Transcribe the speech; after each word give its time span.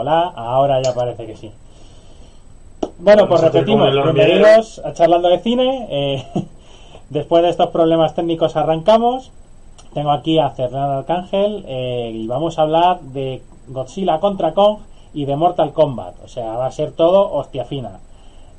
Hola, 0.00 0.32
ahora 0.36 0.80
ya 0.80 0.94
parece 0.94 1.26
que 1.26 1.36
sí. 1.36 1.50
Bueno, 3.00 3.28
pues 3.28 3.40
repetimos, 3.40 3.90
bienvenidos 3.92 4.80
a 4.84 4.92
Charlando 4.92 5.28
de 5.28 5.40
Cine. 5.40 5.88
Eh, 5.90 6.24
después 7.10 7.42
de 7.42 7.48
estos 7.48 7.70
problemas 7.70 8.14
técnicos 8.14 8.54
arrancamos. 8.54 9.32
Tengo 9.94 10.12
aquí 10.12 10.38
a 10.38 10.50
Fernando 10.50 10.98
Arcángel 10.98 11.64
eh, 11.66 12.12
y 12.14 12.28
vamos 12.28 12.60
a 12.60 12.62
hablar 12.62 13.00
de 13.00 13.42
Godzilla 13.66 14.20
contra 14.20 14.54
Kong 14.54 14.78
y 15.14 15.24
de 15.24 15.34
Mortal 15.34 15.72
Kombat. 15.72 16.14
O 16.22 16.28
sea, 16.28 16.52
va 16.52 16.66
a 16.66 16.70
ser 16.70 16.92
todo 16.92 17.32
hostia 17.32 17.64
fina. 17.64 17.98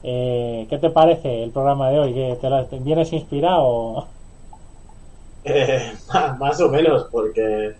Eh, 0.03 0.67
¿Qué 0.69 0.77
te 0.77 0.89
parece 0.89 1.41
el 1.41 1.51
programa 1.51 1.89
de 1.89 1.99
hoy? 1.99 2.13
¿Que 2.13 2.37
te, 2.69 2.79
vienes 2.79 3.13
inspirado? 3.13 4.07
más 6.37 6.59
o 6.59 6.67
menos, 6.67 7.07
porque 7.09 7.75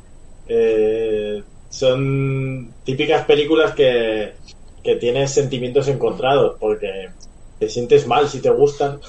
son 1.69 2.73
típicas 2.83 3.25
películas 3.25 3.73
que, 3.73 4.33
que 4.83 4.95
tienes 4.95 5.31
sentimientos 5.31 5.87
encontrados, 5.87 6.57
porque 6.59 7.09
te 7.59 7.69
sientes 7.69 8.07
mal 8.07 8.27
si 8.27 8.41
te 8.41 8.49
gustan. 8.49 8.99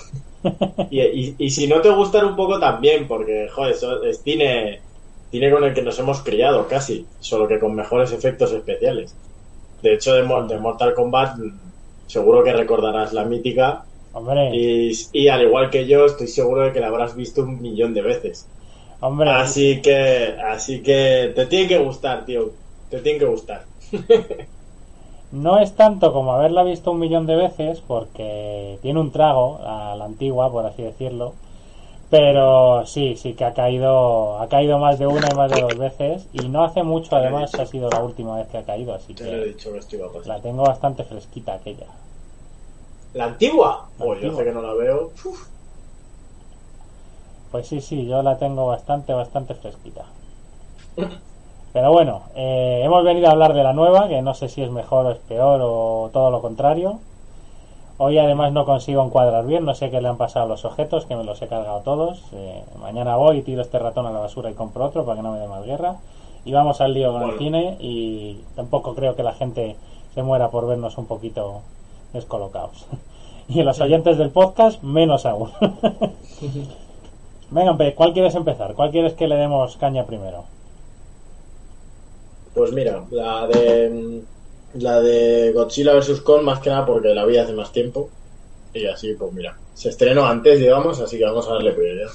y, 0.91 1.34
y, 1.39 1.51
si 1.51 1.67
no 1.67 1.81
te 1.81 1.91
gustan 1.91 2.27
un 2.27 2.37
poco 2.37 2.59
también, 2.59 3.07
porque, 3.07 3.48
joder, 3.48 3.77
es 4.05 4.23
cine, 4.23 4.81
cine 5.31 5.51
con 5.51 5.65
el 5.65 5.75
que 5.75 5.83
nos 5.83 5.98
hemos 5.98 6.20
criado 6.20 6.67
casi, 6.69 7.07
solo 7.19 7.47
que 7.48 7.59
con 7.59 7.75
mejores 7.75 8.12
efectos 8.12 8.53
especiales. 8.53 9.15
De 9.83 9.95
hecho, 9.95 10.15
de, 10.15 10.23
Mortal 10.23 10.95
Kombat, 10.95 11.39
seguro 12.06 12.42
que 12.42 12.53
recordarás 12.53 13.12
la 13.12 13.25
mítica. 13.25 13.84
Y, 14.53 14.92
y, 15.12 15.29
al 15.29 15.42
igual 15.42 15.70
que 15.70 15.87
yo, 15.87 16.06
estoy 16.06 16.27
seguro 16.27 16.62
de 16.62 16.73
que 16.73 16.81
la 16.81 16.89
habrás 16.89 17.15
visto 17.15 17.42
un 17.42 17.62
millón 17.62 17.95
de 17.95 18.03
veces. 18.03 18.47
Hombre. 19.01 19.31
Así 19.31 19.81
que, 19.81 20.34
así 20.45 20.83
que 20.83 21.33
te 21.34 21.47
tiene 21.47 21.69
que 21.69 21.79
gustar, 21.79 22.25
tío. 22.25 22.53
Te 22.91 23.01
tiene 23.01 23.21
que 23.21 23.25
gustar. 23.27 23.65
no 25.33 25.59
es 25.61 25.75
tanto 25.75 26.12
como 26.12 26.33
haberla 26.33 26.65
visto 26.65 26.91
un 26.91 26.98
millón 26.98 27.27
de 27.27 27.37
veces, 27.37 27.81
porque 27.87 28.78
tiene 28.83 29.01
un 29.01 29.12
trago 29.12 29.59
a 29.64 29.95
la 29.95 30.05
antigua, 30.05 30.51
por 30.51 30.67
así 30.67 30.83
decirlo. 30.83 31.34
Pero 32.11 32.84
sí, 32.87 33.14
sí 33.17 33.34
que 33.34 33.45
ha 33.45 33.55
caído, 33.55 34.41
ha 34.41 34.48
caído 34.48 34.79
más 34.79 34.98
de 34.98 35.06
una 35.06 35.29
y 35.33 35.37
más 35.37 35.53
de 35.53 35.61
dos 35.61 35.79
veces. 35.79 36.27
Y 36.33 36.48
no 36.48 36.64
hace 36.64 36.83
mucho, 36.83 37.14
además, 37.14 37.55
ha 37.55 37.67
sido 37.67 37.89
la 37.89 38.03
última 38.03 38.37
vez 38.37 38.48
que 38.48 38.59
ha 38.59 38.64
caído, 38.64 38.92
así 38.92 39.14
que. 39.14 39.55
La 40.27 40.41
tengo 40.41 40.64
bastante 40.64 41.05
fresquita 41.05 41.55
aquella. 41.55 41.86
¿La 43.14 43.27
antigua? 43.27 43.89
pues 43.97 44.20
yo 44.23 44.36
sé 44.36 44.45
que 44.45 44.53
no 44.53 44.61
la 44.61 44.75
veo. 44.75 45.12
Pues 47.53 47.69
sí, 47.69 47.81
sí, 47.81 48.07
yo 48.07 48.23
la 48.23 48.39
tengo 48.39 48.67
bastante, 48.67 49.12
bastante 49.12 49.55
fresquita. 49.55 50.05
Pero 51.73 51.93
bueno, 51.93 52.23
eh, 52.35 52.81
hemos 52.85 53.05
venido 53.05 53.29
a 53.29 53.33
hablar 53.33 53.55
de 53.55 53.63
la 53.63 53.73
nueva, 53.73 54.09
que 54.09 54.23
no 54.23 54.35
sé 54.35 54.49
si 54.49 54.63
es 54.63 54.71
mejor 54.71 55.07
o 55.07 55.11
es 55.13 55.19
peor 55.19 55.61
o 55.63 56.11
todo 56.13 56.31
lo 56.31 56.41
contrario. 56.41 56.99
Hoy 57.99 58.19
además 58.19 58.53
no 58.53 58.65
consigo 58.65 59.05
encuadrar 59.05 59.47
bien, 59.47 59.65
no 59.65 59.75
sé 59.75 59.91
qué 59.91 60.01
le 60.01 60.09
han 60.09 60.17
pasado 60.17 60.47
a 60.47 60.48
los 60.48 60.65
objetos, 60.65 61.05
que 61.05 61.15
me 61.15 61.23
los 61.23 61.41
he 61.43 61.48
cargado 61.48 61.81
todos. 61.83 62.25
Eh, 62.33 62.65
mañana 62.81 63.17
voy 63.17 63.39
y 63.39 63.43
tiro 63.43 63.63
este 63.63 63.79
ratón 63.79 64.07
a 64.07 64.11
la 64.11 64.19
basura 64.19 64.51
y 64.51 64.55
compro 64.55 64.87
otro 64.87 65.05
para 65.05 65.17
que 65.17 65.23
no 65.23 65.33
me 65.33 65.39
dé 65.39 65.47
más 65.47 65.65
guerra. 65.65 65.97
Y 66.45 66.53
vamos 66.53 66.81
al 66.81 66.95
lío 66.95 67.13
con 67.13 67.23
el 67.23 67.39
cine 67.39 67.77
y 67.79 68.41
tampoco 68.57 68.95
creo 68.95 69.15
que 69.15 69.23
la 69.23 69.35
gente 69.35 69.77
se 70.15 70.23
muera 70.23 70.48
por 70.48 70.67
vernos 70.67 70.98
un 70.98 71.07
poquito 71.07 71.61
descolocados. 72.13 72.87
y 73.48 73.63
los 73.63 73.81
oyentes 73.81 74.19
del 74.19 74.31
podcast, 74.31 74.83
menos 74.83 75.25
aún. 75.25 75.51
Venga, 77.51 77.77
¿cuál 77.95 78.13
quieres 78.13 78.35
empezar? 78.35 78.75
¿Cuál 78.75 78.91
quieres 78.91 79.15
que 79.15 79.29
le 79.29 79.37
demos 79.37 79.77
caña 79.77 80.05
primero? 80.05 80.45
Pues 82.55 82.73
mira, 82.73 83.05
la 83.11 83.47
de 83.47 84.23
la 84.75 85.01
de 85.01 85.53
Godzilla 85.53 85.95
vs. 85.95 86.20
Kong 86.20 86.43
más 86.43 86.61
que 86.61 86.70
nada 86.70 86.87
porque 86.87 87.09
la 87.09 87.25
vi 87.25 87.37
hace 87.37 87.53
más 87.53 87.73
tiempo 87.73 88.09
y 88.73 88.87
así 88.87 89.15
pues 89.15 89.33
mira, 89.33 89.57
se 89.75 89.89
estrenó 89.89 90.25
antes 90.27 90.61
digamos, 90.61 91.01
así 91.01 91.19
que 91.19 91.25
vamos 91.25 91.48
a 91.48 91.55
darle 91.55 91.73
prioridad. 91.73 92.11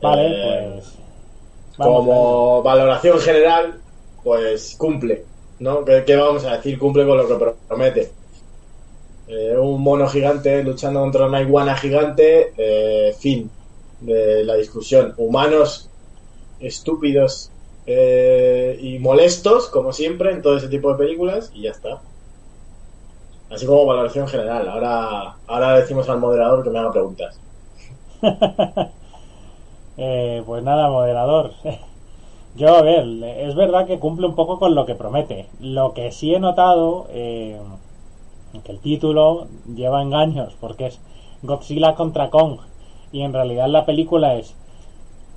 Vale, 0.00 0.28
eh, 0.28 0.72
pues 0.74 1.04
como 1.76 2.62
valoración 2.62 3.18
general, 3.18 3.74
pues 4.22 4.76
cumple, 4.78 5.24
¿no? 5.58 5.84
¿Qué, 5.84 6.16
vamos 6.16 6.44
a 6.44 6.56
decir? 6.56 6.78
Cumple 6.78 7.06
con 7.06 7.16
lo 7.18 7.26
que 7.26 7.52
promete. 7.66 8.12
Eh, 9.26 9.56
un 9.58 9.82
mono 9.82 10.06
gigante 10.08 10.62
luchando 10.62 11.00
contra 11.00 11.26
una 11.26 11.40
iguana 11.40 11.76
gigante, 11.76 12.52
eh, 12.56 13.14
fin 13.18 13.50
de 14.00 14.44
la 14.44 14.54
discusión. 14.54 15.14
Humanos 15.16 15.88
estúpidos 16.60 17.50
eh, 17.86 18.78
y 18.80 18.98
molestos, 18.98 19.68
como 19.68 19.92
siempre, 19.92 20.32
en 20.32 20.42
todo 20.42 20.56
ese 20.56 20.68
tipo 20.68 20.90
de 20.92 20.98
películas, 20.98 21.50
y 21.54 21.62
ya 21.62 21.70
está. 21.70 22.00
Así 23.50 23.66
como 23.66 23.86
valoración 23.86 24.26
general. 24.26 24.68
Ahora, 24.68 25.36
ahora 25.46 25.78
decimos 25.78 26.08
al 26.08 26.18
moderador 26.18 26.64
que 26.64 26.70
me 26.70 26.78
haga 26.78 26.92
preguntas. 26.92 27.38
Eh, 29.96 30.42
pues 30.44 30.60
nada, 30.64 30.90
moderador. 30.90 31.52
Yo, 32.56 32.74
a 32.74 32.82
ver, 32.82 33.06
es 33.38 33.54
verdad 33.54 33.86
que 33.86 34.00
cumple 34.00 34.26
un 34.26 34.34
poco 34.34 34.58
con 34.58 34.74
lo 34.74 34.86
que 34.86 34.96
promete. 34.96 35.46
Lo 35.60 35.94
que 35.94 36.10
sí 36.10 36.34
he 36.34 36.40
notado, 36.40 37.06
eh, 37.10 37.60
que 38.64 38.72
el 38.72 38.80
título 38.80 39.46
lleva 39.72 40.02
engaños, 40.02 40.56
porque 40.60 40.86
es 40.86 40.98
Godzilla 41.42 41.94
contra 41.94 42.30
Kong 42.30 42.58
y 43.12 43.22
en 43.22 43.32
realidad 43.32 43.68
la 43.68 43.86
película 43.86 44.34
es 44.34 44.54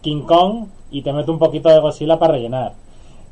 King 0.01 0.23
Kong 0.23 0.67
y 0.91 1.01
te 1.01 1.13
meto 1.13 1.31
un 1.31 1.39
poquito 1.39 1.69
de 1.69 1.79
Godzilla 1.79 2.19
para 2.19 2.33
rellenar. 2.33 2.73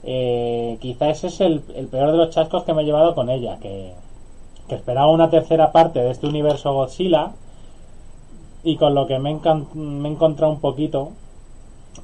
Eh, 0.03 0.77
quizá 0.81 1.09
ese 1.09 1.27
es 1.27 1.41
el, 1.41 1.61
peor 1.61 2.11
de 2.11 2.17
los 2.17 2.29
chascos 2.29 2.63
que 2.63 2.73
me 2.73 2.83
he 2.83 2.85
llevado 2.85 3.15
con 3.15 3.29
ella, 3.29 3.57
que, 3.59 3.93
esperaba 4.69 5.11
una 5.11 5.29
tercera 5.29 5.71
parte 5.71 5.99
de 5.99 6.09
este 6.09 6.25
universo 6.25 6.73
Godzilla 6.73 7.31
y 8.63 8.77
con 8.77 8.95
lo 8.95 9.05
que 9.05 9.19
me, 9.19 9.39
me 9.75 10.09
he 10.09 10.11
encontrado 10.11 10.51
un 10.51 10.59
poquito 10.59 11.11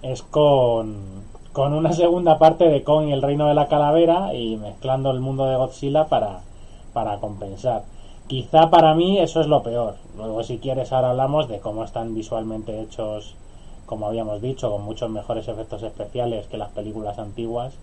es 0.03 0.21
con, 0.21 1.23
con 1.53 1.73
una 1.73 1.91
segunda 1.91 2.37
parte 2.37 2.69
de 2.69 2.83
Kong 2.83 3.09
y 3.09 3.11
el 3.11 3.21
reino 3.21 3.47
de 3.47 3.55
la 3.55 3.67
calavera 3.67 4.33
y 4.33 4.57
mezclando 4.57 5.11
el 5.11 5.19
mundo 5.19 5.45
de 5.45 5.55
Godzilla 5.55 6.05
para, 6.05 6.41
para 6.93 7.17
compensar. 7.17 7.83
Quizá 8.27 8.69
para 8.69 8.93
mí 8.93 9.19
eso 9.19 9.41
es 9.41 9.47
lo 9.47 9.61
peor. 9.61 9.95
Luego 10.15 10.43
si 10.43 10.57
quieres 10.57 10.93
ahora 10.93 11.09
hablamos 11.09 11.49
de 11.49 11.59
cómo 11.59 11.83
están 11.83 12.13
visualmente 12.13 12.81
hechos, 12.81 13.35
como 13.91 14.07
habíamos 14.07 14.41
dicho, 14.41 14.71
con 14.71 14.83
muchos 14.83 15.09
mejores 15.09 15.49
efectos 15.49 15.83
especiales 15.83 16.47
que 16.47 16.55
las 16.55 16.69
películas 16.69 17.19
antiguas, 17.19 17.73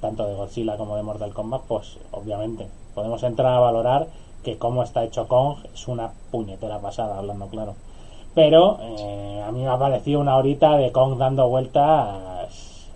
tanto 0.00 0.26
de 0.26 0.34
Godzilla 0.34 0.78
como 0.78 0.96
de 0.96 1.02
Mortal 1.02 1.34
Kombat, 1.34 1.60
pues 1.68 1.98
obviamente 2.12 2.66
podemos 2.94 3.22
entrar 3.24 3.52
a 3.52 3.60
valorar 3.60 4.06
que 4.42 4.56
cómo 4.56 4.82
está 4.82 5.04
hecho 5.04 5.28
Kong 5.28 5.58
es 5.74 5.86
una 5.86 6.12
puñetera 6.30 6.78
pasada, 6.78 7.18
hablando 7.18 7.46
claro. 7.48 7.74
Pero 8.34 8.78
eh, 8.80 9.44
a 9.46 9.52
mí 9.52 9.60
me 9.60 9.68
ha 9.68 9.78
parecido 9.78 10.20
una 10.20 10.38
horita 10.38 10.78
de 10.78 10.92
Kong 10.92 11.18
dando 11.18 11.46
vueltas. 11.46 12.88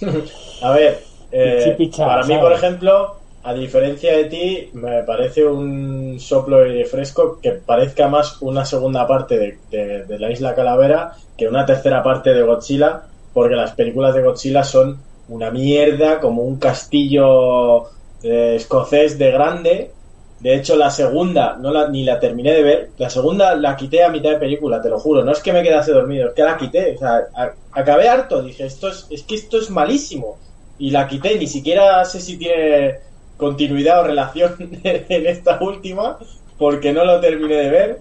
a 0.60 0.70
ver, 0.72 1.04
eh, 1.30 1.88
para 1.98 2.24
mí, 2.24 2.36
por 2.36 2.52
ejemplo, 2.52 3.14
a 3.44 3.54
diferencia 3.54 4.16
de 4.16 4.24
ti, 4.26 4.70
me 4.74 5.02
parece 5.02 5.44
un 5.44 6.20
soplo 6.20 6.58
de 6.58 6.84
fresco 6.84 7.40
que 7.42 7.52
parezca 7.52 8.06
más 8.08 8.40
una 8.40 8.64
segunda 8.64 9.06
parte 9.06 9.58
de, 9.70 10.18
la 10.18 10.30
Isla 10.30 10.54
Calavera 10.54 11.12
que 11.36 11.48
una 11.48 11.66
tercera 11.66 12.04
parte 12.04 12.32
de 12.34 12.42
Godzilla, 12.42 13.02
porque 13.32 13.56
las 13.56 13.72
películas 13.72 14.14
de 14.14 14.22
Godzilla 14.22 14.62
son 14.62 14.98
una 15.28 15.50
mierda, 15.50 16.20
como 16.20 16.42
un 16.42 16.58
castillo 16.58 17.86
eh, 18.22 18.54
escocés 18.56 19.18
de 19.18 19.32
grande. 19.32 19.90
De 20.38 20.54
hecho, 20.54 20.76
la 20.76 20.90
segunda 20.90 21.56
no 21.56 21.72
la, 21.72 21.88
ni 21.88 22.04
la 22.04 22.20
terminé 22.20 22.52
de 22.52 22.62
ver. 22.62 22.90
La 22.98 23.10
segunda 23.10 23.56
la 23.56 23.76
quité 23.76 24.04
a 24.04 24.10
mitad 24.10 24.30
de 24.30 24.38
película, 24.38 24.80
te 24.80 24.88
lo 24.88 25.00
juro. 25.00 25.24
No 25.24 25.32
es 25.32 25.40
que 25.40 25.52
me 25.52 25.62
quedase 25.62 25.92
dormido, 25.92 26.28
es 26.28 26.34
que 26.34 26.42
la 26.42 26.56
quité. 26.56 26.94
O 26.94 26.98
sea, 26.98 27.26
acabé 27.72 28.08
harto. 28.08 28.42
Dije, 28.42 28.66
esto 28.66 28.88
es, 28.88 29.06
es 29.10 29.22
que 29.22 29.36
esto 29.36 29.58
es 29.58 29.70
malísimo. 29.70 30.38
Y 30.78 30.90
la 30.90 31.08
quité, 31.08 31.38
ni 31.38 31.46
siquiera 31.46 32.04
sé 32.04 32.20
si 32.20 32.36
tiene 32.36 32.98
continuidad 33.42 34.00
o 34.00 34.04
relación 34.04 34.54
en 34.84 35.26
esta 35.26 35.58
última, 35.60 36.16
porque 36.58 36.92
no 36.92 37.04
lo 37.04 37.20
terminé 37.20 37.56
de 37.56 37.70
ver. 37.70 37.98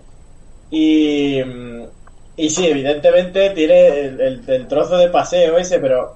Y, 0.69 1.39
y 2.37 2.49
sí, 2.49 2.67
evidentemente 2.67 3.49
tiene 3.49 3.87
el, 4.05 4.67
trozo 4.69 4.97
de 4.97 5.09
paseo 5.09 5.57
ese, 5.57 5.79
pero, 5.79 6.15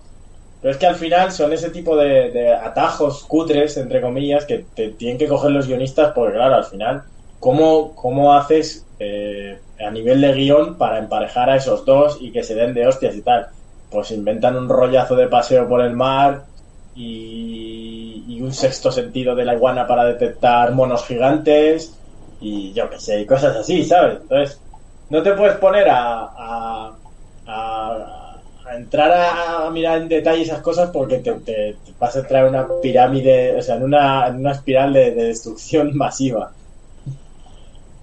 pero 0.62 0.72
es 0.72 0.78
que 0.78 0.86
al 0.86 0.96
final 0.96 1.32
son 1.32 1.52
ese 1.54 1.72
tipo 1.72 1.98
de, 1.98 2.54
atajos 2.54 3.24
cutres, 3.24 3.76
entre 3.78 4.00
comillas, 4.00 4.46
que 4.46 4.64
te 4.76 4.90
tienen 4.90 5.18
que 5.18 5.28
coger 5.28 5.52
los 5.52 5.68
guionistas, 5.68 6.14
porque 6.14 6.36
claro, 6.36 6.56
al 6.56 6.66
final, 6.66 7.04
¿cómo, 7.40 7.96
cómo 7.96 8.34
haces 8.34 8.86
eh, 9.00 9.58
a 9.80 9.90
nivel 9.90 10.22
de 10.22 10.34
guion 10.34 10.78
para 10.78 11.00
emparejar 11.00 11.50
a 11.50 11.58
esos 11.58 11.84
dos 11.84 12.20
y 12.22 12.32
que 12.32 12.44
se 12.44 12.54
den 12.54 12.76
de 12.76 12.88
hostias 12.88 13.16
y 13.16 13.22
tal? 13.22 13.48
Pues 13.90 14.12
inventan 14.12 14.56
un 14.56 14.70
rollazo 14.70 15.16
de 15.16 15.28
paseo 15.28 15.68
por 15.68 15.82
el 15.82 15.94
mar 15.94 16.44
y 16.96 17.85
y 18.28 18.42
un 18.42 18.54
sexto 18.54 18.92
sentido 18.92 19.36
de 19.36 19.46
la 19.46 19.56
iguana 19.56 19.88
para 19.88 20.06
detectar 20.06 20.72
monos 20.74 21.06
gigantes 21.06 21.98
y 22.40 22.74
yo 22.74 22.90
que 22.90 23.00
sé, 23.00 23.22
y 23.22 23.26
cosas 23.26 23.56
así, 23.56 23.84
¿sabes? 23.84 24.20
Entonces, 24.22 24.60
no 25.10 25.24
te 25.24 25.34
puedes 25.34 25.58
poner 25.58 25.88
a, 25.90 26.94
a, 27.48 28.42
entrar 28.76 29.12
a, 29.12 29.70
mirar 29.70 30.02
en 30.02 30.10
detalle 30.10 30.42
esas 30.42 30.62
cosas 30.62 30.90
porque 30.92 31.20
te, 31.20 31.78
vas 32.00 32.16
a 32.16 32.28
traer 32.28 32.46
una 32.46 32.68
pirámide, 32.82 33.56
o 33.56 33.62
sea, 33.62 33.76
en 33.76 33.84
una, 33.84 34.28
en 34.28 34.38
una 34.38 34.52
espiral 34.52 34.94
de, 34.94 35.12
destrucción 35.12 35.96
masiva. 35.98 36.52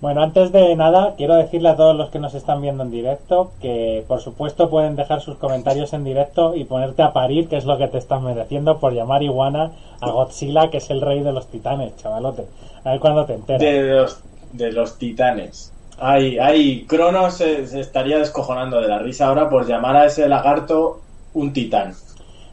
Bueno, 0.02 0.20
antes 0.20 0.50
de 0.50 0.74
nada, 0.74 1.14
quiero 1.16 1.36
decirle 1.36 1.68
a 1.68 1.76
todos 1.76 1.94
los 1.94 2.10
que 2.10 2.18
nos 2.18 2.34
están 2.34 2.60
viendo 2.60 2.82
en 2.82 2.90
directo 2.90 3.52
que, 3.60 4.04
por 4.08 4.20
supuesto, 4.20 4.68
pueden 4.68 4.96
dejar 4.96 5.20
sus 5.20 5.36
comentarios 5.36 5.92
en 5.92 6.02
directo 6.02 6.56
y 6.56 6.64
ponerte 6.64 7.02
a 7.02 7.12
parir, 7.12 7.46
que 7.46 7.56
es 7.56 7.64
lo 7.64 7.78
que 7.78 7.86
te 7.86 7.98
están 7.98 8.24
mereciendo 8.24 8.78
por 8.78 8.94
llamar 8.94 9.22
iguana 9.22 9.70
a 10.00 10.10
Godzilla, 10.10 10.70
que 10.70 10.78
es 10.78 10.90
el 10.90 11.02
rey 11.02 11.20
de 11.20 11.30
los 11.30 11.46
titanes, 11.46 11.96
chavalote. 11.98 12.46
A 12.82 12.90
ver 12.90 12.98
cuándo 12.98 13.24
te 13.26 13.34
enteras. 13.34 13.60
De 13.60 13.80
los, 13.80 14.20
de 14.52 14.72
los 14.72 14.98
titanes. 14.98 15.72
Ay, 16.00 16.36
ay, 16.36 16.84
Cronos 16.88 17.34
se, 17.34 17.62
estaría 17.78 18.18
descojonando 18.18 18.80
de 18.80 18.88
la 18.88 18.98
risa 18.98 19.28
ahora 19.28 19.48
por 19.48 19.68
llamar 19.68 19.94
a 19.94 20.06
ese 20.06 20.28
lagarto 20.28 20.98
un 21.32 21.52
titán. 21.52 21.94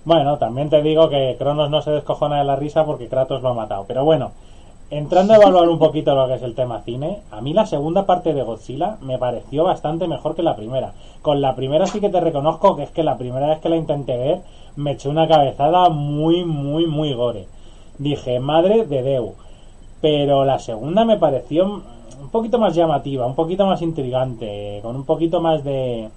Bueno, 0.05 0.37
también 0.37 0.69
te 0.69 0.83
digo 0.83 1.09
que 1.09 1.35
Cronos 1.39 1.71
no 1.71 1.81
se 1.81 1.89
descojona 1.89 2.37
de 2.37 2.45
la 2.45 2.55
risa 2.55 2.85
porque 2.85 3.07
Kratos 3.07 3.41
lo 3.41 3.49
ha 3.49 3.53
matado. 3.55 3.85
Pero 3.87 4.05
bueno, 4.05 4.33
entrando 4.91 5.33
a 5.33 5.37
evaluar 5.37 5.69
un 5.69 5.77
poquito 5.77 6.15
lo 6.15 6.27
que 6.27 6.35
es 6.35 6.41
el 6.41 6.55
tema 6.55 6.81
cine, 6.81 7.21
a 7.31 7.41
mí 7.41 7.53
la 7.53 7.65
segunda 7.65 8.05
parte 8.05 8.33
de 8.33 8.41
Godzilla 8.41 8.97
me 9.01 9.19
pareció 9.19 9.63
bastante 9.63 10.07
mejor 10.07 10.35
que 10.35 10.43
la 10.43 10.55
primera. 10.55 10.93
Con 11.21 11.41
la 11.41 11.55
primera 11.55 11.85
sí 11.85 11.99
que 11.99 12.09
te 12.09 12.19
reconozco 12.19 12.75
que 12.75 12.83
es 12.83 12.89
que 12.89 13.03
la 13.03 13.17
primera 13.17 13.47
vez 13.47 13.59
que 13.59 13.69
la 13.69 13.75
intenté 13.75 14.17
ver 14.17 14.41
me 14.75 14.91
eché 14.91 15.09
una 15.09 15.27
cabezada 15.27 15.89
muy, 15.89 16.43
muy, 16.43 16.87
muy 16.87 17.13
gore. 17.13 17.47
Dije, 17.97 18.39
madre 18.39 18.85
de 18.85 19.03
Deu. 19.03 19.35
Pero 20.01 20.45
la 20.45 20.59
segunda 20.59 21.03
me 21.05 21.17
pareció 21.17 21.65
un 21.65 22.29
poquito 22.31 22.57
más 22.57 22.73
llamativa, 22.73 23.25
un 23.25 23.35
poquito 23.35 23.65
más 23.65 23.81
intrigante, 23.81 24.79
con 24.81 24.95
un 24.95 25.03
poquito 25.03 25.41
más 25.41 25.63
de, 25.63 26.09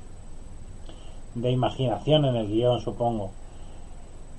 de 1.35 1.51
imaginación 1.51 2.25
en 2.25 2.37
el 2.37 2.47
guion, 2.47 2.81
supongo. 2.81 3.31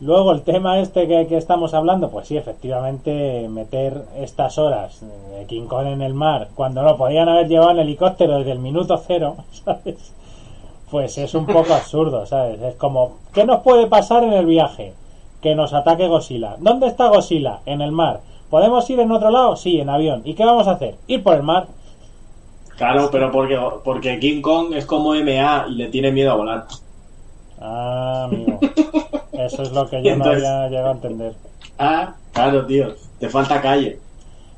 Luego 0.03 0.33
el 0.33 0.41
tema 0.41 0.79
este 0.79 1.07
que, 1.07 1.37
estamos 1.37 1.73
hablando, 1.73 2.09
pues 2.09 2.27
sí, 2.27 2.35
efectivamente, 2.35 3.47
meter 3.47 4.03
estas 4.17 4.57
horas 4.57 4.99
de 4.99 5.45
King 5.45 5.67
Kong 5.67 5.87
en 5.87 6.01
el 6.01 6.13
mar, 6.13 6.49
cuando 6.55 6.83
no 6.83 6.97
podían 6.97 7.29
haber 7.29 7.47
llevado 7.47 7.71
en 7.71 7.79
helicóptero 7.79 8.39
desde 8.39 8.51
el 8.51 8.59
minuto 8.59 8.97
cero, 8.97 9.37
¿sabes? 9.63 10.13
Pues 10.91 11.17
es 11.17 11.33
un 11.35 11.45
poco 11.45 11.73
absurdo, 11.73 12.25
¿sabes? 12.25 12.61
Es 12.61 12.75
como, 12.75 13.19
¿qué 13.33 13.45
nos 13.45 13.61
puede 13.61 13.87
pasar 13.87 14.25
en 14.25 14.33
el 14.33 14.45
viaje? 14.45 14.93
Que 15.41 15.55
nos 15.55 15.73
ataque 15.73 16.09
Godzilla. 16.09 16.57
¿Dónde 16.59 16.87
está 16.87 17.07
Godzilla? 17.07 17.59
En 17.65 17.79
el 17.81 17.93
mar. 17.93 18.19
¿Podemos 18.49 18.89
ir 18.89 18.99
en 18.99 19.11
otro 19.11 19.29
lado? 19.29 19.55
Sí, 19.55 19.79
en 19.79 19.89
avión. 19.89 20.21
¿Y 20.25 20.33
qué 20.33 20.43
vamos 20.43 20.67
a 20.67 20.71
hacer? 20.71 20.95
Ir 21.07 21.23
por 21.23 21.35
el 21.35 21.43
mar. 21.43 21.67
Claro, 22.75 23.07
pero 23.09 23.31
porque, 23.31 23.57
porque 23.85 24.19
King 24.19 24.41
Kong 24.41 24.73
es 24.73 24.85
como 24.85 25.13
MA 25.13 25.67
y 25.69 25.75
le 25.75 25.87
tiene 25.87 26.11
miedo 26.11 26.33
a 26.33 26.35
volar. 26.35 26.65
Ah, 27.61 28.25
amigo. 28.25 28.59
Eso 29.33 29.63
es 29.63 29.71
lo 29.71 29.89
que 29.89 30.01
yo 30.03 30.15
no 30.15 30.25
había 30.25 30.67
llegado 30.69 30.89
a 30.89 30.93
entender. 30.93 31.33
Ah, 31.77 32.15
claro, 32.31 32.65
tío. 32.65 32.93
Te 33.19 33.29
falta 33.29 33.61
calle. 33.61 33.99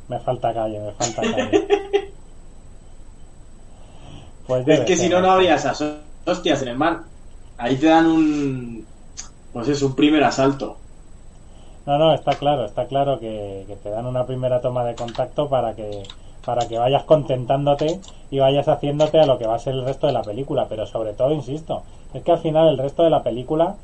Me 0.08 0.20
falta 0.20 0.54
calle, 0.54 0.80
me 0.80 0.92
falta 0.92 1.22
calle. 1.36 1.68
Pues 4.48 4.68
es 4.68 4.82
que 4.82 4.96
si 4.96 5.10
no, 5.10 5.22
no 5.22 5.32
habría 5.32 5.56
esas 5.56 5.84
hostias 6.26 6.62
en 6.62 6.68
el 6.68 6.78
mar. 6.78 7.02
Ahí 7.58 7.78
te 7.78 7.88
dan 7.88 8.06
un. 8.06 8.86
Pues 9.54 9.68
es 9.70 9.82
un 9.82 9.96
primer 9.96 10.24
asalto. 10.24 10.78
No, 11.86 11.98
no, 11.98 12.14
está 12.14 12.34
claro, 12.34 12.66
está 12.66 12.86
claro 12.88 13.20
que, 13.20 13.66
te 13.82 13.90
dan 13.90 14.08
una 14.08 14.26
primera 14.26 14.60
toma 14.60 14.84
de 14.84 14.96
contacto 14.96 15.48
para 15.48 15.76
que 15.76 16.04
para 16.44 16.68
que 16.68 16.78
vayas 16.78 17.04
contentándote 17.04 18.00
y 18.30 18.38
vayas 18.38 18.68
haciéndote 18.68 19.20
a 19.20 19.26
lo 19.26 19.40
que 19.40 19.48
va 19.48 19.56
a 19.56 19.60
ser 19.60 19.74
el 19.74 19.84
resto 19.84 20.06
de 20.06 20.14
la 20.14 20.22
película. 20.22 20.68
Pero 20.70 20.86
sobre 20.86 21.14
todo, 21.14 21.32
insisto, 21.32 21.84
es 22.14 22.24
que 22.24 22.32
al 22.32 22.40
final 22.40 22.68
el 22.68 22.78
resto 22.78 23.04
de 23.04 23.10
la 23.10 23.24
película 23.24 23.76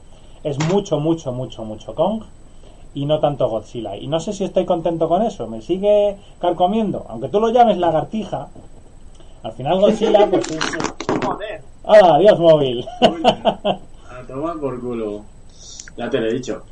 es 0.44 0.58
mucho, 0.70 1.00
mucho, 1.00 1.32
mucho, 1.32 1.64
mucho 1.64 1.94
Kong 1.96 2.24
y 2.94 3.06
no 3.06 3.20
tanto 3.20 3.48
Godzilla. 3.48 3.96
Y 3.96 4.08
no 4.08 4.20
sé 4.20 4.34
si 4.34 4.44
estoy 4.44 4.66
contento 4.66 5.08
con 5.08 5.22
eso, 5.22 5.48
me 5.48 5.62
sigue 5.62 6.18
carcomiendo. 6.40 7.06
Aunque 7.10 7.30
tú 7.30 7.40
lo 7.40 7.50
llames 7.50 7.78
lagartija, 7.78 8.50
al 9.44 9.52
final 9.54 9.80
Godzilla, 9.80 10.28
pues 10.32 10.50
es. 10.52 10.60
Joder. 11.24 11.62
¡Ah, 11.84 12.18
Dios 12.20 12.40
móvil! 12.40 12.86
a 13.02 14.28
tomar 14.28 14.58
por 14.60 14.80
culo. 14.80 15.24
Ya 15.98 16.10
te 16.10 16.20
lo 16.20 16.28
he 16.28 16.34
dicho. 16.34 16.64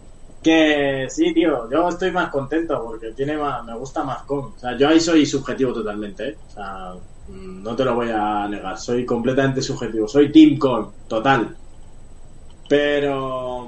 Que 0.41 1.07
sí, 1.09 1.33
tío, 1.33 1.69
yo 1.69 1.89
estoy 1.89 2.11
más 2.11 2.29
contento 2.29 2.81
porque 2.81 3.11
tiene 3.11 3.37
más, 3.37 3.63
me 3.65 3.75
gusta 3.75 4.03
más 4.03 4.23
Kong. 4.23 4.53
O 4.55 4.59
sea, 4.59 4.77
yo 4.77 4.87
ahí 4.87 4.99
soy 4.99 5.25
subjetivo 5.25 5.73
totalmente, 5.73 6.29
¿eh? 6.29 6.37
O 6.47 6.51
sea, 6.51 6.93
mm, 7.27 7.63
no 7.63 7.75
te 7.75 7.83
lo 7.83 7.95
voy 7.95 8.09
a 8.09 8.47
negar, 8.47 8.77
soy 8.77 9.05
completamente 9.05 9.61
subjetivo. 9.61 10.07
Soy 10.07 10.31
Team 10.31 10.57
Kong, 10.57 10.87
total. 11.07 11.57
Pero, 12.69 13.67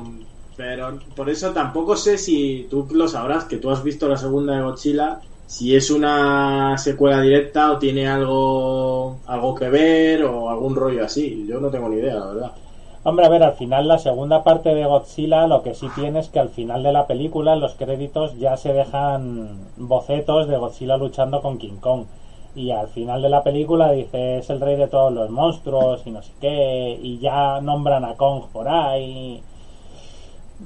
pero 0.55 0.99
por 1.15 1.29
eso 1.29 1.51
tampoco 1.51 1.97
sé 1.97 2.17
si 2.17 2.67
tú 2.69 2.87
lo 2.93 3.07
sabrás, 3.07 3.45
que 3.45 3.57
tú 3.57 3.71
has 3.71 3.83
visto 3.83 4.07
la 4.07 4.15
segunda 4.15 4.55
de 4.55 4.61
Godzilla, 4.61 5.19
si 5.47 5.75
es 5.75 5.89
una 5.89 6.77
secuela 6.77 7.19
directa 7.19 7.71
o 7.71 7.79
tiene 7.79 8.07
algo, 8.07 9.17
algo 9.25 9.55
que 9.55 9.69
ver 9.69 10.23
o 10.23 10.49
algún 10.49 10.75
rollo 10.75 11.03
así. 11.03 11.45
Yo 11.47 11.59
no 11.59 11.69
tengo 11.69 11.89
ni 11.89 11.97
idea, 11.97 12.15
la 12.15 12.25
verdad. 12.27 12.51
Hombre, 13.03 13.25
a 13.25 13.29
ver, 13.29 13.41
al 13.41 13.53
final 13.53 13.87
la 13.87 13.97
segunda 13.97 14.43
parte 14.43 14.75
de 14.75 14.85
Godzilla 14.85 15.47
lo 15.47 15.63
que 15.63 15.73
sí 15.73 15.87
tiene 15.95 16.19
es 16.19 16.29
que 16.29 16.39
al 16.39 16.49
final 16.49 16.83
de 16.83 16.91
la 16.91 17.07
película 17.07 17.53
en 17.53 17.59
los 17.59 17.73
créditos 17.73 18.37
ya 18.37 18.55
se 18.57 18.71
dejan 18.71 19.71
bocetos 19.77 20.47
de 20.47 20.57
Godzilla 20.57 20.97
luchando 20.97 21.41
con 21.41 21.57
King 21.57 21.79
Kong. 21.81 22.05
Y 22.53 22.71
al 22.71 22.89
final 22.89 23.21
de 23.21 23.29
la 23.29 23.43
película 23.43 23.91
dice 23.91 24.39
es 24.39 24.49
el 24.49 24.59
rey 24.59 24.75
de 24.75 24.87
todos 24.87 25.13
los 25.13 25.29
monstruos 25.29 26.01
y 26.05 26.11
no 26.11 26.21
sé 26.21 26.31
qué. 26.41 26.99
Y 27.01 27.19
ya 27.19 27.61
nombran 27.61 28.03
a 28.03 28.15
Kong 28.15 28.43
por 28.51 28.67
ahí. 28.67 29.41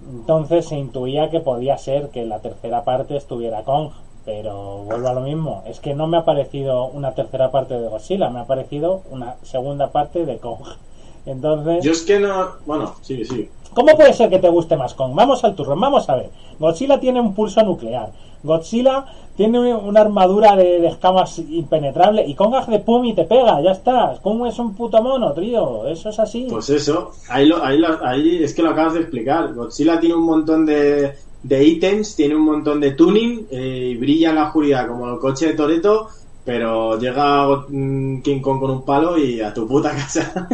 Entonces 0.10 0.66
se 0.66 0.78
intuía 0.78 1.30
que 1.30 1.40
podía 1.40 1.78
ser 1.78 2.10
que 2.10 2.26
la 2.26 2.40
tercera 2.40 2.84
parte 2.84 3.16
estuviera 3.16 3.64
Kong. 3.64 3.92
Pero 4.26 4.84
vuelvo 4.86 5.08
a 5.08 5.14
lo 5.14 5.22
mismo. 5.22 5.64
Es 5.68 5.80
que 5.80 5.94
no 5.94 6.08
me 6.08 6.18
ha 6.18 6.26
parecido 6.26 6.86
una 6.86 7.14
tercera 7.14 7.52
parte 7.52 7.80
de 7.80 7.88
Godzilla. 7.88 8.30
Me 8.30 8.40
ha 8.40 8.46
parecido 8.46 9.04
una 9.12 9.36
segunda 9.44 9.92
parte 9.92 10.26
de 10.26 10.38
Kong. 10.40 10.66
Entonces. 11.28 11.84
Yo 11.84 11.92
es 11.92 12.02
que 12.02 12.20
no. 12.20 12.56
Bueno, 12.66 12.96
sí, 13.02 13.24
sí. 13.26 13.50
¿Cómo 13.75 13.94
puede 13.94 14.13
ser 14.13 14.30
que 14.30 14.39
te 14.39 14.48
guste 14.48 14.77
más 14.77 14.94
Kong? 14.94 15.12
Vamos 15.13 15.44
al 15.44 15.54
turrón, 15.54 15.81
vamos 15.81 16.10
a 16.10 16.16
ver. 16.16 16.30
Godzilla 16.57 16.98
tiene 16.98 17.19
un 17.19 17.36
pulso 17.36 17.62
nuclear. 17.62 18.10
Godzilla 18.42 19.06
tiene 19.36 19.75
una 19.75 20.00
armadura 20.00 20.56
de, 20.56 20.88
escamas 20.88 21.39
impenetrable 21.39 22.25
y 22.25 22.36
Kong 22.36 22.56
hace 22.56 22.80
pum 22.80 23.04
y 23.04 23.13
te 23.13 23.25
pega, 23.25 23.62
ya 23.62 23.72
está. 23.72 24.18
Kong 24.24 24.45
es 24.48 24.57
un 24.60 24.74
puto 24.75 25.01
mono, 25.04 25.33
tío. 25.33 25.86
Eso 25.88 26.07
es 26.07 26.18
así. 26.19 26.48
Pues 26.50 26.69
eso, 26.69 27.12
ahí, 27.27 27.48
lo, 27.48 27.62
ahí, 27.62 27.81
ahí 28.04 28.44
es 28.45 28.54
que 28.54 28.63
lo 28.63 28.69
acabas 28.69 28.94
de 28.94 29.01
explicar. 29.01 29.54
Godzilla 29.54 30.00
tiene 30.00 30.16
un 30.16 30.24
montón 30.24 30.66
de, 30.66 31.13
de 31.44 31.63
ítems, 31.66 32.16
tiene 32.16 32.38
un 32.38 32.45
montón 32.45 32.80
de 32.80 32.92
tuning 32.92 33.45
eh, 33.51 33.89
y 33.92 33.98
brilla 33.98 34.30
en 34.30 34.36
la 34.36 34.45
oscuridad 34.45 34.88
como 34.88 35.10
el 35.12 35.19
coche 35.19 35.48
de 35.48 35.54
Toreto 35.54 36.07
pero 36.45 36.97
llega 37.00 37.66
King 37.68 38.40
Kong 38.40 38.59
con 38.59 38.69
un 38.69 38.85
palo 38.85 39.18
y 39.18 39.42
a 39.42 39.52
tu 39.52 39.68
puta 39.68 39.90
casa. 39.95 40.47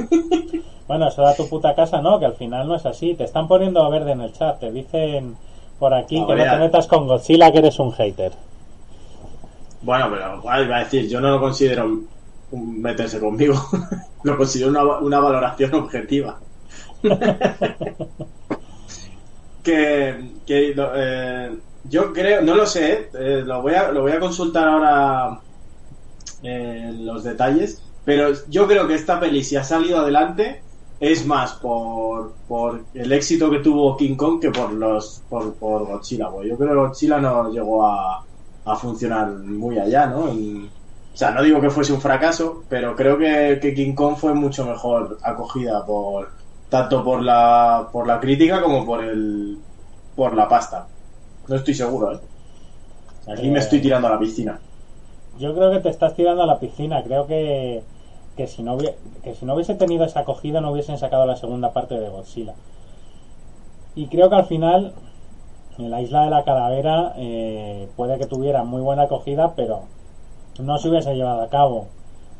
Bueno, 0.91 1.07
eso 1.07 1.25
a 1.25 1.33
tu 1.33 1.47
puta 1.47 1.73
casa 1.73 2.01
no, 2.01 2.19
que 2.19 2.25
al 2.25 2.33
final 2.35 2.67
no 2.67 2.75
es 2.75 2.85
así. 2.85 3.13
Te 3.13 3.23
están 3.23 3.47
poniendo 3.47 3.89
verde 3.89 4.11
en 4.11 4.19
el 4.19 4.33
chat, 4.33 4.59
te 4.59 4.69
dicen 4.73 5.37
por 5.79 5.93
aquí 5.93 6.21
que 6.27 6.35
no 6.35 6.43
te 6.43 6.57
metas 6.57 6.85
con 6.85 7.07
Godzilla, 7.07 7.49
que 7.49 7.59
eres 7.59 7.79
un 7.79 7.93
hater. 7.93 8.33
Bueno, 9.83 10.09
pero 10.11 10.43
va 10.43 10.55
a 10.55 10.79
decir, 10.83 11.07
yo 11.07 11.21
no 11.21 11.29
lo 11.29 11.39
considero 11.39 12.01
meterse 12.51 13.21
conmigo, 13.21 13.55
lo 14.23 14.35
considero 14.35 14.69
una, 14.69 14.83
una 14.97 15.21
valoración 15.21 15.73
objetiva. 15.75 16.39
que, 19.63 20.29
que 20.45 20.75
eh, 20.77 21.57
yo 21.85 22.11
creo, 22.11 22.41
no 22.41 22.53
lo 22.53 22.65
sé, 22.65 23.11
eh, 23.13 23.43
lo, 23.45 23.61
voy 23.61 23.75
a, 23.75 23.93
lo 23.93 24.01
voy 24.01 24.11
a 24.11 24.19
consultar 24.19 24.67
ahora 24.67 25.39
eh, 26.43 26.91
los 26.99 27.23
detalles, 27.23 27.81
pero 28.03 28.33
yo 28.49 28.67
creo 28.67 28.89
que 28.89 28.95
esta 28.95 29.21
peli 29.21 29.41
si 29.41 29.55
ha 29.55 29.63
salido 29.63 29.99
adelante 29.99 30.63
es 31.01 31.25
más 31.25 31.53
por, 31.53 32.31
por 32.47 32.83
el 32.93 33.11
éxito 33.11 33.49
que 33.49 33.57
tuvo 33.57 33.97
King 33.97 34.15
Kong 34.15 34.39
que 34.39 34.51
por 34.51 34.71
los 34.71 35.23
por, 35.27 35.55
por 35.55 35.87
Godzilla. 35.87 36.29
Yo 36.47 36.55
creo 36.55 36.69
que 36.69 36.75
Godzilla 36.75 37.17
no 37.19 37.49
llegó 37.51 37.83
a, 37.83 38.23
a 38.65 38.75
funcionar 38.75 39.31
muy 39.31 39.79
allá, 39.79 40.05
¿no? 40.05 40.25
o 40.25 41.17
sea, 41.17 41.31
no 41.31 41.41
digo 41.41 41.59
que 41.59 41.71
fuese 41.71 41.91
un 41.91 41.99
fracaso, 41.99 42.63
pero 42.69 42.95
creo 42.95 43.17
que, 43.17 43.57
que, 43.59 43.73
King 43.73 43.93
Kong 43.95 44.15
fue 44.15 44.33
mucho 44.35 44.63
mejor 44.63 45.17
acogida 45.23 45.83
por 45.85 46.29
tanto 46.69 47.03
por 47.03 47.21
la 47.21 47.89
por 47.91 48.07
la 48.07 48.19
crítica 48.19 48.61
como 48.61 48.85
por 48.85 49.03
el 49.03 49.57
por 50.15 50.35
la 50.35 50.47
pasta. 50.47 50.87
No 51.47 51.55
estoy 51.55 51.73
seguro, 51.73 52.13
¿eh? 52.13 52.19
Aquí 53.27 53.49
me 53.49 53.59
estoy 53.59 53.81
tirando 53.81 54.07
a 54.07 54.11
la 54.11 54.19
piscina. 54.19 54.59
Yo 55.39 55.55
creo 55.55 55.71
que 55.71 55.79
te 55.79 55.89
estás 55.89 56.15
tirando 56.15 56.43
a 56.43 56.45
la 56.45 56.59
piscina. 56.59 57.01
Creo 57.03 57.25
que, 57.25 57.81
que, 58.35 58.47
si, 58.47 58.63
no 58.63 58.77
que 58.77 59.35
si 59.35 59.45
no 59.45 59.55
hubiese 59.55 59.75
tenido 59.75 60.05
esa 60.05 60.21
acogida 60.21 60.61
no 60.61 60.71
hubiesen 60.71 60.97
sacado 60.97 61.25
la 61.25 61.35
segunda 61.35 61.73
parte 61.73 61.99
de 61.99 62.09
Godzilla. 62.09 62.53
Y 63.95 64.07
creo 64.07 64.29
que 64.29 64.35
al 64.35 64.45
final, 64.45 64.93
en 65.77 65.91
la 65.91 66.01
isla 66.01 66.23
de 66.23 66.29
la 66.29 66.43
calavera, 66.43 67.13
eh, 67.17 67.89
puede 67.95 68.17
que 68.17 68.25
tuviera 68.25 68.63
muy 68.63 68.81
buena 68.81 69.03
acogida, 69.03 69.53
pero 69.55 69.81
no 70.59 70.77
se 70.77 70.89
hubiese 70.89 71.15
llevado 71.15 71.41
a 71.41 71.49
cabo. 71.49 71.87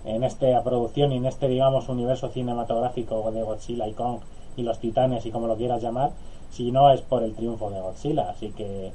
en 0.04 0.24
esta 0.24 0.64
producción 0.64 1.12
y 1.12 1.18
en 1.18 1.28
este, 1.28 1.48
digamos, 1.48 1.88
universo 1.88 2.30
cinematográfico 2.30 3.32
de 3.32 3.44
Godzilla 3.44 3.88
y 3.88 3.94
Kong 3.94 4.20
y 4.58 4.64
los 4.64 4.80
titanes 4.80 5.26
y 5.28 5.32
como 5.32 5.46
lo 5.46 5.56
quieras 5.58 5.82
llamar, 5.82 6.12
si 6.50 6.72
no 6.72 6.90
es 6.92 7.02
por 7.02 7.22
el 7.24 7.36
triunfo 7.36 7.70
de 7.70 7.82
Godzilla. 7.82 8.30
Así 8.30 8.50
que 8.50 8.92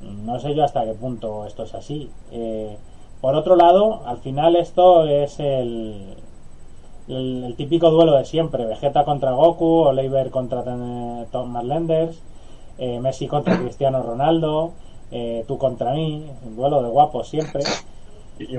no 0.00 0.38
sé 0.40 0.54
yo 0.54 0.64
hasta 0.64 0.84
qué 0.84 0.94
punto 0.94 1.46
esto 1.46 1.62
es 1.62 1.74
así. 1.74 2.10
Eh, 2.32 2.76
por 3.20 3.34
otro 3.34 3.56
lado, 3.56 4.02
al 4.06 4.18
final 4.18 4.56
esto 4.56 5.04
es 5.04 5.40
el, 5.40 6.14
el, 7.08 7.54
típico 7.56 7.90
duelo 7.90 8.16
de 8.16 8.24
siempre: 8.24 8.66
Vegeta 8.66 9.04
contra 9.04 9.32
Goku, 9.32 9.82
Oliver 9.82 10.30
contra 10.30 10.62
Thomas 11.32 11.64
Lenders, 11.64 12.20
eh, 12.78 13.00
Messi 13.00 13.26
contra 13.26 13.58
Cristiano 13.62 14.02
Ronaldo, 14.02 14.72
eh, 15.10 15.44
tú 15.48 15.58
contra 15.58 15.92
mí, 15.92 16.26
un 16.44 16.56
duelo 16.56 16.82
de 16.82 16.88
guapos 16.88 17.28
siempre. 17.28 17.62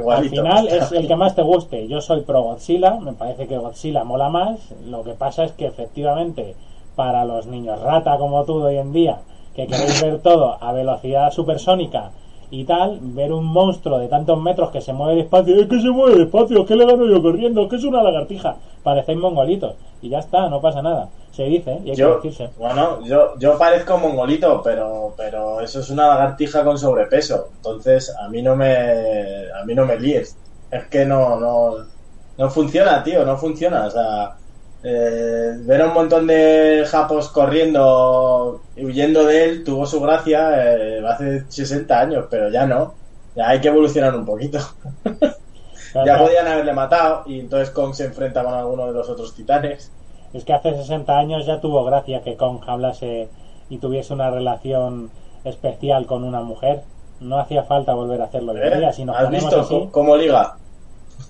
Al 0.10 0.30
final 0.30 0.68
es 0.70 0.92
el 0.92 1.08
que 1.08 1.16
más 1.18 1.36
te 1.36 1.44
guste. 1.44 1.88
Yo 1.88 2.02
soy 2.02 2.22
pro 2.22 2.42
Godzilla, 2.42 3.00
me 3.00 3.14
parece 3.14 3.48
que 3.48 3.58
Godzilla 3.58 4.04
mola 4.04 4.30
más. 4.30 4.72
Lo 4.86 5.04
que 5.04 5.14
pasa 5.14 5.44
es 5.44 5.52
que 5.52 5.68
efectivamente 5.68 6.56
para 6.96 7.26
los 7.26 7.46
niños 7.46 7.80
rata 7.82 8.18
como 8.18 8.44
tú 8.44 8.64
hoy 8.64 8.78
en 8.78 8.92
día, 8.92 9.20
que 9.56 9.68
queréis 9.68 10.02
ver 10.02 10.20
todo 10.20 10.58
a 10.60 10.72
velocidad 10.72 11.32
supersónica 11.32 12.12
y 12.50 12.64
tal, 12.64 13.00
ver 13.02 13.34
un 13.34 13.46
monstruo 13.46 14.00
de 14.00 14.08
tantos 14.08 14.42
metros 14.42 14.72
que 14.72 14.82
se 14.82 14.94
mueve 14.94 15.18
despacio, 15.18 15.56
es 15.56 15.68
que 15.68 15.82
se 15.82 15.90
mueve 15.90 16.18
despacio, 16.18 16.66
que 16.66 16.76
le 16.76 16.86
gano 16.86 17.06
yo 17.06 17.22
corriendo, 17.22 17.68
que 17.68 17.76
es 17.76 17.84
una 17.84 18.02
lagartija, 18.02 18.56
parecéis 18.84 19.18
mongolitos 19.18 19.76
y 20.02 20.10
ya 20.10 20.20
está, 20.20 20.50
no 20.50 20.62
pasa 20.62 20.82
nada. 20.82 21.10
Se 21.32 21.44
dice 21.44 21.80
y 21.86 21.92
hay 21.92 21.96
yo, 21.96 22.20
que 22.20 22.30
decirse. 22.30 22.54
Bueno, 22.58 23.06
yo, 23.06 23.38
yo 23.38 23.58
parezco 23.58 23.98
mongolito, 23.98 24.62
pero, 24.64 25.14
pero 25.16 25.62
eso 25.62 25.82
es 25.82 25.90
una 25.90 26.08
lagartija 26.08 26.64
con 26.64 26.78
sobrepeso, 26.78 27.50
entonces 27.58 28.16
a 28.20 28.28
mí 28.30 28.42
no 28.42 28.56
me, 28.56 29.52
a 29.52 29.64
mí 29.66 29.76
no 29.76 29.86
me 29.86 30.00
líes. 30.00 30.38
Es 30.72 30.86
que 30.88 31.06
no, 31.06 31.40
no, 31.40 31.76
no 32.38 32.50
funciona, 32.50 33.04
tío, 33.04 33.26
no 33.26 33.38
funciona, 33.38 33.86
o 33.86 33.92
sea 33.92 34.38
eh, 34.84 35.54
ver 35.62 35.82
a 35.82 35.88
un 35.88 35.94
montón 35.94 36.28
de 36.28 36.86
japos 36.88 37.30
corriendo 37.30 38.62
y 38.76 38.86
huyendo 38.86 39.26
de 39.26 39.46
él 39.46 39.64
tuvo 39.64 39.86
su 39.86 40.00
gracia 40.00 40.76
eh, 40.76 41.04
hace 41.06 41.44
60 41.50 42.00
años, 42.00 42.26
pero 42.30 42.50
ya 42.50 42.66
no. 42.66 42.94
Ya 43.36 43.50
hay 43.50 43.60
que 43.60 43.68
evolucionar 43.68 44.16
un 44.16 44.26
poquito. 44.26 44.60
ya 46.06 46.18
podían 46.18 46.48
haberle 46.48 46.74
matado 46.74 47.24
y 47.26 47.40
entonces 47.40 47.72
Kong 47.72 47.94
se 47.94 48.06
enfrenta 48.06 48.44
con 48.44 48.54
alguno 48.54 48.88
de 48.88 48.94
los 48.94 49.10
otros 49.10 49.34
titanes. 49.36 49.92
Es 50.34 50.44
que 50.44 50.54
hace 50.54 50.76
60 50.76 51.18
años 51.18 51.46
ya 51.46 51.60
tuvo 51.60 51.84
gracia 51.84 52.22
que 52.22 52.36
Kong 52.36 52.62
hablase 52.68 53.30
y 53.70 53.78
tuviese 53.78 54.14
una 54.14 54.30
relación 54.30 55.10
especial 55.44 56.06
con 56.06 56.24
una 56.24 56.42
mujer. 56.42 56.84
No 57.20 57.40
hacía 57.40 57.64
falta 57.64 57.94
volver 57.94 58.22
a 58.22 58.26
hacerlo 58.26 58.54
de 58.54 58.68
¿Eh? 58.68 58.94
Si 58.94 59.04
¿Has 59.10 59.30
visto 59.30 59.90
cómo 59.92 60.16
liga? 60.16 60.58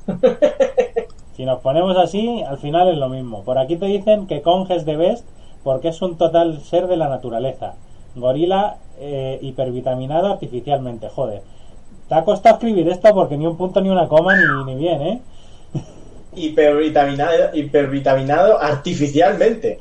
Si 1.38 1.46
nos 1.46 1.62
ponemos 1.62 1.96
así, 1.98 2.42
al 2.42 2.58
final 2.58 2.90
es 2.90 2.98
lo 2.98 3.10
mismo. 3.10 3.44
Por 3.44 3.60
aquí 3.60 3.76
te 3.76 3.86
dicen 3.86 4.26
que 4.26 4.42
Kong 4.42 4.66
es 4.72 4.86
de 4.86 4.98
Best 4.98 5.24
porque 5.64 5.90
es 5.90 6.02
un 6.02 6.18
total 6.18 6.60
ser 6.62 6.88
de 6.88 6.98
la 6.98 7.10
naturaleza. 7.10 7.76
Gorila 8.16 8.78
eh, 9.00 9.38
hipervitaminado 9.44 10.32
artificialmente, 10.32 11.10
joder. 11.10 11.44
Te 12.10 12.16
ha 12.16 12.24
costado 12.24 12.56
escribir 12.56 12.90
esto 12.90 13.14
porque 13.14 13.38
ni 13.38 13.46
un 13.46 13.56
punto 13.56 13.82
ni 13.82 13.90
una 13.90 14.08
coma 14.08 14.36
ni, 14.36 14.74
ni 14.74 14.80
bien, 14.80 15.02
¿eh? 15.04 15.22
Hipervitaminado, 16.36 17.56
hipervitaminado 17.56 18.60
artificialmente. 18.60 19.80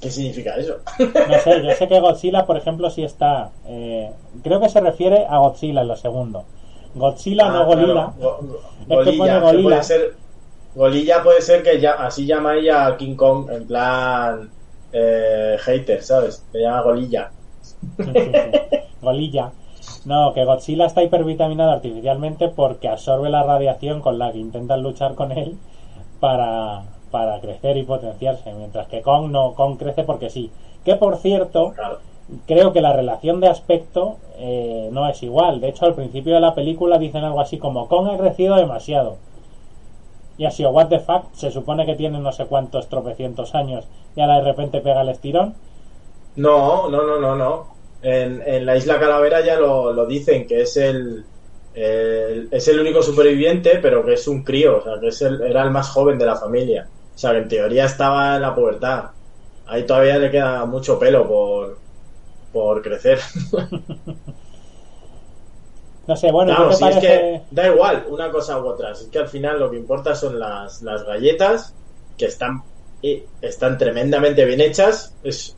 ¿Qué 0.00 0.10
significa 0.10 0.54
eso? 0.54 0.76
No 0.98 1.38
sé, 1.40 1.64
yo 1.64 1.70
sé 1.72 1.88
que 1.88 1.98
Godzilla, 2.00 2.46
por 2.46 2.58
ejemplo, 2.58 2.90
sí 2.90 3.02
está. 3.02 3.50
Eh, 3.66 4.12
creo 4.44 4.60
que 4.60 4.68
se 4.68 4.80
refiere 4.80 5.26
a 5.28 5.38
Godzilla 5.38 5.80
en 5.80 5.88
lo 5.88 5.96
segundo. 5.96 6.44
Godzilla, 6.94 7.48
no 7.48 7.58
ah, 7.58 7.64
Golila. 7.64 8.12
Golilla, 8.86 9.40
Puede 9.40 9.82
ser, 9.82 10.14
Golilla 10.74 11.22
puede 11.22 11.40
ser 11.40 11.62
que 11.62 11.80
ya, 11.80 11.92
así 11.92 12.26
llama 12.26 12.56
ella 12.56 12.86
a 12.86 12.96
King 12.96 13.16
Kong 13.16 13.50
en 13.50 13.66
plan 13.66 14.50
eh, 14.92 15.56
hater, 15.60 16.02
¿sabes? 16.02 16.44
Se 16.52 16.60
llama 16.60 16.82
Golilla. 16.82 17.30
Golilla. 19.00 19.52
No, 20.04 20.32
que 20.34 20.44
Godzilla 20.44 20.86
está 20.86 21.02
hipervitaminado 21.02 21.72
artificialmente 21.72 22.48
porque 22.48 22.88
absorbe 22.88 23.30
la 23.30 23.42
radiación 23.42 24.00
con 24.00 24.18
la 24.18 24.32
que 24.32 24.38
intentan 24.38 24.82
luchar 24.82 25.14
con 25.14 25.32
él 25.32 25.56
para, 26.20 26.82
para 27.10 27.40
crecer 27.40 27.76
y 27.76 27.84
potenciarse, 27.84 28.52
mientras 28.54 28.86
que 28.88 29.02
Kong 29.02 29.30
no, 29.30 29.54
Kong 29.54 29.78
crece 29.78 30.04
porque 30.04 30.30
sí. 30.30 30.50
Que 30.84 30.96
por 30.96 31.16
cierto, 31.16 31.72
creo 32.46 32.72
que 32.72 32.80
la 32.80 32.92
relación 32.92 33.40
de 33.40 33.48
aspecto 33.48 34.16
eh, 34.38 34.88
no 34.92 35.08
es 35.08 35.22
igual. 35.22 35.60
De 35.60 35.68
hecho, 35.68 35.86
al 35.86 35.94
principio 35.94 36.34
de 36.34 36.40
la 36.40 36.54
película 36.54 36.98
dicen 36.98 37.24
algo 37.24 37.40
así 37.40 37.58
como 37.58 37.88
Kong 37.88 38.08
ha 38.08 38.18
crecido 38.18 38.56
demasiado. 38.56 39.16
Y 40.36 40.46
así, 40.46 40.64
o 40.64 40.70
what 40.70 40.88
the 40.88 40.98
fuck, 40.98 41.32
se 41.34 41.50
supone 41.50 41.86
que 41.86 41.94
tiene 41.94 42.18
no 42.18 42.32
sé 42.32 42.46
cuántos 42.46 42.88
tropecientos 42.88 43.54
años 43.54 43.84
y 44.16 44.20
ahora 44.20 44.36
de 44.36 44.44
repente 44.44 44.80
pega 44.80 45.02
el 45.02 45.10
estirón. 45.10 45.54
No, 46.36 46.88
no, 46.88 47.04
no, 47.04 47.20
no, 47.20 47.36
no. 47.36 47.74
En, 48.02 48.66
la 48.66 48.76
isla 48.76 48.98
Calavera 48.98 49.40
ya 49.40 49.58
lo, 49.58 50.04
dicen, 50.06 50.46
que 50.46 50.62
es 50.62 50.76
el, 50.76 51.24
es 51.74 52.68
el 52.68 52.80
único 52.80 53.02
superviviente, 53.02 53.78
pero 53.80 54.04
que 54.04 54.14
es 54.14 54.28
un 54.28 54.42
crío, 54.42 54.78
o 54.78 54.82
sea, 54.82 55.00
que 55.00 55.08
es 55.08 55.22
era 55.22 55.62
el 55.62 55.70
más 55.70 55.88
joven 55.88 56.18
de 56.18 56.26
la 56.26 56.36
familia. 56.36 56.86
O 57.14 57.18
sea, 57.18 57.30
que 57.30 57.38
en 57.38 57.48
teoría 57.48 57.84
estaba 57.84 58.36
en 58.36 58.42
la 58.42 58.54
pubertad. 58.54 59.04
Ahí 59.66 59.84
todavía 59.84 60.18
le 60.18 60.30
queda 60.30 60.66
mucho 60.66 60.98
pelo 60.98 61.26
por, 61.26 61.78
por 62.54 62.80
crecer. 62.80 63.18
no 66.06 66.16
sé, 66.16 66.30
bueno, 66.30 66.70
es 66.70 66.78
que 66.98 67.42
da 67.50 67.66
igual 67.66 68.06
una 68.08 68.30
cosa 68.30 68.58
u 68.60 68.66
otra. 68.66 68.92
Es 68.92 69.08
que 69.12 69.18
al 69.18 69.28
final 69.28 69.58
lo 69.58 69.70
que 69.70 69.76
importa 69.76 70.14
son 70.14 70.38
las, 70.38 70.80
las 70.82 71.02
galletas 71.04 71.74
que 72.16 72.26
están, 72.26 72.62
están 73.42 73.76
tremendamente 73.76 74.44
bien 74.44 74.60
hechas. 74.60 75.12
Es 75.24 75.56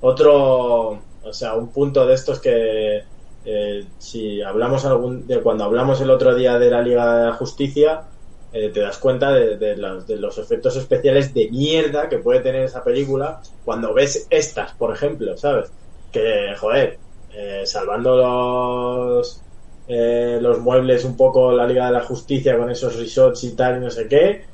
otro, 0.00 0.98
o 1.22 1.32
sea, 1.32 1.54
un 1.54 1.68
punto 1.68 2.06
de 2.06 2.14
estos 2.14 2.40
que 2.40 3.04
eh, 3.44 3.84
si 3.98 4.40
hablamos 4.40 4.86
algún, 4.86 5.26
de 5.26 5.40
cuando 5.40 5.64
hablamos 5.64 6.00
el 6.00 6.10
otro 6.10 6.34
día 6.34 6.58
de 6.58 6.70
la 6.70 6.80
Liga 6.80 7.18
de 7.18 7.26
la 7.26 7.34
Justicia, 7.34 8.04
eh, 8.50 8.70
te 8.72 8.80
das 8.80 8.96
cuenta 8.96 9.30
de, 9.32 9.58
de, 9.58 9.76
los 9.76 10.38
efectos 10.38 10.74
especiales 10.76 11.34
de 11.34 11.50
mierda 11.50 12.08
que 12.08 12.16
puede 12.16 12.40
tener 12.40 12.62
esa 12.62 12.82
película 12.82 13.42
cuando 13.66 13.92
ves 13.92 14.26
estas, 14.30 14.72
por 14.72 14.94
ejemplo, 14.94 15.36
¿sabes? 15.36 15.70
Que, 16.12 16.54
joder, 16.58 16.98
eh, 17.32 17.62
salvando 17.66 18.16
los, 18.16 19.42
eh, 19.86 20.38
los 20.40 20.60
muebles 20.60 21.04
un 21.04 21.16
poco 21.16 21.52
la 21.52 21.66
Liga 21.66 21.86
de 21.86 21.92
la 21.92 22.04
Justicia 22.04 22.56
con 22.56 22.70
esos 22.70 22.96
resorts 22.96 23.44
y 23.44 23.54
tal 23.54 23.78
y 23.78 23.84
no 23.84 23.90
sé 23.90 24.08
qué, 24.08 24.44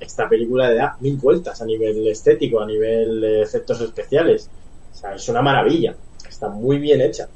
esta 0.00 0.28
película 0.28 0.68
le 0.68 0.76
da 0.76 0.96
mil 1.00 1.16
vueltas 1.16 1.60
a 1.60 1.66
nivel 1.66 2.06
estético, 2.06 2.60
a 2.60 2.66
nivel 2.66 3.20
de 3.20 3.42
efectos 3.42 3.80
especiales. 3.80 4.48
O 4.92 4.96
sea, 4.96 5.14
es 5.14 5.28
una 5.28 5.42
maravilla. 5.42 5.94
Está 6.28 6.48
muy 6.48 6.78
bien 6.78 7.00
hecha. 7.00 7.28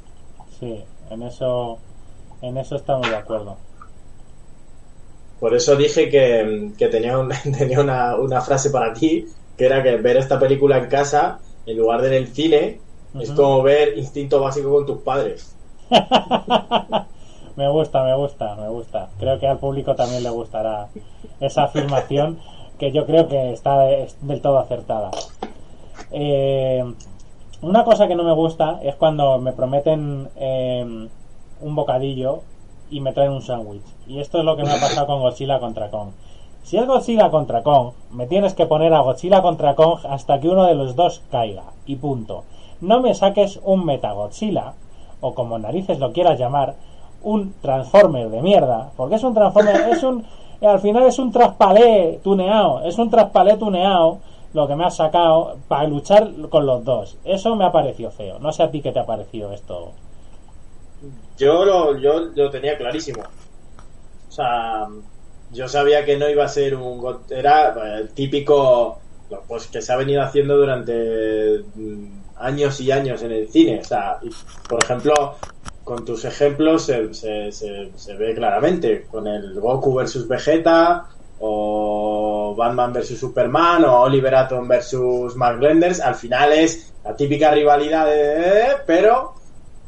Sí, 0.58 0.82
en 1.10 1.22
eso, 1.22 1.78
en 2.40 2.56
eso 2.56 2.76
estamos 2.76 3.08
de 3.08 3.16
acuerdo. 3.16 3.56
Por 5.40 5.54
eso 5.54 5.74
dije 5.74 6.08
que, 6.08 6.88
tenía, 6.88 7.18
tenía 7.58 7.80
una, 7.80 8.16
una 8.16 8.40
frase 8.40 8.70
para 8.70 8.92
ti, 8.92 9.26
que 9.56 9.66
era 9.66 9.82
que 9.82 9.96
ver 9.96 10.16
esta 10.16 10.38
película 10.38 10.78
en 10.78 10.86
casa, 10.86 11.40
en 11.66 11.76
lugar 11.76 12.02
de 12.02 12.08
en 12.08 12.14
el 12.14 12.28
cine, 12.28 12.80
es 13.20 13.30
como 13.32 13.62
ver 13.62 13.98
instinto 13.98 14.40
básico 14.40 14.70
con 14.70 14.86
tus 14.86 14.98
padres. 14.98 15.54
me 17.56 17.68
gusta, 17.68 18.04
me 18.04 18.16
gusta, 18.16 18.54
me 18.56 18.68
gusta. 18.68 19.08
Creo 19.18 19.38
que 19.38 19.46
al 19.46 19.58
público 19.58 19.94
también 19.94 20.22
le 20.22 20.30
gustará 20.30 20.88
esa 21.40 21.64
afirmación 21.64 22.38
que 22.78 22.92
yo 22.92 23.04
creo 23.06 23.28
que 23.28 23.52
está 23.52 23.80
del 23.80 24.40
todo 24.40 24.58
acertada. 24.58 25.10
Eh, 26.10 26.84
una 27.60 27.84
cosa 27.84 28.08
que 28.08 28.14
no 28.14 28.24
me 28.24 28.32
gusta 28.32 28.80
es 28.82 28.94
cuando 28.96 29.38
me 29.38 29.52
prometen 29.52 30.28
em, 30.36 31.08
un 31.60 31.74
bocadillo 31.74 32.40
y 32.90 33.00
me 33.00 33.12
traen 33.12 33.32
un 33.32 33.42
sándwich. 33.42 33.84
Y 34.06 34.20
esto 34.20 34.38
es 34.38 34.44
lo 34.44 34.56
que 34.56 34.64
me 34.64 34.72
ha 34.72 34.80
pasado 34.80 35.06
con 35.06 35.20
Godzilla 35.20 35.60
contra 35.60 35.90
Kong. 35.90 36.08
Si 36.62 36.78
es 36.78 36.86
Godzilla 36.86 37.30
contra 37.30 37.62
Kong, 37.62 37.92
me 38.10 38.26
tienes 38.26 38.54
que 38.54 38.66
poner 38.66 38.94
a 38.94 39.00
Godzilla 39.00 39.42
contra 39.42 39.74
Kong 39.74 40.00
hasta 40.08 40.40
que 40.40 40.48
uno 40.48 40.64
de 40.64 40.74
los 40.74 40.96
dos 40.96 41.22
caiga. 41.30 41.64
Y 41.86 41.96
punto 41.96 42.44
no 42.82 43.00
me 43.00 43.14
saques 43.14 43.58
un 43.64 43.86
Metagodzilla, 43.86 44.74
o 45.20 45.34
como 45.34 45.58
narices 45.58 45.98
lo 45.98 46.12
quieras 46.12 46.38
llamar, 46.38 46.74
un 47.22 47.54
Transformer 47.62 48.28
de 48.28 48.42
mierda, 48.42 48.90
porque 48.96 49.14
es 49.14 49.22
un 49.22 49.32
Transformer, 49.32 49.88
es 49.92 50.02
un, 50.02 50.24
al 50.60 50.80
final 50.80 51.04
es 51.04 51.18
un 51.18 51.32
traspalé 51.32 52.20
tuneado, 52.22 52.82
es 52.84 52.98
un 52.98 53.10
traspalé 53.10 53.56
tuneado 53.56 54.18
lo 54.54 54.68
que 54.68 54.76
me 54.76 54.84
ha 54.84 54.90
sacado 54.90 55.56
para 55.66 55.88
luchar 55.88 56.30
con 56.50 56.66
los 56.66 56.84
dos. 56.84 57.16
Eso 57.24 57.56
me 57.56 57.64
ha 57.64 57.72
parecido 57.72 58.10
feo. 58.10 58.38
No 58.38 58.52
sé 58.52 58.62
a 58.62 58.70
ti 58.70 58.82
qué 58.82 58.92
te 58.92 58.98
ha 59.00 59.06
parecido 59.06 59.52
esto. 59.52 59.92
Yo 61.38 61.64
lo, 61.64 61.96
yo 61.98 62.20
lo 62.34 62.50
tenía 62.50 62.76
clarísimo. 62.76 63.22
O 64.28 64.32
sea, 64.32 64.88
yo 65.52 65.68
sabía 65.68 66.04
que 66.04 66.18
no 66.18 66.28
iba 66.28 66.44
a 66.44 66.48
ser 66.48 66.76
un... 66.76 67.02
Era 67.30 67.98
el 67.98 68.10
típico... 68.10 68.98
Pues 69.48 69.66
que 69.68 69.80
se 69.80 69.90
ha 69.90 69.96
venido 69.96 70.20
haciendo 70.20 70.58
durante 70.58 71.62
años 72.42 72.80
y 72.80 72.90
años 72.90 73.22
en 73.22 73.32
el 73.32 73.48
cine. 73.48 73.80
O 73.80 73.84
sea, 73.84 74.18
por 74.68 74.82
ejemplo, 74.82 75.36
con 75.84 76.04
tus 76.04 76.24
ejemplos 76.24 76.84
se, 76.84 77.12
se, 77.14 78.14
ve 78.16 78.34
claramente. 78.34 79.06
Con 79.10 79.26
el 79.26 79.58
Goku 79.60 79.94
versus 79.94 80.28
Vegeta, 80.28 81.06
o 81.40 82.54
Batman 82.56 82.92
versus 82.92 83.18
Superman, 83.18 83.84
o 83.84 84.02
Oliver 84.02 84.34
Atom 84.34 84.68
versus 84.68 85.34
Mark 85.36 85.58
Blenders. 85.58 86.00
Al 86.00 86.14
final 86.14 86.52
es 86.52 86.92
la 87.04 87.16
típica 87.16 87.50
rivalidad. 87.50 88.06
Pero 88.86 89.34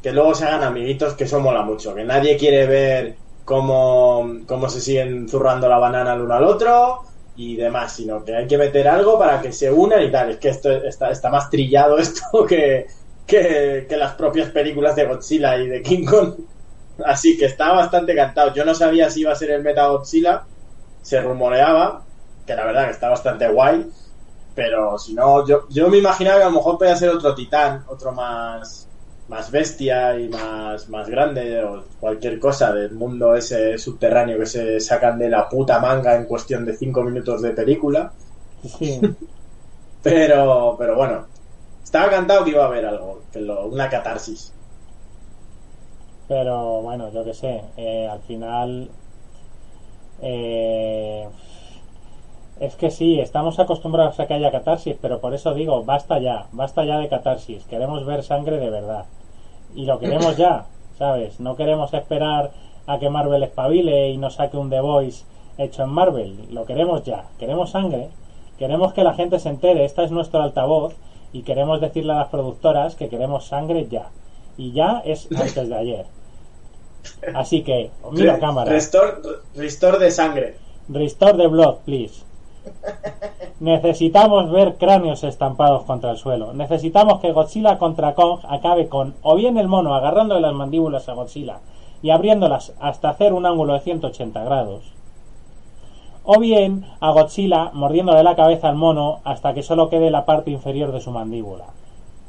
que 0.01 0.11
luego 0.11 0.33
se 0.33 0.45
hagan 0.45 0.63
amiguitos, 0.63 1.13
que 1.13 1.25
eso 1.25 1.39
mola 1.39 1.61
mucho. 1.61 1.93
Que 1.93 2.03
nadie 2.03 2.37
quiere 2.37 2.65
ver 2.65 3.15
cómo, 3.43 4.39
cómo 4.47 4.69
se 4.69 4.81
siguen 4.81 5.27
zurrando 5.29 5.67
la 5.69 5.77
banana 5.77 6.13
el 6.13 6.21
uno 6.21 6.33
al 6.33 6.43
otro 6.43 7.14
y 7.35 7.55
demás, 7.55 7.93
sino 7.93 8.23
que 8.23 8.35
hay 8.35 8.47
que 8.47 8.57
meter 8.57 8.87
algo 8.87 9.19
para 9.19 9.41
que 9.41 9.51
se 9.51 9.71
unan 9.71 10.03
y 10.03 10.11
tal. 10.11 10.31
Es 10.31 10.37
que 10.37 10.49
esto 10.49 10.71
está, 10.71 11.11
está 11.11 11.29
más 11.29 11.49
trillado 11.49 11.97
esto 11.99 12.45
que, 12.45 12.87
que, 13.25 13.87
las 13.89 14.13
propias 14.13 14.49
películas 14.49 14.95
de 14.95 15.05
Godzilla 15.05 15.57
y 15.57 15.67
de 15.67 15.81
King 15.81 16.05
Kong. 16.05 16.33
Así 17.05 17.37
que 17.37 17.45
está 17.45 17.73
bastante 17.73 18.15
cantado. 18.15 18.53
Yo 18.53 18.63
no 18.63 18.73
sabía 18.73 19.09
si 19.09 19.21
iba 19.21 19.31
a 19.31 19.35
ser 19.35 19.51
el 19.51 19.63
Meta 19.63 19.87
Godzilla, 19.87 20.43
se 21.01 21.21
rumoreaba, 21.21 22.03
que 22.45 22.55
la 22.55 22.65
verdad 22.65 22.85
que 22.85 22.91
está 22.91 23.09
bastante 23.09 23.49
guay, 23.49 23.85
pero 24.53 24.97
si 24.97 25.13
no, 25.13 25.45
yo, 25.45 25.67
yo 25.69 25.89
me 25.89 25.97
imaginaba 25.97 26.37
que 26.37 26.43
a 26.43 26.49
lo 26.49 26.53
mejor 26.53 26.77
podía 26.77 26.95
ser 26.95 27.09
otro 27.09 27.35
titán, 27.35 27.83
otro 27.87 28.13
más, 28.13 28.84
más 29.27 29.49
bestia 29.49 30.19
y 30.19 30.29
más, 30.29 30.87
más 30.89 31.09
grande 31.09 31.63
o 31.63 31.83
cualquier 31.99 32.39
cosa 32.39 32.73
del 32.73 32.91
mundo 32.91 33.35
ese 33.35 33.77
subterráneo 33.77 34.37
que 34.37 34.45
se 34.45 34.79
sacan 34.79 35.17
de 35.17 35.29
la 35.29 35.49
puta 35.49 35.79
manga 35.79 36.15
en 36.15 36.25
cuestión 36.25 36.65
de 36.65 36.77
cinco 36.77 37.03
minutos 37.03 37.41
de 37.41 37.51
película. 37.51 38.11
pero, 40.03 40.75
pero 40.77 40.95
bueno, 40.95 41.25
estaba 41.83 42.09
cantado 42.09 42.43
que 42.43 42.51
iba 42.51 42.63
a 42.63 42.67
haber 42.67 42.85
algo, 42.85 43.21
que 43.31 43.39
una 43.39 43.89
catarsis. 43.89 44.53
Pero 46.27 46.81
bueno, 46.81 47.11
yo 47.11 47.23
que 47.23 47.33
sé, 47.33 47.61
eh, 47.77 48.07
al 48.11 48.19
final... 48.21 48.89
Eh, 50.21 51.27
es 52.59 52.75
que 52.75 52.89
sí, 52.89 53.19
estamos 53.19 53.59
acostumbrados 53.59 54.19
a 54.19 54.27
que 54.27 54.33
haya 54.33 54.51
catarsis, 54.51 54.95
pero 55.01 55.19
por 55.19 55.33
eso 55.33 55.53
digo, 55.53 55.83
basta 55.83 56.19
ya, 56.19 56.47
basta 56.53 56.85
ya 56.85 56.99
de 56.99 57.09
catarsis. 57.09 57.65
Queremos 57.65 58.05
ver 58.05 58.23
sangre 58.23 58.57
de 58.57 58.69
verdad. 58.69 59.05
Y 59.73 59.85
lo 59.85 59.99
queremos 59.99 60.37
ya, 60.37 60.65
¿sabes? 60.97 61.39
No 61.39 61.55
queremos 61.55 61.93
esperar 61.93 62.51
a 62.87 62.99
que 62.99 63.09
Marvel 63.09 63.43
espabile 63.43 64.09
y 64.09 64.17
nos 64.17 64.35
saque 64.35 64.57
un 64.57 64.69
The 64.69 64.79
Voice 64.79 65.25
hecho 65.57 65.83
en 65.83 65.89
Marvel. 65.89 66.37
Lo 66.51 66.65
queremos 66.65 67.03
ya. 67.03 67.25
Queremos 67.39 67.71
sangre. 67.71 68.09
Queremos 68.59 68.93
que 68.93 69.03
la 69.03 69.13
gente 69.13 69.39
se 69.39 69.49
entere. 69.49 69.85
Esta 69.85 70.03
es 70.03 70.11
nuestro 70.11 70.41
altavoz. 70.41 70.93
Y 71.33 71.43
queremos 71.43 71.81
decirle 71.81 72.13
a 72.13 72.17
las 72.17 72.29
productoras 72.29 72.95
que 72.95 73.09
queremos 73.09 73.45
sangre 73.45 73.87
ya. 73.89 74.09
Y 74.57 74.71
ya 74.71 75.01
es 75.03 75.27
antes 75.35 75.67
de 75.67 75.75
ayer. 75.75 76.05
Así 77.33 77.61
que, 77.63 77.91
mira 78.11 78.39
cámara. 78.39 78.71
Restore, 78.71 79.13
restore 79.55 79.99
de 79.99 80.11
sangre. 80.11 80.55
Restore 80.87 81.37
de 81.37 81.47
blood, 81.47 81.77
please. 81.85 82.23
Necesitamos 83.59 84.51
ver 84.51 84.75
cráneos 84.75 85.23
estampados 85.23 85.83
contra 85.83 86.11
el 86.11 86.17
suelo. 86.17 86.53
Necesitamos 86.53 87.21
que 87.21 87.31
Godzilla 87.31 87.77
contra 87.77 88.13
Kong 88.13 88.39
acabe 88.47 88.89
con 88.89 89.15
o 89.21 89.35
bien 89.35 89.57
el 89.57 89.69
mono 89.69 89.95
agarrándole 89.95 90.41
las 90.41 90.53
mandíbulas 90.53 91.07
a 91.07 91.13
Godzilla 91.13 91.59
y 92.01 92.09
abriéndolas 92.09 92.73
hasta 92.79 93.09
hacer 93.09 93.33
un 93.33 93.45
ángulo 93.45 93.73
de 93.73 93.79
180 93.79 94.43
grados. 94.43 94.83
O 96.25 96.39
bien 96.39 96.85
a 96.99 97.11
Godzilla 97.11 97.71
mordiéndole 97.73 98.23
la 98.23 98.35
cabeza 98.35 98.67
al 98.67 98.75
mono 98.75 99.19
hasta 99.23 99.53
que 99.53 99.63
solo 99.63 99.89
quede 99.89 100.11
la 100.11 100.25
parte 100.25 100.51
inferior 100.51 100.91
de 100.91 100.99
su 100.99 101.11
mandíbula. 101.11 101.65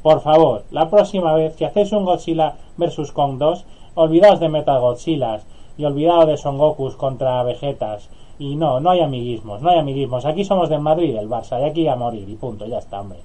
Por 0.03 0.21
favor, 0.21 0.63
la 0.71 0.89
próxima 0.89 1.33
vez 1.33 1.55
que 1.55 1.65
hacéis 1.65 1.91
un 1.91 2.05
Godzilla 2.05 2.55
vs 2.77 3.11
Kong 3.11 3.37
2, 3.37 3.65
olvidaos 3.95 4.39
de 4.39 4.47
Metal 4.47 4.79
Godzillas 4.79 5.45
y 5.77 5.83
olvidaos 5.83 6.27
de 6.27 6.37
Son 6.37 6.57
Gokus 6.57 6.95
contra 6.95 7.43
Vegetas 7.43 8.09
y 8.39 8.55
no, 8.55 8.79
no 8.79 8.91
hay 8.91 9.01
amiguismos, 9.01 9.61
no 9.61 9.69
hay 9.69 9.79
amiguismos. 9.79 10.25
Aquí 10.25 10.45
somos 10.45 10.69
del 10.69 10.81
Madrid, 10.81 11.15
el 11.15 11.29
Barça, 11.29 11.59
y 11.61 11.65
aquí 11.65 11.87
a 11.87 11.95
morir, 11.95 12.27
y 12.29 12.35
punto, 12.35 12.65
ya 12.67 12.79
está, 12.79 13.01
hombre. 13.01 13.19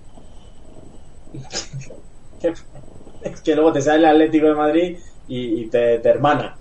es 3.22 3.40
que 3.40 3.54
luego 3.54 3.72
te 3.72 3.80
sale 3.80 3.98
el 3.98 4.06
Atlético 4.06 4.46
de 4.46 4.54
Madrid 4.54 4.98
y, 5.28 5.66
te, 5.66 5.94
hermana. 6.08 6.56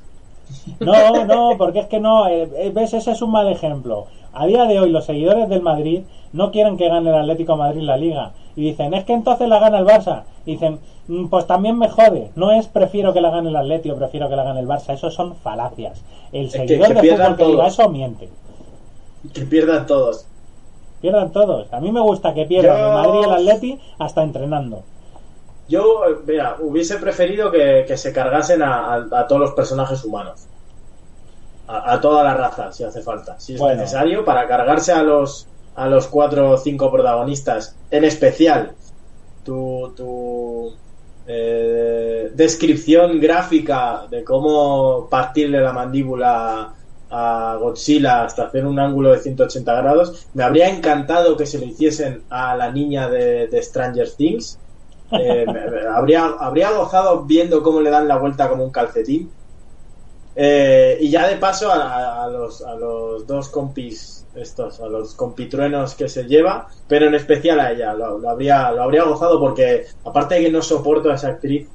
No, 0.80 1.26
no, 1.26 1.58
porque 1.58 1.80
es 1.80 1.88
que 1.88 2.00
no, 2.00 2.28
eh, 2.28 2.50
eh, 2.56 2.72
ves, 2.74 2.94
ese 2.94 3.12
es 3.12 3.22
un 3.22 3.32
mal 3.32 3.48
ejemplo. 3.50 4.08
A 4.34 4.46
día 4.46 4.66
de 4.66 4.80
hoy 4.80 4.90
los 4.90 5.06
seguidores 5.06 5.50
del 5.50 5.62
Madrid 5.62 6.04
no 6.34 6.52
quieren 6.52 6.78
que 6.78 6.88
gane 6.88 7.10
el 7.10 7.16
Atlético 7.16 7.54
de 7.54 7.60
Madrid 7.60 7.82
la 7.82 7.98
liga. 7.98 8.32
Y 8.56 8.64
dicen, 8.64 8.94
es 8.94 9.04
que 9.06 9.14
entonces 9.14 9.48
la 9.48 9.60
gana 9.60 9.80
el 9.80 9.86
Barça. 9.86 10.24
Y 10.46 10.54
dicen, 10.54 10.80
mm, 11.08 11.28
pues 11.28 11.48
también 11.48 11.78
me 11.78 11.90
jode. 11.90 12.32
No 12.36 12.52
es 12.52 12.68
prefiero 12.68 13.14
que 13.14 13.22
la 13.22 13.30
gane 13.30 13.50
el 13.50 13.56
Atlético, 13.56 13.96
prefiero 13.96 14.30
que 14.30 14.36
la 14.36 14.44
gane 14.44 14.60
el 14.60 14.68
Barça. 14.68 14.94
Eso 14.94 15.10
son 15.12 15.36
falacias. 15.36 16.02
El 16.32 16.50
seguidor 16.50 16.94
de 16.94 17.12
fútbol 17.12 17.36
que 17.36 17.46
diga 17.46 17.68
eso 17.68 17.90
miente. 17.90 18.30
Que 19.34 19.42
pierdan 19.42 19.86
todos. 19.86 20.26
Pierdan 21.02 21.32
todos. 21.32 21.72
A 21.74 21.80
mí 21.80 21.92
me 21.92 22.02
gusta 22.02 22.34
que 22.34 22.46
pierdan 22.46 22.78
el 22.78 22.94
Madrid 22.94 23.20
y 23.22 23.24
el 23.24 23.32
Atleti 23.32 23.80
hasta 24.00 24.24
entrenando. 24.24 24.84
Yo, 25.68 26.02
mira, 26.28 26.58
hubiese 26.60 26.98
preferido 26.98 27.52
que, 27.52 27.98
se 27.98 28.12
cargasen 28.12 28.62
a, 28.62 29.26
todos 29.28 29.42
los 29.42 29.52
personajes 29.52 30.04
humanos. 30.04 30.46
A, 31.68 32.02
toda 32.02 32.24
la 32.24 32.34
raza, 32.34 32.72
si 32.74 32.84
hace 32.84 33.02
falta. 33.02 33.40
Si 33.40 33.56
es 33.56 33.62
necesario, 33.62 34.26
para 34.26 34.48
cargarse 34.48 34.92
a 34.92 35.02
los, 35.02 35.48
a 35.76 35.88
los 35.88 36.08
cuatro 36.08 36.52
o 36.52 36.58
cinco 36.58 36.92
protagonistas. 36.92 37.76
En 37.90 38.04
especial, 38.04 38.74
tu, 39.46 39.94
tu 39.96 40.74
eh, 41.26 42.32
descripción 42.34 43.20
gráfica 43.20 44.06
de 44.10 44.24
cómo 44.24 45.08
partirle 45.10 45.62
la 45.62 45.72
mandíbula 45.72 46.74
a 47.12 47.58
Godzilla 47.60 48.24
hasta 48.24 48.46
hacer 48.46 48.66
un 48.66 48.80
ángulo 48.80 49.12
de 49.12 49.20
180 49.20 49.74
grados. 49.76 50.28
Me 50.34 50.44
habría 50.44 50.70
encantado 50.70 51.36
que 51.36 51.46
se 51.46 51.60
lo 51.60 51.66
hiciesen 51.66 52.24
a 52.30 52.56
la 52.56 52.72
niña 52.72 53.10
de, 53.10 53.62
Stranger 53.62 54.10
Things. 54.12 54.58
Eh, 55.12 55.46
habría, 55.94 56.26
habría 56.40 56.72
gozado 56.72 57.24
viendo 57.24 57.62
cómo 57.62 57.82
le 57.82 57.90
dan 57.90 58.08
la 58.08 58.18
vuelta 58.18 58.48
como 58.48 58.64
un 58.64 58.72
calcetín. 58.72 59.30
Eh, 60.34 60.98
y 61.02 61.10
ya 61.10 61.28
de 61.28 61.36
paso 61.36 61.70
a, 61.70 62.30
los, 62.32 62.62
a 62.62 62.76
los 62.76 63.28
dos 63.28 63.50
compis, 63.50 64.26
estos, 64.34 64.80
a 64.80 64.88
los 64.88 65.14
compitruenos 65.14 65.96
que 65.96 66.08
se 66.08 66.24
lleva, 66.24 66.70
pero 66.88 67.08
en 67.08 67.16
especial 67.16 67.60
a 67.60 67.72
ella, 67.72 67.94
lo, 67.94 68.30
habría, 68.30 68.72
lo 68.72 68.84
habría 68.84 69.04
gozado 69.04 69.40
porque 69.40 69.86
aparte 70.06 70.36
de 70.36 70.44
que 70.44 70.52
no 70.52 70.62
soporto 70.62 71.12
a 71.12 71.16
esa 71.16 71.28
actriz 71.28 71.68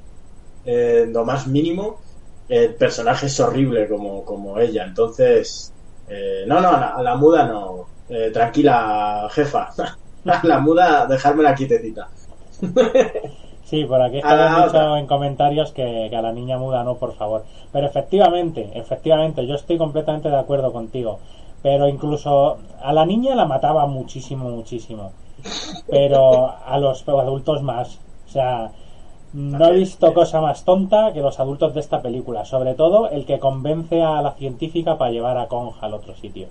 eh, 0.65 1.07
lo 1.07 1.23
más 1.23 1.45
mínimo, 1.45 1.99
el 2.49 2.75
personaje 2.75 3.27
es 3.27 3.39
horrible 3.39 3.87
como, 3.87 4.23
como 4.23 4.59
ella. 4.59 4.85
Entonces, 4.85 5.73
eh, 6.07 6.43
no, 6.47 6.61
no, 6.61 6.69
a 6.69 7.01
la, 7.01 7.15
muda 7.15 7.45
no. 7.45 7.85
Eh, 8.09 8.31
tranquila, 8.31 9.27
jefa. 9.31 9.69
a 10.25 10.47
la 10.47 10.59
muda, 10.59 11.05
dejármela 11.05 11.55
quietecita. 11.55 12.07
Sí, 13.67 13.83
por 13.83 14.01
aquí 14.01 14.19
está 14.19 14.63
dicho 14.63 14.95
en 14.95 15.07
comentarios 15.07 15.73
que, 15.73 16.09
a 16.15 16.21
la 16.21 16.31
niña 16.31 16.57
muda 16.57 16.85
no, 16.85 16.95
por 16.95 17.15
favor. 17.15 17.43
Pero 17.73 17.85
efectivamente, 17.85 18.71
efectivamente, 18.75 19.45
yo 19.45 19.55
estoy 19.55 19.77
completamente 19.77 20.29
de 20.29 20.37
acuerdo 20.37 20.71
contigo. 20.71 21.19
Pero 21.61 21.89
incluso 21.89 22.59
a 22.81 22.93
la 22.93 23.05
niña 23.05 23.35
la 23.35 23.43
mataba 23.43 23.85
muchísimo, 23.85 24.49
muchísimo. 24.49 25.11
Pero 25.89 26.49
a 26.65 26.77
los 26.77 27.05
adultos 27.09 27.61
más. 27.61 27.99
O 28.25 28.29
sea, 28.29 28.71
no 29.33 29.65
he 29.67 29.73
visto 29.73 30.13
cosa 30.13 30.39
más 30.39 30.63
tonta 30.63 31.11
que 31.13 31.21
los 31.21 31.39
adultos 31.39 31.73
de 31.73 31.81
esta 31.81 32.01
película, 32.01 32.45
sobre 32.45 32.75
todo 32.75 33.09
el 33.09 33.25
que 33.25 33.39
convence 33.39 34.01
a 34.01 34.21
la 34.21 34.31
científica 34.33 34.97
para 34.97 35.11
llevar 35.11 35.37
a 35.37 35.47
Conja 35.47 35.85
al 35.85 35.93
otro 35.93 36.15
sitio. 36.15 36.47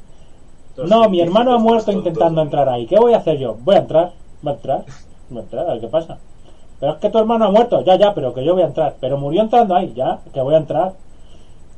no, 0.76 1.08
mi 1.08 1.20
hermano 1.20 1.54
ha 1.54 1.58
muerto 1.58 1.90
intentando 1.90 2.42
entrar 2.42 2.68
ahí. 2.68 2.86
¿Qué 2.86 2.98
voy 2.98 3.14
a 3.14 3.18
hacer 3.18 3.38
yo? 3.38 3.56
Voy 3.64 3.76
a 3.76 3.78
entrar, 3.78 4.12
voy 4.42 4.52
a 4.52 4.56
entrar, 4.56 4.84
voy 5.30 5.38
a 5.38 5.42
entrar, 5.42 5.66
a 5.66 5.72
ver 5.72 5.80
qué 5.80 5.88
pasa. 5.88 6.18
Pero 6.78 6.92
es 6.92 6.98
que 6.98 7.08
tu 7.08 7.18
hermano 7.18 7.46
ha 7.46 7.50
muerto, 7.50 7.80
ya, 7.82 7.96
ya, 7.96 8.12
pero 8.12 8.34
que 8.34 8.44
yo 8.44 8.52
voy 8.52 8.62
a 8.62 8.66
entrar. 8.66 8.96
Pero 9.00 9.16
murió 9.16 9.40
entrando 9.40 9.74
ahí, 9.74 9.94
ya, 9.96 10.20
que 10.34 10.42
voy 10.42 10.54
a 10.54 10.58
entrar. 10.58 10.92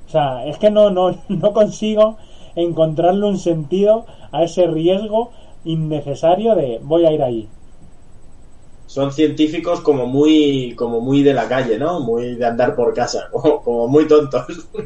O 0.07 0.11
sea, 0.11 0.45
es 0.47 0.59
que 0.59 0.71
no, 0.71 0.91
no, 0.91 1.15
no 1.29 1.53
consigo 1.53 2.17
encontrarle 2.57 3.25
un 3.25 3.39
sentido 3.39 4.05
a 4.33 4.43
ese 4.43 4.67
riesgo 4.67 5.31
innecesario 5.65 6.57
de 6.57 6.81
voy 6.83 7.07
a 7.07 7.13
ir 7.13 7.23
ahí 7.23 7.49
son 8.89 9.13
científicos 9.13 9.81
como 9.83 10.07
muy, 10.07 10.75
como 10.75 11.03
muy 11.03 11.23
de 11.23 11.35
la 11.35 11.47
calle, 11.47 11.79
¿no? 11.79 12.01
Muy 12.01 12.37
de 12.37 12.47
andar 12.47 12.75
por 12.75 12.95
casa, 12.95 13.29
como, 13.65 13.87
muy 13.87 14.09
tontos. 14.09 14.47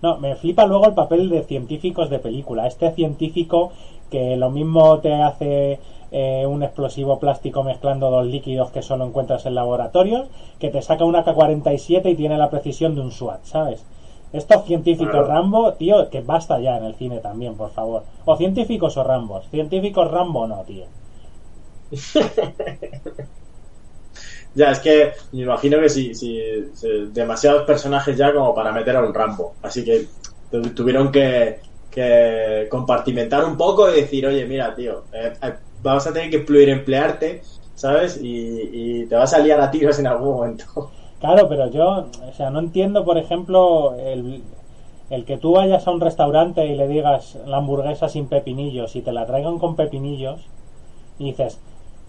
No, 0.00 0.16
me 0.16 0.36
flipa 0.36 0.64
luego 0.64 0.86
el 0.86 0.94
papel 0.94 1.28
de 1.28 1.42
científicos 1.42 2.08
de 2.08 2.20
película. 2.20 2.68
Este 2.68 2.92
científico 2.92 3.72
que 4.12 4.36
lo 4.36 4.48
mismo 4.48 5.00
te 5.00 5.12
hace 5.12 5.80
eh, 6.12 6.46
un 6.46 6.62
explosivo 6.62 7.18
plástico 7.18 7.64
mezclando 7.64 8.08
dos 8.08 8.24
líquidos 8.24 8.70
que 8.70 8.80
solo 8.80 9.04
encuentras 9.04 9.44
en 9.46 9.56
laboratorios, 9.56 10.28
que 10.60 10.70
te 10.70 10.82
saca 10.82 11.04
una 11.04 11.24
K-47 11.24 12.12
y 12.12 12.14
tiene 12.14 12.38
la 12.38 12.48
precisión 12.48 12.94
de 12.94 13.00
un 13.00 13.10
SWAT, 13.10 13.42
¿sabes? 13.42 13.84
Estos 14.32 14.66
científicos 14.66 15.26
Rambo, 15.26 15.72
tío, 15.72 16.08
que 16.10 16.20
basta 16.20 16.60
ya 16.60 16.76
en 16.76 16.84
el 16.84 16.94
cine 16.94 17.18
también, 17.18 17.56
por 17.56 17.70
favor. 17.70 18.04
O 18.24 18.36
científicos 18.36 18.96
o 18.98 19.02
Rambos. 19.02 19.48
Científicos 19.48 20.08
Rambo 20.08 20.46
no, 20.46 20.62
tío. 20.62 20.84
ya, 24.54 24.70
es 24.70 24.78
que 24.80 25.12
me 25.32 25.42
imagino 25.42 25.80
que 25.80 25.88
sí, 25.88 26.14
sí, 26.14 26.40
demasiados 27.12 27.64
personajes 27.64 28.16
ya 28.16 28.32
como 28.32 28.54
para 28.54 28.72
meter 28.72 28.96
a 28.96 29.02
un 29.02 29.14
Rambo. 29.14 29.54
Así 29.62 29.84
que 29.84 30.06
tuvieron 30.74 31.12
que, 31.12 31.60
que 31.90 32.68
compartimentar 32.70 33.44
un 33.44 33.56
poco 33.56 33.90
y 33.90 34.02
decir, 34.02 34.26
oye, 34.26 34.44
mira, 34.46 34.74
tío, 34.74 35.04
eh, 35.12 35.32
eh, 35.42 35.54
vamos 35.82 36.06
a 36.06 36.12
tener 36.12 36.30
que 36.30 36.70
emplearte, 36.70 37.42
¿sabes? 37.74 38.18
Y, 38.22 39.06
te 39.06 39.14
vas 39.14 39.32
a 39.32 39.38
liar 39.38 39.60
a 39.60 39.70
tiros 39.70 39.98
en 39.98 40.06
algún 40.06 40.36
momento. 40.36 40.64
Claro, 41.18 41.48
pero 41.48 41.68
yo, 41.68 42.06
o 42.28 42.32
sea, 42.36 42.50
no 42.50 42.60
entiendo, 42.60 43.04
por 43.04 43.18
ejemplo, 43.18 43.96
el, 43.98 44.40
el 45.10 45.24
que 45.24 45.36
tú 45.36 45.50
vayas 45.50 45.84
a 45.84 45.90
un 45.90 46.00
restaurante 46.00 46.64
y 46.64 46.76
le 46.76 46.86
digas 46.86 47.36
la 47.44 47.56
hamburguesa 47.56 48.08
sin 48.08 48.28
pepinillos 48.28 48.94
y 48.94 49.02
te 49.02 49.10
la 49.10 49.26
traigan 49.26 49.58
con 49.58 49.74
pepinillos 49.74 50.40
y 51.18 51.24
dices, 51.24 51.58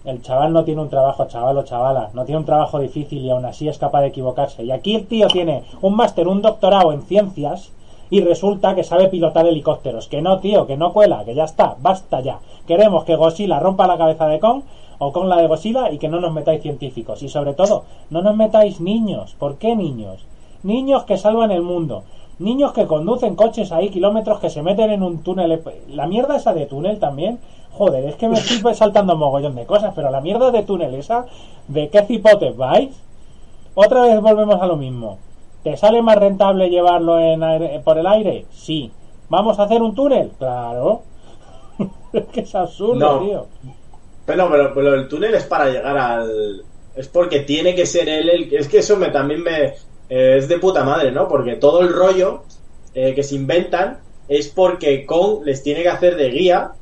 el 0.04 0.22
chaval 0.22 0.52
no 0.52 0.64
tiene 0.64 0.80
un 0.80 0.88
trabajo, 0.88 1.26
chaval 1.26 1.58
o 1.58 1.62
chavala, 1.62 2.10
no 2.14 2.24
tiene 2.24 2.38
un 2.38 2.46
trabajo 2.46 2.78
difícil 2.78 3.24
y 3.24 3.30
aún 3.30 3.44
así 3.44 3.68
es 3.68 3.78
capaz 3.78 4.00
de 4.00 4.08
equivocarse. 4.08 4.64
Y 4.64 4.70
aquí 4.70 4.94
el 4.94 5.06
tío 5.06 5.26
tiene 5.28 5.64
un 5.82 5.94
máster, 5.94 6.26
un 6.26 6.42
doctorado 6.42 6.92
en 6.92 7.02
ciencias 7.02 7.72
y 8.10 8.20
resulta 8.22 8.74
que 8.74 8.84
sabe 8.84 9.08
pilotar 9.08 9.46
helicópteros. 9.46 10.08
Que 10.08 10.22
no, 10.22 10.40
tío, 10.40 10.66
que 10.66 10.76
no 10.76 10.92
cuela, 10.92 11.24
que 11.24 11.34
ya 11.34 11.44
está, 11.44 11.76
basta 11.80 12.20
ya. 12.20 12.38
Queremos 12.66 13.04
que 13.04 13.16
Godzilla 13.16 13.60
rompa 13.60 13.86
la 13.86 13.98
cabeza 13.98 14.26
de 14.26 14.40
Kong 14.40 14.62
o 14.98 15.12
con 15.12 15.28
la 15.28 15.36
de 15.36 15.46
Godzilla 15.46 15.90
y 15.90 15.98
que 15.98 16.08
no 16.08 16.20
nos 16.20 16.32
metáis 16.32 16.62
científicos. 16.62 17.22
Y 17.22 17.28
sobre 17.28 17.54
todo, 17.54 17.84
no 18.10 18.22
nos 18.22 18.36
metáis 18.36 18.80
niños. 18.80 19.34
¿Por 19.38 19.56
qué 19.56 19.76
niños? 19.76 20.24
Niños 20.62 21.04
que 21.04 21.18
salvan 21.18 21.52
el 21.52 21.62
mundo. 21.62 22.02
Niños 22.38 22.72
que 22.72 22.86
conducen 22.86 23.36
coches 23.36 23.70
ahí, 23.70 23.90
kilómetros 23.90 24.40
que 24.40 24.50
se 24.50 24.62
meten 24.62 24.90
en 24.90 25.02
un 25.02 25.22
túnel. 25.22 25.62
La 25.88 26.06
mierda 26.06 26.36
esa 26.36 26.52
de 26.52 26.66
túnel 26.66 26.98
también. 26.98 27.38
Joder, 27.72 28.04
es 28.04 28.16
que 28.16 28.28
me 28.28 28.38
estoy 28.38 28.74
saltando 28.74 29.14
un 29.14 29.20
mogollón 29.20 29.54
de 29.54 29.66
cosas, 29.66 29.92
pero 29.94 30.10
la 30.10 30.20
mierda 30.20 30.50
de 30.50 30.62
túnel 30.62 30.94
esa, 30.94 31.26
¿de 31.68 31.88
qué 31.88 32.02
cipote 32.02 32.50
vais? 32.50 32.90
Otra 33.74 34.02
vez 34.02 34.20
volvemos 34.20 34.60
a 34.60 34.66
lo 34.66 34.76
mismo. 34.76 35.18
¿Te 35.62 35.76
sale 35.76 36.02
más 36.02 36.16
rentable 36.16 36.70
llevarlo 36.70 37.18
en 37.18 37.42
por 37.82 37.98
el 37.98 38.06
aire? 38.06 38.46
Sí. 38.52 38.90
¿Vamos 39.28 39.58
a 39.58 39.64
hacer 39.64 39.82
un 39.82 39.94
túnel? 39.94 40.30
Claro. 40.38 41.02
es 42.12 42.24
que 42.26 42.40
es 42.40 42.54
absurdo, 42.54 43.20
tío. 43.20 43.46
Pero, 44.26 44.50
pero, 44.50 44.74
pero, 44.74 44.94
el 44.94 45.08
túnel 45.08 45.34
es 45.34 45.44
para 45.44 45.66
llegar 45.66 45.96
al. 45.96 46.62
Es 46.96 47.08
porque 47.08 47.40
tiene 47.40 47.74
que 47.74 47.86
ser 47.86 48.08
él 48.08 48.28
el. 48.28 48.54
Es 48.54 48.68
que 48.68 48.78
eso 48.78 48.96
me, 48.96 49.10
también 49.10 49.42
me. 49.42 49.74
Eh, 50.08 50.36
es 50.38 50.48
de 50.48 50.58
puta 50.58 50.82
madre, 50.82 51.12
¿no? 51.12 51.28
Porque 51.28 51.54
todo 51.54 51.82
el 51.82 51.92
rollo 51.92 52.42
eh, 52.94 53.14
que 53.14 53.22
se 53.22 53.36
inventan 53.36 53.98
es 54.28 54.48
porque 54.48 55.06
Kong 55.06 55.44
les 55.44 55.62
tiene 55.62 55.82
que 55.82 55.88
hacer 55.88 56.16
de 56.16 56.30
guía 56.30 56.72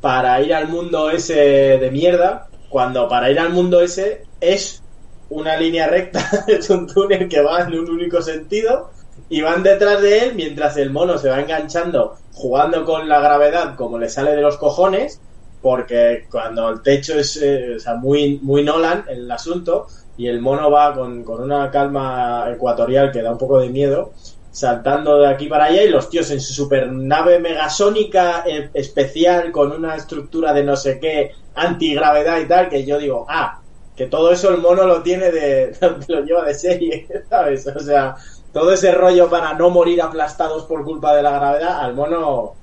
para 0.00 0.40
ir 0.42 0.54
al 0.54 0.68
mundo 0.68 1.10
ese 1.10 1.34
de 1.34 1.90
mierda. 1.90 2.48
Cuando 2.68 3.08
para 3.08 3.30
ir 3.30 3.40
al 3.40 3.50
mundo 3.50 3.80
ese 3.80 4.24
es 4.40 4.82
una 5.30 5.56
línea 5.56 5.86
recta, 5.86 6.28
es 6.46 6.68
un 6.70 6.86
túnel 6.86 7.28
que 7.28 7.42
va 7.42 7.60
en 7.62 7.78
un 7.78 7.90
único 7.90 8.22
sentido 8.22 8.90
y 9.28 9.40
van 9.40 9.62
detrás 9.62 10.00
de 10.00 10.20
él 10.20 10.34
mientras 10.34 10.76
el 10.76 10.90
mono 10.90 11.18
se 11.18 11.28
va 11.28 11.40
enganchando, 11.40 12.16
jugando 12.32 12.84
con 12.84 13.08
la 13.08 13.20
gravedad 13.20 13.76
como 13.76 13.98
le 13.98 14.08
sale 14.08 14.34
de 14.34 14.42
los 14.42 14.56
cojones, 14.56 15.20
porque 15.60 16.26
cuando 16.30 16.68
el 16.68 16.82
techo 16.82 17.18
es 17.18 17.38
eh, 17.42 17.76
muy, 18.00 18.38
muy 18.42 18.62
Nolan 18.62 19.04
el 19.08 19.30
asunto 19.30 19.86
y 20.16 20.28
el 20.28 20.40
mono 20.40 20.70
va 20.70 20.94
con, 20.94 21.24
con 21.24 21.42
una 21.42 21.70
calma 21.70 22.46
ecuatorial 22.50 23.12
que 23.12 23.22
da 23.22 23.32
un 23.32 23.38
poco 23.38 23.60
de 23.60 23.68
miedo, 23.68 24.12
saltando 24.58 25.18
de 25.18 25.28
aquí 25.28 25.46
para 25.46 25.66
allá 25.66 25.84
y 25.84 25.88
los 25.88 26.10
tíos 26.10 26.32
en 26.32 26.40
su 26.40 26.52
super 26.52 26.90
nave 26.90 27.38
megasónica 27.38 28.42
eh, 28.44 28.70
especial 28.74 29.52
con 29.52 29.70
una 29.70 29.94
estructura 29.94 30.52
de 30.52 30.64
no 30.64 30.74
sé 30.74 30.98
qué 30.98 31.30
antigravedad 31.54 32.40
y 32.40 32.48
tal, 32.48 32.68
que 32.68 32.84
yo 32.84 32.98
digo, 32.98 33.24
ah, 33.28 33.60
que 33.94 34.06
todo 34.06 34.32
eso 34.32 34.50
el 34.50 34.60
mono 34.60 34.84
lo 34.84 35.02
tiene 35.02 35.30
de, 35.30 35.76
lo 36.08 36.24
lleva 36.24 36.44
de 36.44 36.54
serie, 36.54 37.06
¿sabes? 37.30 37.68
O 37.68 37.78
sea, 37.78 38.16
todo 38.52 38.72
ese 38.72 38.90
rollo 38.90 39.30
para 39.30 39.54
no 39.54 39.70
morir 39.70 40.02
aplastados 40.02 40.64
por 40.64 40.84
culpa 40.84 41.14
de 41.14 41.22
la 41.22 41.30
gravedad, 41.30 41.80
al 41.80 41.94
mono, 41.94 42.54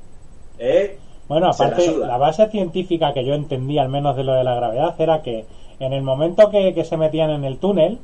¿eh? 0.60 0.98
Bueno, 1.30 1.50
aparte, 1.50 1.96
la, 1.98 2.18
base 2.18 2.50
científica 2.50 3.14
que 3.14 3.24
yo 3.24 3.36
entendí, 3.36 3.80
al 3.80 3.90
menos 3.90 4.18
de 4.18 4.26
lo 4.26 4.34
de 4.34 4.44
la 4.44 4.54
gravedad, 4.54 4.96
era 5.00 5.22
que 5.22 5.46
en 5.80 5.94
el 5.94 6.04
momento 6.04 6.50
que, 6.52 6.84
se 6.84 6.98
metían 6.98 7.30
en 7.30 7.46
el 7.46 7.58
túnel, 7.58 8.00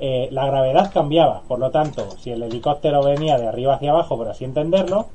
eh, 0.00 0.28
la 0.30 0.46
gravedad 0.46 0.92
cambiaba. 0.92 1.42
Por 1.48 1.58
lo 1.58 1.70
tanto, 1.70 2.10
si 2.18 2.30
el 2.30 2.42
helicóptero 2.42 3.02
venía 3.02 3.38
de 3.38 3.48
arriba 3.48 3.74
hacia 3.74 3.92
abajo, 3.92 4.16
por 4.16 4.28
así 4.28 4.44
entenderlo, 4.44 5.06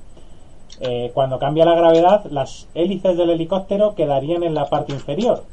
eh, 0.80 1.12
cuando 1.14 1.40
cambia 1.40 1.66
la 1.66 1.76
gravedad, 1.76 2.26
las 2.32 2.68
hélices 2.74 3.18
del 3.18 3.30
helicóptero 3.30 3.94
quedarían 3.96 4.44
en 4.44 4.54
la 4.54 4.70
parte 4.70 4.94
inferior 4.94 5.44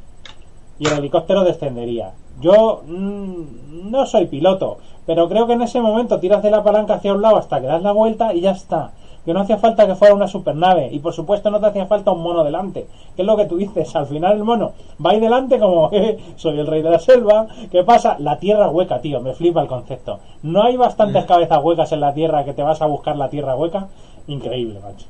y 0.79 0.87
el 0.87 0.99
helicóptero 0.99 1.45
descendería. 1.45 2.13
Yo 2.41 2.83
mm, 2.87 3.91
no 3.91 4.07
soy 4.07 4.27
piloto, 4.27 4.79
pero 5.07 5.29
creo 5.29 5.47
que 5.47 5.55
en 5.55 5.63
ese 5.63 5.81
momento 5.81 6.21
tiras 6.21 6.43
de 6.43 6.51
la 6.51 6.63
palanca 6.63 6.95
hacia 6.95 7.13
un 7.13 7.23
lado 7.23 7.37
hasta 7.37 7.61
que 7.61 7.67
das 7.67 7.83
la 7.83 7.93
vuelta 7.93 8.33
y 8.33 8.41
ya 8.41 8.53
está. 8.53 8.93
Que 9.29 9.35
no 9.35 9.41
hacía 9.41 9.59
falta 9.59 9.87
que 9.87 9.95
fuera 9.95 10.15
una 10.15 10.27
supernave 10.27 10.89
y 10.91 11.01
por 11.01 11.13
supuesto 11.13 11.51
no 11.51 11.61
te 11.61 11.67
hacía 11.67 11.85
falta 11.85 12.13
un 12.13 12.23
mono 12.23 12.43
delante. 12.43 12.87
Que 13.15 13.21
es 13.21 13.27
lo 13.27 13.37
que 13.37 13.45
tú 13.45 13.59
dices, 13.59 13.95
al 13.95 14.07
final 14.07 14.39
el 14.39 14.43
mono 14.43 14.73
va 15.05 15.11
ahí 15.11 15.21
delante 15.21 15.59
como 15.59 15.91
soy 16.37 16.59
el 16.59 16.67
rey 16.67 16.81
de 16.81 16.89
la 16.89 16.99
selva. 16.99 17.47
¿Qué 17.71 17.85
pasa? 17.85 18.17
La 18.21 18.39
tierra 18.39 18.71
hueca, 18.71 19.03
tío, 19.03 19.21
me 19.21 19.35
flipa 19.35 19.61
el 19.61 19.69
concepto. 19.69 20.19
No 20.45 20.63
hay 20.63 20.79
bastantes 20.79 21.25
mm. 21.25 21.29
cabezas 21.29 21.63
huecas 21.63 21.93
en 21.93 22.01
la 22.01 22.15
tierra 22.15 22.43
que 22.43 22.55
te 22.55 22.63
vas 22.63 22.81
a 22.81 22.87
buscar 22.87 23.19
la 23.19 23.29
tierra 23.29 23.55
hueca. 23.55 23.89
Increíble, 24.29 24.81
macho. 24.81 25.05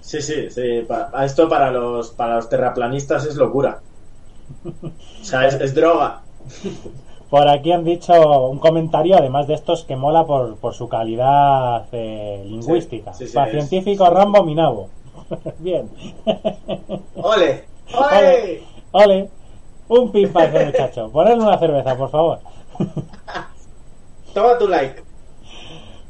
Sí, 0.00 0.22
sí, 0.22 0.50
sí. 0.50 0.86
Esto 1.24 1.48
para 1.48 1.72
los, 1.72 2.10
para 2.10 2.36
los 2.36 2.48
terraplanistas 2.48 3.26
es 3.26 3.34
locura. 3.34 3.80
O 4.84 5.24
sea, 5.24 5.48
es, 5.48 5.74
droga. 5.74 6.20
Por 7.30 7.48
aquí 7.48 7.72
han 7.72 7.84
dicho 7.84 8.48
un 8.48 8.58
comentario, 8.58 9.16
además 9.16 9.46
de 9.46 9.54
estos, 9.54 9.84
que 9.84 9.96
mola 9.96 10.24
por, 10.24 10.56
por 10.56 10.74
su 10.74 10.88
calidad 10.88 11.86
eh, 11.92 12.44
lingüística. 12.46 13.12
Para 13.32 13.50
científico 13.50 14.08
Rambo 14.08 14.44
Minabo. 14.44 14.88
Bien. 15.58 15.90
¡Ole! 17.16 17.64
¡Ole! 17.94 18.62
¡Ole! 18.92 19.30
Un 19.88 20.12
pin 20.12 20.32
para 20.32 20.46
ese 20.46 20.66
muchacho. 20.66 21.10
Ponle 21.10 21.34
una 21.34 21.58
cerveza, 21.58 21.96
por 21.96 22.10
favor. 22.10 22.38
Toma 24.34 24.58
tu 24.58 24.68
like. 24.68 25.02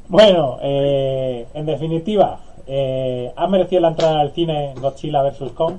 Bueno, 0.08 0.58
eh, 0.62 1.46
en 1.54 1.66
definitiva, 1.66 2.38
eh, 2.66 3.32
¿ha 3.34 3.46
merecido 3.46 3.82
la 3.82 3.88
entrada 3.88 4.20
al 4.20 4.32
cine 4.32 4.74
Godzilla 4.80 5.22
vs. 5.22 5.52
Kong? 5.54 5.76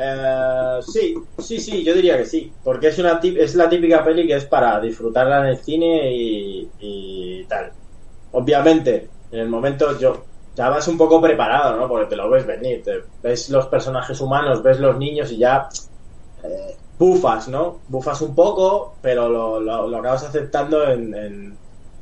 Eh, 0.00 0.78
sí, 0.86 1.14
sí, 1.38 1.58
sí, 1.58 1.82
yo 1.82 1.92
diría 1.92 2.16
que 2.16 2.24
sí, 2.24 2.52
porque 2.62 2.88
es 2.88 2.98
una 3.00 3.20
es 3.22 3.54
la 3.56 3.68
típica 3.68 4.04
peli 4.04 4.28
que 4.28 4.36
es 4.36 4.44
para 4.44 4.80
disfrutarla 4.80 5.40
en 5.40 5.46
el 5.46 5.56
cine 5.58 6.12
y, 6.12 7.44
tal. 7.48 7.72
Obviamente, 8.32 9.08
en 9.32 9.40
el 9.40 9.48
momento 9.48 9.98
yo 9.98 10.24
ya 10.54 10.68
vas 10.68 10.86
un 10.86 10.98
poco 10.98 11.20
preparado, 11.20 11.76
¿no? 11.76 11.88
Porque 11.88 12.10
te 12.10 12.16
lo 12.16 12.30
ves 12.30 12.46
venir, 12.46 12.84
ves 13.22 13.48
los 13.50 13.66
personajes 13.66 14.20
humanos, 14.20 14.62
ves 14.62 14.78
los 14.78 14.96
niños 14.96 15.32
y 15.32 15.38
ya 15.38 15.68
eh, 16.44 16.76
bufas, 16.98 17.48
¿no? 17.48 17.80
Bufas 17.88 18.20
un 18.22 18.34
poco, 18.34 18.94
pero 19.00 19.28
lo, 19.28 19.60
lo, 19.60 19.98
acabas 19.98 20.24
aceptando 20.24 20.88
en, 20.90 21.56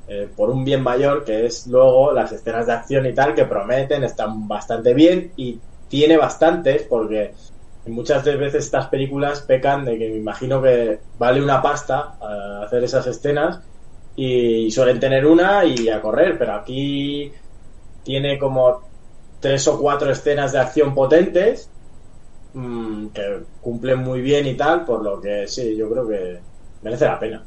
eh, 0.08 0.28
por 0.36 0.50
un 0.50 0.64
bien 0.64 0.82
mayor, 0.82 1.24
que 1.24 1.46
es 1.46 1.66
luego 1.66 2.12
las 2.12 2.32
escenas 2.32 2.66
de 2.66 2.72
acción 2.72 3.06
y 3.06 3.14
tal, 3.14 3.34
que 3.34 3.44
prometen, 3.44 4.04
están 4.04 4.46
bastante 4.48 4.92
bien 4.94 5.32
y 5.36 5.60
tiene 5.88 6.16
bastantes, 6.16 6.82
porque 6.82 7.32
muchas 7.86 8.24
veces 8.24 8.64
estas 8.64 8.88
películas 8.88 9.42
pecan 9.42 9.84
de 9.84 9.98
que 9.98 10.08
me 10.08 10.16
imagino 10.16 10.60
que 10.60 10.98
vale 11.18 11.42
una 11.42 11.62
pasta 11.62 12.16
eh, 12.20 12.64
hacer 12.64 12.84
esas 12.84 13.06
escenas 13.06 13.60
y 14.16 14.70
suelen 14.70 14.98
tener 14.98 15.26
una 15.26 15.64
y 15.64 15.88
a 15.88 16.00
correr, 16.00 16.38
pero 16.38 16.54
aquí 16.54 17.32
tiene 18.02 18.38
como 18.38 18.80
tres 19.40 19.68
o 19.68 19.78
cuatro 19.78 20.10
escenas 20.10 20.52
de 20.52 20.58
acción 20.58 20.94
potentes 20.94 21.70
mm, 22.54 23.08
que 23.08 23.40
cumplen 23.60 23.98
muy 23.98 24.20
bien 24.20 24.46
y 24.46 24.54
tal, 24.54 24.84
por 24.84 25.02
lo 25.02 25.20
que 25.20 25.46
sí, 25.46 25.76
yo 25.76 25.90
creo 25.90 26.08
que 26.08 26.38
merece 26.82 27.04
la 27.04 27.18
pena. 27.18 27.44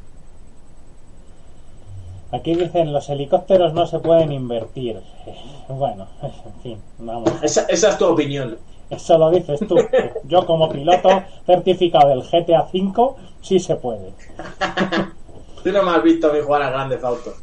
Aquí 2.31 2.53
dicen 2.53 2.93
los 2.93 3.09
helicópteros 3.09 3.73
no 3.73 3.87
se 3.87 3.99
pueden 3.99 4.31
invertir. 4.31 5.01
Bueno, 5.69 6.07
en 6.23 6.61
fin, 6.63 6.77
vamos. 6.97 7.31
esa 7.43 7.67
es 7.69 7.97
tu 7.99 8.07
opinión. 8.07 8.57
Eso 8.89 9.17
lo 9.17 9.29
dices 9.31 9.59
tú. 9.67 9.77
Yo 10.25 10.45
como 10.45 10.69
piloto 10.69 11.09
certificado 11.45 12.09
del 12.09 12.23
GTA 12.23 12.67
V 12.73 13.15
sí 13.41 13.59
se 13.59 13.75
puede. 13.75 14.13
tú 15.63 15.71
no 15.71 15.83
me 15.83 15.91
has 15.91 16.03
visto 16.03 16.29
a 16.29 16.33
mí 16.33 16.39
jugar 16.43 16.63
a 16.63 16.69
grandes 16.71 17.03
autos. 17.03 17.35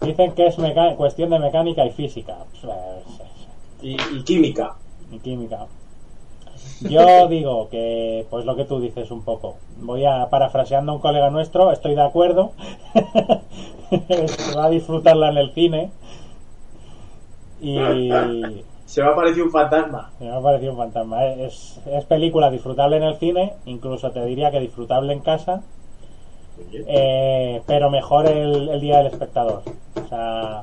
Dicen 0.00 0.32
que 0.32 0.46
es 0.46 0.56
cuestión 0.96 1.30
de 1.30 1.38
mecánica 1.38 1.84
y 1.84 1.90
física. 1.90 2.38
Y, 3.82 3.96
química. 4.24 4.74
Y 5.10 5.18
química. 5.18 5.66
Yo 6.80 7.28
digo 7.28 7.68
que, 7.70 8.26
pues 8.30 8.46
lo 8.46 8.56
que 8.56 8.64
tú 8.64 8.80
dices 8.80 9.10
un 9.10 9.22
poco. 9.22 9.56
Voy 9.78 10.06
a, 10.06 10.30
parafraseando 10.30 10.92
a 10.92 10.94
un 10.94 11.00
colega 11.00 11.30
nuestro, 11.30 11.70
estoy 11.72 11.94
de 11.94 12.02
acuerdo. 12.02 12.52
Va 14.56 14.64
a 14.64 14.70
disfrutarla 14.70 15.28
en 15.28 15.36
el 15.36 15.52
cine. 15.52 15.90
Y, 17.60 18.10
se 18.90 19.00
me 19.00 19.08
ha 19.08 19.14
parecido 19.14 19.44
un 19.44 19.52
fantasma. 19.52 20.10
Se 20.18 20.24
me 20.24 20.32
ha 20.32 20.40
parecido 20.40 20.72
un 20.72 20.78
fantasma. 20.78 21.24
Es, 21.26 21.78
es 21.86 22.04
película 22.06 22.50
disfrutable 22.50 22.96
en 22.96 23.04
el 23.04 23.16
cine, 23.18 23.52
incluso 23.66 24.10
te 24.10 24.24
diría 24.24 24.50
que 24.50 24.58
disfrutable 24.58 25.12
en 25.12 25.20
casa. 25.20 25.62
Eh, 26.72 27.62
pero 27.68 27.88
mejor 27.88 28.26
el, 28.26 28.80
día 28.80 28.98
del 28.98 29.06
espectador. 29.06 29.62
O 29.94 30.08
sea, 30.08 30.62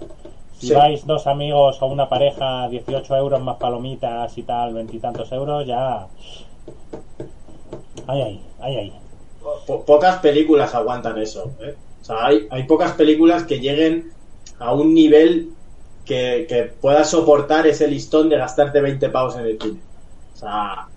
si 0.57 0.73
vais 0.73 1.07
dos 1.07 1.25
amigos 1.25 1.81
o 1.81 1.85
una 1.85 2.09
pareja, 2.09 2.67
18 2.67 3.15
euros 3.15 3.41
más 3.41 3.55
palomitas 3.55 4.37
y 4.37 4.43
tal, 4.43 4.73
veintitantos 4.73 5.31
euros, 5.31 5.65
ya. 5.65 6.05
Ay, 8.07 8.21
ay, 8.21 8.41
ay, 8.59 8.75
ay. 8.75 8.93
pocas 9.85 10.17
películas 10.17 10.75
aguantan 10.75 11.17
eso. 11.17 11.49
¿eh? 11.61 11.75
O 12.01 12.03
sea, 12.03 12.25
hay, 12.25 12.45
hay 12.51 12.63
pocas 12.63 12.91
películas 12.91 13.43
que 13.43 13.61
lleguen 13.61 14.11
a 14.59 14.73
un 14.73 14.93
nivel 14.93 15.53
que, 16.07 16.45
que 16.47 16.63
pueda 16.63 17.03
soportar 17.03 17.67
ese 17.67 17.87
listón 17.87 18.29
de 18.29 18.37
gastarte 18.37 18.81
20 18.81 19.09
pavos 19.09 19.35
en 19.35 19.45
el 19.45 19.59
cine. 19.59 19.79
O 20.33 20.37
sea, 20.37 20.87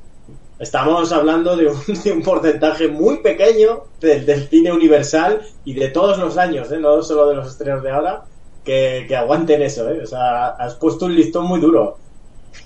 Estamos 0.60 1.10
hablando 1.10 1.56
de 1.56 1.68
un, 1.68 2.22
porcentaje 2.22 2.86
muy 2.86 3.22
pequeño 3.22 3.84
del, 3.98 4.46
cine 4.46 4.70
universal 4.70 5.40
y 5.64 5.72
de 5.72 5.88
todos 5.88 6.18
los 6.18 6.36
años, 6.36 6.70
¿eh? 6.70 6.78
no 6.78 7.02
solo 7.02 7.28
de 7.28 7.34
los 7.34 7.46
estrenos 7.46 7.82
de 7.82 7.90
ahora, 7.90 8.24
que, 8.62 9.08
aguanten 9.16 9.62
eso. 9.62 9.88
¿eh? 9.88 10.02
O 10.02 10.06
sea, 10.06 10.48
has 10.48 10.74
puesto 10.74 11.06
un 11.06 11.16
listón 11.16 11.46
muy 11.46 11.60
duro. 11.60 11.96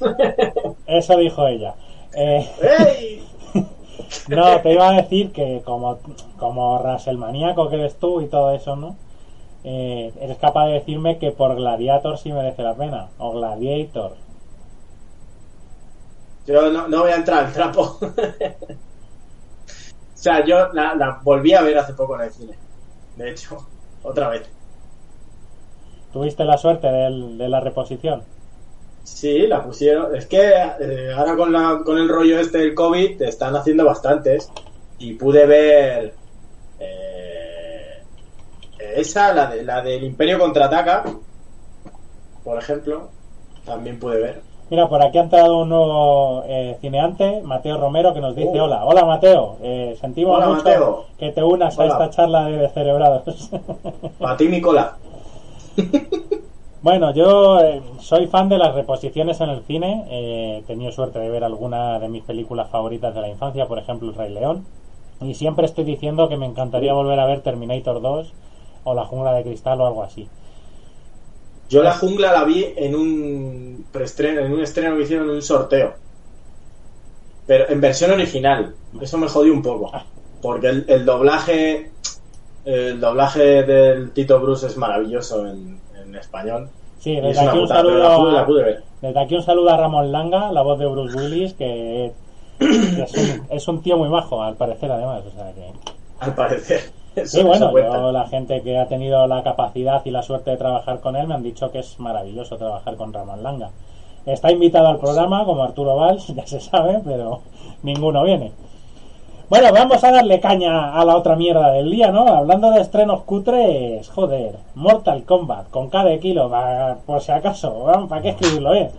Eso 0.89 1.17
dijo 1.19 1.47
ella. 1.47 1.75
Eh, 2.17 3.23
no, 4.29 4.61
te 4.61 4.73
iba 4.73 4.89
a 4.89 5.01
decir 5.01 5.31
que 5.31 5.63
como, 5.65 6.01
como 6.37 6.83
maníaco 7.17 7.71
que 7.71 7.77
eres 7.77 7.95
tú 7.95 8.21
y 8.23 8.27
todo 8.27 8.53
eso, 8.55 8.75
¿no? 8.75 8.97
Eh, 9.65 10.13
eres 10.21 10.37
capaz 10.39 10.67
de 10.67 10.75
decirme 10.75 11.19
que 11.19 11.31
por 11.33 11.57
Gladiator 11.57 12.19
sí 12.19 12.33
merece 12.33 12.63
la 12.63 12.75
pena. 12.75 13.09
O 13.19 13.33
Gladiator. 13.33 14.17
Yo 16.47 16.71
no, 16.71 17.01
voy 17.01 17.11
a 17.11 17.17
entrar 17.17 17.47
al 17.47 17.53
trapo. 17.53 17.99
o 18.01 18.07
sea, 20.15 20.45
yo 20.45 20.73
la, 20.73 21.21
volví 21.23 21.55
a 21.55 21.63
ver 21.63 21.79
hace 21.79 21.95
poco 21.95 22.17
en 22.17 22.27
el 22.27 22.33
cine. 22.33 22.55
De 23.17 23.31
hecho, 23.31 23.67
otra 24.03 24.29
vez. 24.29 24.43
¿Tuviste 26.13 26.45
la 26.45 26.59
suerte 26.59 26.87
de 26.87 27.49
la 27.49 27.61
reposición? 27.61 28.23
Sí, 29.05 29.47
la 29.47 29.63
pusieron. 29.63 30.15
Es 30.15 30.27
que 30.27 30.53
eh, 30.81 31.13
ahora 31.17 31.37
con, 31.37 31.53
la, 31.53 31.81
con 31.85 31.99
el 31.99 32.09
rollo 32.09 32.39
este 32.39 32.59
del 32.59 32.75
COVID 32.75 33.19
te 33.19 33.29
están 33.29 33.57
haciendo 33.57 33.85
bastantes. 33.85 34.51
Y 34.99 35.15
pude 35.15 35.47
ver 35.47 36.15
eh, 36.79 37.44
esa, 38.95 39.33
la, 39.33 39.47
de, 39.47 39.63
la 39.63 39.83
del 39.83 40.05
Imperio 40.05 40.39
contraataca, 40.39 41.05
por 42.43 42.59
ejemplo, 42.59 43.09
también 43.65 43.99
pude 43.99 44.21
ver. 44.21 44.43
Mira, 44.71 44.89
por 44.89 45.03
aquí 45.03 45.19
ha 45.19 45.23
entrado 45.23 45.59
un 45.59 45.69
nuevo 45.69 46.43
eh, 46.47 46.77
cineante, 46.81 47.43
Mateo 47.43 47.77
Romero, 47.77 48.15
que 48.15 48.21
nos 48.21 48.35
dice: 48.35 48.59
uh. 48.61 48.65
Hola, 48.65 48.85
hola 48.85 49.05
Mateo, 49.05 49.57
eh, 49.63 49.97
sentimos 50.01 50.45
mucho 50.47 51.07
que 51.19 51.33
te 51.33 51.43
unas 51.43 51.79
a 51.79 51.87
esta 51.87 52.11
charla 52.11 52.47
de 52.47 52.69
cerebrados. 52.71 53.51
Para 54.19 54.37
ti, 54.37 54.49
Nicola. 54.49 54.97
bueno, 56.83 57.13
yo 57.13 57.61
eh, 57.61 57.83
soy 57.99 58.27
fan 58.27 58.49
de 58.49 58.59
las 58.59 58.75
reposiciones 58.75 59.41
en 59.41 59.51
el 59.51 59.63
cine. 59.65 60.05
he 60.11 60.63
tenido 60.67 60.93
suerte 60.93 61.19
de 61.19 61.29
ver 61.29 61.45
alguna 61.45 61.99
de 61.99 62.09
mis 62.09 62.23
películas 62.23 62.71
favoritas 62.71 63.15
de 63.15 63.21
la 63.21 63.29
infancia, 63.29 63.67
por 63.67 63.79
ejemplo, 63.79 64.09
El 64.09 64.15
Rey 64.15 64.33
León. 64.33 64.65
Y 65.21 65.35
siempre 65.35 65.67
estoy 65.67 65.85
diciendo 65.85 66.29
que 66.29 66.37
me 66.37 66.47
encantaría 66.47 66.93
volver 66.93 67.21
a 67.21 67.27
ver 67.27 67.41
Terminator 67.43 68.01
2 68.01 68.33
o 68.85 68.95
La 68.95 69.05
Jungla 69.05 69.33
de 69.33 69.43
Cristal 69.43 69.81
o 69.81 69.87
algo 69.87 70.03
así. 70.03 70.29
Yo 71.69 71.83
la 71.83 71.93
jungla 71.93 72.33
la 72.33 72.45
vi 72.45 72.67
en 72.77 72.95
un 72.95 73.87
preestreno, 73.91 74.43
en 74.43 74.53
un 74.53 74.61
estreno 74.61 74.97
que 74.97 75.03
hicieron 75.03 75.29
en 75.29 75.37
un 75.37 75.43
sorteo. 75.43 75.95
Pero 77.47 77.69
en 77.69 77.81
versión 77.81 78.11
original. 78.11 78.75
Eso 79.01 79.19
me 79.19 79.29
jodió 79.29 79.53
un 79.53 79.63
poco. 79.63 79.91
Porque 80.41 80.69
el, 80.87 81.05
doblaje. 81.05 81.91
El 82.65 83.01
doblaje 83.01 83.63
del 83.65 84.13
Tito 84.13 84.41
Bruce 84.41 84.67
es 84.67 84.77
maravilloso 84.77 85.47
en, 85.47 85.81
español. 86.15 86.69
Sí, 87.01 87.17
desde 87.17 87.41
aquí, 87.41 87.59
un 87.59 87.67
saludo, 87.67 88.47
desde 89.03 89.21
aquí 89.21 89.35
un 89.35 89.43
saludo 89.43 89.71
a 89.71 89.77
Ramón 89.77 90.13
Langa, 90.13 90.53
la 90.53 90.63
voz 90.63 90.79
de 90.79 90.87
Bruce 90.87 91.17
Willis, 91.17 91.55
que 91.55 92.13
es 93.51 93.69
un, 93.69 93.83
tío 93.83 93.99
muy 93.99 94.09
bajo, 94.09 94.41
al 94.41 94.55
parecer, 94.55 94.93
además. 94.93 95.25
O 95.27 95.31
sea 95.37 95.53
que... 95.53 95.73
Al 96.21 96.35
parecer. 96.37 96.83
sí, 97.25 97.43
bueno, 97.43 98.13
la 98.13 98.27
gente 98.27 98.63
que 98.63 98.79
ha 98.79 98.89
tenido 98.89 99.27
la 99.27 99.43
capacidad 99.43 100.03
y 100.05 100.11
la 100.11 100.23
suerte 100.23 100.51
de 100.51 100.57
trabajar 100.57 101.01
con 101.01 101.17
él 101.17 101.27
me 101.29 101.35
han 101.35 101.43
dicho 101.43 101.71
que 101.71 101.79
es 101.79 101.99
maravilloso 102.01 102.57
trabajar 102.57 102.97
con 102.97 103.13
Ramón 103.13 103.43
Langa. 103.43 103.71
Está 104.27 104.51
invitado 104.51 104.89
al 104.89 104.99
programa 104.99 105.45
como 105.45 105.63
Arturo 105.63 105.97
Valls, 105.97 106.27
ya 106.35 106.47
se 106.47 106.61
sabe, 106.61 107.01
pero 107.05 107.41
ninguno 107.83 108.25
viene. 108.25 108.53
Bueno, 109.51 109.73
vamos 109.73 110.03
a 110.03 110.11
darle 110.11 110.41
caña 110.41 110.95
a 110.95 111.05
la 111.05 111.17
otra 111.17 111.37
mierda 111.37 111.71
del 111.73 111.91
día, 111.91 112.11
¿no? 112.11 112.27
Hablando 112.27 112.71
de 112.71 112.81
estrenos 112.81 113.23
cutres, 113.23 114.09
joder, 114.09 114.57
Mortal 114.75 115.25
Kombat 115.25 115.71
con 115.71 115.91
cada 115.91 116.19
kilo, 116.19 116.51
por 117.05 117.21
si 117.21 117.31
acaso, 117.31 118.07
¿para 118.09 118.23
qué 118.23 118.31
escribirlo 118.31 118.73
bien? 118.73 118.91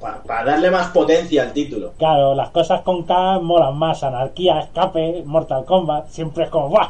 Para, 0.00 0.44
darle 0.44 0.70
más 0.70 0.88
potencia 0.88 1.42
al 1.42 1.52
título. 1.52 1.92
Claro, 1.98 2.34
las 2.34 2.48
cosas 2.48 2.80
con 2.80 3.02
K 3.02 3.38
molan 3.40 3.76
más, 3.76 4.02
anarquía, 4.02 4.60
escape, 4.60 5.22
Mortal 5.26 5.66
Kombat, 5.66 6.08
siempre 6.08 6.44
es 6.44 6.50
como, 6.50 6.70
¡buah! 6.70 6.88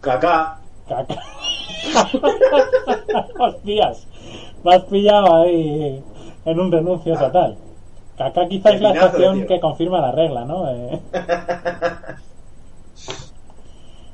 Caca. 0.00 0.58
Caca. 0.88 1.22
Hostias. 3.38 4.06
Me 4.64 4.74
has 4.74 4.84
pillado 4.84 5.36
ahí 5.36 6.02
en 6.44 6.60
un 6.60 6.72
renuncio 6.72 7.18
total. 7.18 7.56
Caca 8.16 8.48
quizás 8.48 8.74
es 8.74 8.80
la 8.80 8.92
estación 8.92 9.46
que 9.46 9.60
confirma 9.60 10.00
la 10.00 10.12
regla, 10.12 10.44
¿no? 10.44 10.70
Eh. 10.70 11.00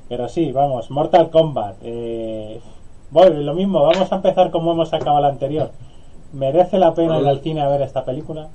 Pero 0.09 0.29
sí, 0.29 0.53
vamos, 0.53 0.91
Mortal 0.91 1.31
Kombat. 1.31 1.77
Eh... 1.83 2.61
Bueno, 3.11 3.41
lo 3.41 3.55
mismo, 3.55 3.83
vamos 3.83 4.11
a 4.11 4.17
empezar 4.17 4.51
como 4.51 4.73
hemos 4.73 4.93
acabado 4.93 5.23
la 5.23 5.29
anterior. 5.29 5.71
¿Merece 6.33 6.79
la 6.79 6.93
pena 6.93 7.19
ir 7.19 7.27
al 7.27 7.41
cine 7.41 7.63
a 7.63 7.69
ver 7.69 7.83
esta 7.83 8.05
película? 8.05 8.49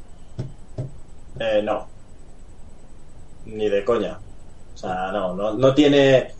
Eh, 1.39 1.61
no. 1.63 1.85
Ni 3.45 3.69
de 3.69 3.85
coña. 3.85 4.19
O 4.73 4.77
sea, 4.77 5.11
no, 5.11 5.33
no, 5.33 5.53
no 5.53 5.73
tiene 5.73 6.31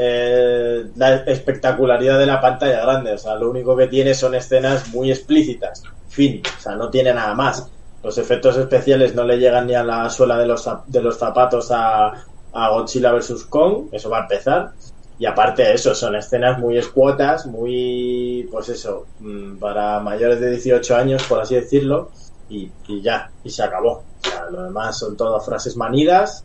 eh, 0.00 0.86
la 0.94 1.16
espectacularidad 1.16 2.20
de 2.20 2.26
la 2.26 2.40
pantalla 2.40 2.82
grande. 2.82 3.12
O 3.14 3.18
sea, 3.18 3.34
lo 3.34 3.50
único 3.50 3.76
que 3.76 3.88
tiene 3.88 4.14
son 4.14 4.34
escenas 4.36 4.88
muy 4.88 5.10
explícitas. 5.10 5.82
Fin. 6.08 6.40
O 6.56 6.60
sea, 6.60 6.76
no 6.76 6.88
tiene 6.88 7.12
nada 7.12 7.34
más. 7.34 7.68
Los 8.04 8.16
efectos 8.16 8.56
especiales 8.56 9.16
no 9.16 9.24
le 9.24 9.38
llegan 9.38 9.66
ni 9.66 9.74
a 9.74 9.82
la 9.82 10.08
suela 10.08 10.38
de 10.38 10.46
los, 10.46 10.68
de 10.86 11.02
los 11.02 11.18
zapatos 11.18 11.70
a, 11.72 12.12
Godzilla 12.52 13.12
vs. 13.12 13.44
Kong. 13.46 13.88
Eso 13.90 14.08
va 14.08 14.18
a 14.18 14.22
empezar. 14.22 14.70
Y 15.18 15.26
aparte 15.26 15.64
de 15.64 15.74
eso, 15.74 15.96
son 15.96 16.14
escenas 16.14 16.60
muy 16.60 16.78
escuotas, 16.78 17.46
muy, 17.46 18.48
pues 18.52 18.68
eso, 18.68 19.06
mm, 19.18 19.56
para 19.56 19.98
mayores 19.98 20.38
de 20.38 20.50
18 20.50 20.94
años, 20.94 21.24
por 21.24 21.40
así 21.40 21.56
decirlo, 21.56 22.10
y, 22.48 22.70
y 22.86 23.02
ya, 23.02 23.28
y 23.42 23.50
se 23.50 23.64
acabó. 23.64 24.04
O 24.24 24.28
sea, 24.28 24.48
lo 24.48 24.62
demás 24.62 24.96
son 24.96 25.16
todas 25.16 25.44
frases 25.44 25.76
manidas, 25.76 26.44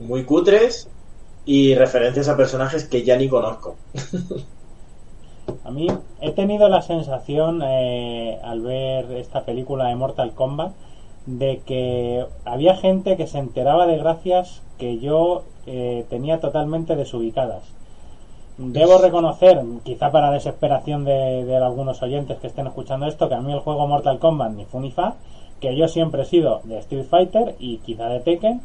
muy 0.00 0.24
cutres, 0.24 0.88
y 1.48 1.74
referencias 1.74 2.28
a 2.28 2.36
personajes 2.36 2.84
que 2.84 3.04
ya 3.04 3.16
ni 3.16 3.26
conozco. 3.26 3.76
A 5.64 5.70
mí 5.70 5.86
he 6.20 6.32
tenido 6.32 6.68
la 6.68 6.82
sensación 6.82 7.62
eh, 7.64 8.38
al 8.44 8.60
ver 8.60 9.10
esta 9.12 9.44
película 9.46 9.86
de 9.86 9.96
Mortal 9.96 10.32
Kombat 10.34 10.72
de 11.24 11.62
que 11.64 12.26
había 12.44 12.76
gente 12.76 13.16
que 13.16 13.26
se 13.26 13.38
enteraba 13.38 13.86
de 13.86 13.96
gracias 13.96 14.60
que 14.76 14.98
yo 14.98 15.44
eh, 15.66 16.04
tenía 16.10 16.38
totalmente 16.38 16.96
desubicadas. 16.96 17.62
Debo 18.58 18.98
reconocer, 18.98 19.58
quizá 19.84 20.12
para 20.12 20.30
desesperación 20.30 21.06
de, 21.06 21.46
de, 21.46 21.56
algunos 21.56 22.02
oyentes 22.02 22.36
que 22.38 22.48
estén 22.48 22.66
escuchando 22.66 23.06
esto, 23.06 23.30
que 23.30 23.36
a 23.36 23.40
mí 23.40 23.54
el 23.54 23.60
juego 23.60 23.86
Mortal 23.86 24.18
Kombat 24.18 24.52
ni 24.52 24.66
fu 24.66 24.80
ni 24.80 24.90
fa, 24.90 25.14
que 25.60 25.74
yo 25.74 25.88
siempre 25.88 26.22
he 26.22 26.26
sido 26.26 26.60
de 26.64 26.78
Street 26.80 27.06
Fighter 27.08 27.56
y 27.58 27.78
quizá 27.78 28.08
de 28.08 28.20
Tekken, 28.20 28.60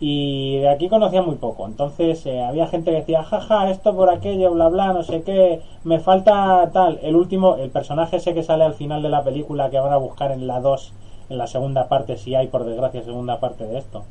y 0.00 0.58
de 0.58 0.68
aquí 0.68 0.88
conocía 0.88 1.22
muy 1.22 1.36
poco. 1.36 1.66
Entonces 1.66 2.24
eh, 2.26 2.42
había 2.42 2.68
gente 2.68 2.90
que 2.90 2.98
decía, 2.98 3.24
jaja, 3.24 3.70
esto 3.70 3.94
por 3.94 4.10
aquello, 4.10 4.52
bla, 4.52 4.68
bla, 4.68 4.92
no 4.92 5.02
sé 5.02 5.22
qué, 5.22 5.60
me 5.84 5.98
falta 5.98 6.70
tal. 6.72 7.00
El 7.02 7.16
último, 7.16 7.56
el 7.56 7.70
personaje 7.70 8.16
ese 8.16 8.34
que 8.34 8.42
sale 8.42 8.64
al 8.64 8.74
final 8.74 9.02
de 9.02 9.08
la 9.08 9.24
película 9.24 9.70
que 9.70 9.80
van 9.80 9.92
a 9.92 9.96
buscar 9.96 10.30
en 10.30 10.46
la 10.46 10.60
2, 10.60 10.92
en 11.30 11.38
la 11.38 11.46
segunda 11.46 11.88
parte, 11.88 12.16
si 12.16 12.34
hay 12.34 12.46
por 12.46 12.64
desgracia 12.64 13.02
segunda 13.02 13.40
parte 13.40 13.64
de 13.64 13.78
esto. 13.78 14.04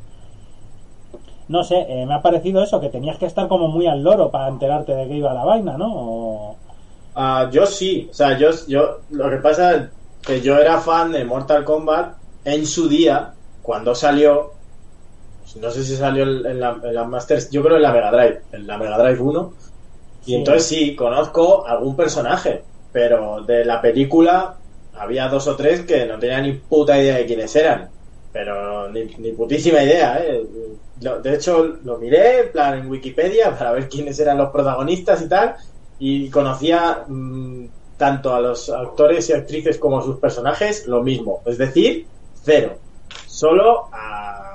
No 1.47 1.63
sé, 1.63 1.85
eh, 1.87 2.05
me 2.05 2.13
ha 2.13 2.21
parecido 2.21 2.61
eso, 2.61 2.81
que 2.81 2.89
tenías 2.89 3.17
que 3.17 3.25
estar 3.25 3.47
como 3.47 3.69
muy 3.69 3.87
al 3.87 4.03
loro 4.03 4.29
para 4.29 4.49
enterarte 4.49 4.93
de 4.93 5.07
que 5.07 5.15
iba 5.15 5.33
la 5.33 5.45
vaina, 5.45 5.77
¿no? 5.77 6.55
Ah, 7.15 7.49
yo 7.49 7.65
sí, 7.65 8.09
o 8.11 8.13
sea, 8.13 8.37
yo, 8.37 8.49
yo, 8.67 8.99
lo 9.11 9.29
que 9.29 9.37
pasa 9.37 9.75
es 9.75 9.83
que 10.21 10.41
yo 10.41 10.57
era 10.57 10.79
fan 10.81 11.13
de 11.13 11.23
Mortal 11.23 11.63
Kombat 11.63 12.15
en 12.43 12.65
su 12.65 12.89
día, 12.89 13.33
cuando 13.61 13.95
salió, 13.95 14.56
no 15.59 15.71
sé 15.71 15.83
si 15.83 15.95
salió 15.95 16.23
en 16.23 16.59
la, 16.59 16.79
en 16.83 17.09
Masters, 17.09 17.49
yo 17.49 17.63
creo 17.63 17.77
en 17.77 17.83
la 17.83 17.91
Mega 17.91 18.11
Drive, 18.11 18.41
en 18.51 18.67
la 18.67 18.77
Mega 18.77 18.97
Drive 18.97 19.19
1. 19.19 19.53
Y 20.25 20.35
entonces 20.35 20.65
sí, 20.65 20.95
conozco 20.95 21.65
algún 21.65 21.95
personaje, 21.95 22.63
pero 22.91 23.41
de 23.41 23.63
la 23.63 23.81
película 23.81 24.57
había 24.93 25.27
dos 25.29 25.47
o 25.47 25.55
tres 25.55 25.81
que 25.81 26.05
no 26.05 26.19
tenía 26.19 26.41
ni 26.41 26.53
puta 26.53 27.01
idea 27.01 27.17
de 27.17 27.25
quiénes 27.25 27.55
eran. 27.55 27.89
Pero 28.33 28.89
ni, 28.89 29.31
putísima 29.31 29.81
idea, 29.81 30.19
¿eh? 30.19 30.43
de 30.99 31.33
hecho, 31.33 31.63
lo 31.83 31.97
miré 31.97 32.41
en 32.41 32.51
plan 32.51 32.77
en 32.79 32.89
Wikipedia 32.89 33.51
para 33.57 33.71
ver 33.71 33.87
quiénes 33.87 34.19
eran 34.19 34.37
los 34.37 34.51
protagonistas 34.51 35.21
y 35.21 35.29
tal, 35.29 35.55
y 35.99 36.29
conocía 36.29 37.03
mm, 37.07 37.65
tanto 37.97 38.33
a 38.33 38.41
los 38.41 38.69
actores 38.69 39.29
y 39.29 39.33
actrices 39.33 39.77
como 39.77 39.99
a 39.99 40.03
sus 40.03 40.17
personajes 40.17 40.87
lo 40.87 41.01
mismo, 41.01 41.41
es 41.45 41.57
decir, 41.57 42.05
cero. 42.43 42.77
Solo 43.25 43.87
al 43.91 44.46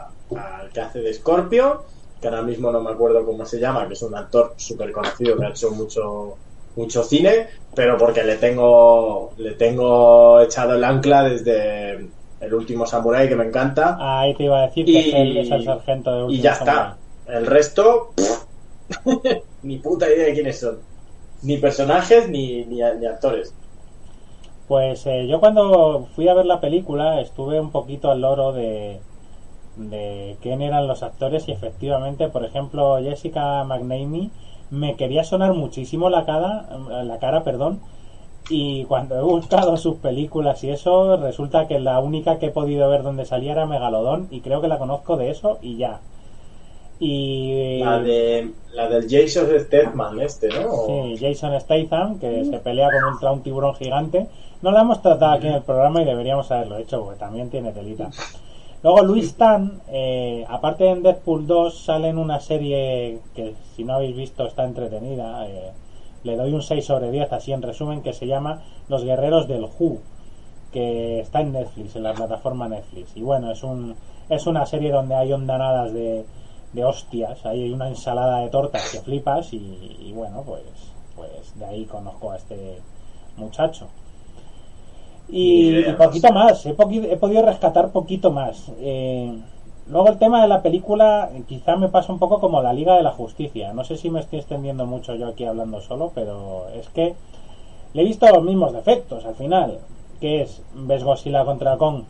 que 0.72 0.80
hace 0.80 1.00
de 1.00 1.12
Scorpio, 1.14 1.82
que 2.20 2.28
ahora 2.28 2.42
mismo 2.42 2.70
no 2.70 2.80
me 2.80 2.90
acuerdo 2.90 3.24
cómo 3.24 3.44
se 3.44 3.58
llama, 3.58 3.86
que 3.86 3.94
es 3.94 4.02
un 4.02 4.14
actor 4.14 4.54
súper 4.56 4.92
conocido 4.92 5.36
que 5.36 5.44
ha 5.44 5.50
hecho 5.50 5.70
mucho 5.70 6.36
mucho 6.74 7.02
cine, 7.02 7.48
pero 7.74 7.98
porque 7.98 8.22
le 8.24 8.36
tengo 8.36 9.32
le 9.36 9.52
tengo 9.52 10.40
echado 10.40 10.74
el 10.74 10.84
ancla 10.84 11.24
desde 11.24 12.08
el 12.40 12.54
último 12.54 12.86
Samurai 12.86 13.28
que 13.28 13.36
me 13.36 13.44
encanta. 13.44 13.96
Ahí 14.00 14.34
te 14.34 14.44
iba 14.44 14.60
a 14.60 14.66
decir 14.68 14.86
que 14.86 15.08
es, 15.40 15.50
el, 15.50 15.64
sargento 15.64 16.10
de 16.10 16.22
último 16.24 16.38
Y 16.38 16.42
ya 16.42 16.52
está. 16.52 16.96
El 17.26 17.46
resto, 17.46 18.12
ni 19.62 19.78
puta 19.78 20.10
idea 20.10 20.26
de 20.26 20.32
quiénes 20.34 20.58
son. 20.58 20.78
Ni 21.42 21.58
personajes 21.58 22.28
ni, 22.28 22.64
ni, 22.64 22.82
actores. 22.82 23.54
Pues 24.68 25.06
eh, 25.06 25.26
yo 25.28 25.40
cuando 25.40 26.08
fui 26.14 26.28
a 26.28 26.34
ver 26.34 26.46
la 26.46 26.60
película 26.60 27.20
estuve 27.20 27.60
un 27.60 27.70
poquito 27.70 28.10
al 28.10 28.20
loro 28.20 28.52
de, 28.52 29.00
de 29.76 30.36
quién 30.42 30.62
eran 30.62 30.86
los 30.86 31.02
actores 31.02 31.48
y 31.48 31.52
efectivamente, 31.52 32.28
por 32.28 32.44
ejemplo, 32.44 32.98
Jessica 33.02 33.64
McNamee 33.64 34.30
me 34.70 34.96
quería 34.96 35.24
sonar 35.24 35.54
muchísimo 35.54 36.10
la 36.10 36.24
cara, 36.24 36.66
la 37.04 37.18
cara, 37.18 37.44
perdón, 37.44 37.80
y 38.48 38.84
cuando 38.84 39.18
he 39.18 39.22
buscado 39.22 39.76
sus 39.76 39.96
películas 39.96 40.62
y 40.64 40.70
eso, 40.70 41.16
resulta 41.16 41.68
que 41.68 41.78
la 41.78 42.00
única 42.00 42.38
que 42.38 42.46
he 42.46 42.50
podido 42.50 42.88
ver 42.88 43.02
donde 43.02 43.24
salía 43.24 43.52
era 43.52 43.66
Megalodón 43.66 44.28
y 44.30 44.40
creo 44.40 44.60
que 44.60 44.68
la 44.68 44.78
conozco 44.78 45.16
de 45.16 45.30
eso 45.30 45.58
y 45.62 45.76
ya. 45.76 46.00
Y 46.98 47.80
la 47.80 47.98
de 48.00 48.50
la 48.74 48.88
del 48.88 49.08
Jason 49.10 49.48
Statham 49.58 50.20
este, 50.20 50.48
¿no? 50.48 50.86
Sí, 50.86 51.16
Jason 51.20 51.60
Statham 51.60 52.18
que 52.18 52.44
se 52.44 52.58
pelea 52.58 52.88
contra 52.90 53.32
un 53.32 53.42
tiburón 53.42 53.74
gigante. 53.74 54.26
No 54.60 54.70
la 54.70 54.82
hemos 54.82 55.02
tratado 55.02 55.32
aquí 55.32 55.48
en 55.48 55.54
el 55.54 55.62
programa 55.62 56.02
y 56.02 56.04
deberíamos 56.04 56.50
haberlo 56.52 56.78
hecho 56.78 57.02
porque 57.02 57.18
también 57.18 57.50
tiene 57.50 57.72
telita. 57.72 58.10
Luego 58.82 59.02
Luis 59.02 59.36
Tan, 59.36 59.80
eh, 59.88 60.44
aparte 60.48 60.88
en 60.88 61.02
Deadpool 61.02 61.46
2 61.46 61.84
sale 61.84 62.08
en 62.08 62.18
una 62.18 62.40
serie 62.40 63.20
que 63.34 63.54
si 63.76 63.84
no 63.84 63.94
habéis 63.94 64.16
visto 64.16 64.44
está 64.44 64.64
entretenida. 64.64 65.46
Eh, 65.48 65.70
le 66.24 66.36
doy 66.36 66.52
un 66.52 66.62
6 66.62 66.84
sobre 66.84 67.10
10 67.10 67.32
así 67.32 67.52
en 67.52 67.62
resumen 67.62 68.02
que 68.02 68.12
se 68.12 68.26
llama 68.26 68.62
Los 68.88 69.04
Guerreros 69.04 69.46
del 69.46 69.64
Who 69.64 69.98
que 70.72 71.20
está 71.20 71.42
en 71.42 71.52
Netflix, 71.52 71.94
en 71.94 72.02
la 72.02 72.14
plataforma 72.14 72.68
Netflix. 72.68 73.16
Y 73.16 73.22
bueno, 73.22 73.52
es 73.52 73.62
un 73.62 73.94
es 74.28 74.46
una 74.46 74.64
serie 74.66 74.90
donde 74.90 75.14
hay 75.14 75.32
ondanadas 75.32 75.92
de, 75.92 76.24
de 76.72 76.84
hostias, 76.84 77.44
hay 77.44 77.70
una 77.72 77.88
ensalada 77.88 78.38
de 78.40 78.48
tortas 78.48 78.90
que 78.90 79.00
flipas 79.00 79.52
y, 79.52 80.12
bueno, 80.14 80.42
pues 80.44 80.62
pues 81.14 81.56
de 81.56 81.64
ahí 81.66 81.84
conozco 81.84 82.32
a 82.32 82.36
este 82.36 82.78
muchacho. 83.36 83.88
Y, 85.32 85.82
poquito 85.94 86.32
más, 86.32 86.66
he, 86.66 86.70
he, 86.70 87.16
podido 87.16 87.42
rescatar 87.42 87.90
poquito 87.90 88.30
más. 88.30 88.70
Eh, 88.80 89.34
Luego 89.88 90.08
el 90.08 90.18
tema 90.18 90.40
de 90.40 90.48
la 90.48 90.62
película 90.62 91.30
quizá 91.48 91.76
me 91.76 91.88
pasa 91.88 92.12
un 92.12 92.18
poco 92.18 92.40
como 92.40 92.62
la 92.62 92.72
Liga 92.72 92.96
de 92.96 93.02
la 93.02 93.10
Justicia. 93.10 93.72
No 93.72 93.84
sé 93.84 93.96
si 93.96 94.10
me 94.10 94.20
estoy 94.20 94.38
extendiendo 94.38 94.86
mucho 94.86 95.14
yo 95.16 95.28
aquí 95.28 95.44
hablando 95.44 95.80
solo, 95.80 96.12
pero 96.14 96.68
es 96.74 96.88
que 96.88 97.14
le 97.92 98.02
he 98.02 98.04
visto 98.04 98.26
los 98.28 98.44
mismos 98.44 98.72
defectos 98.72 99.24
al 99.24 99.34
final. 99.34 99.80
Que 100.20 100.42
es, 100.42 100.62
ves 100.74 101.02
Godzilla 101.02 101.44
contra 101.44 101.76
Kong, 101.78 102.04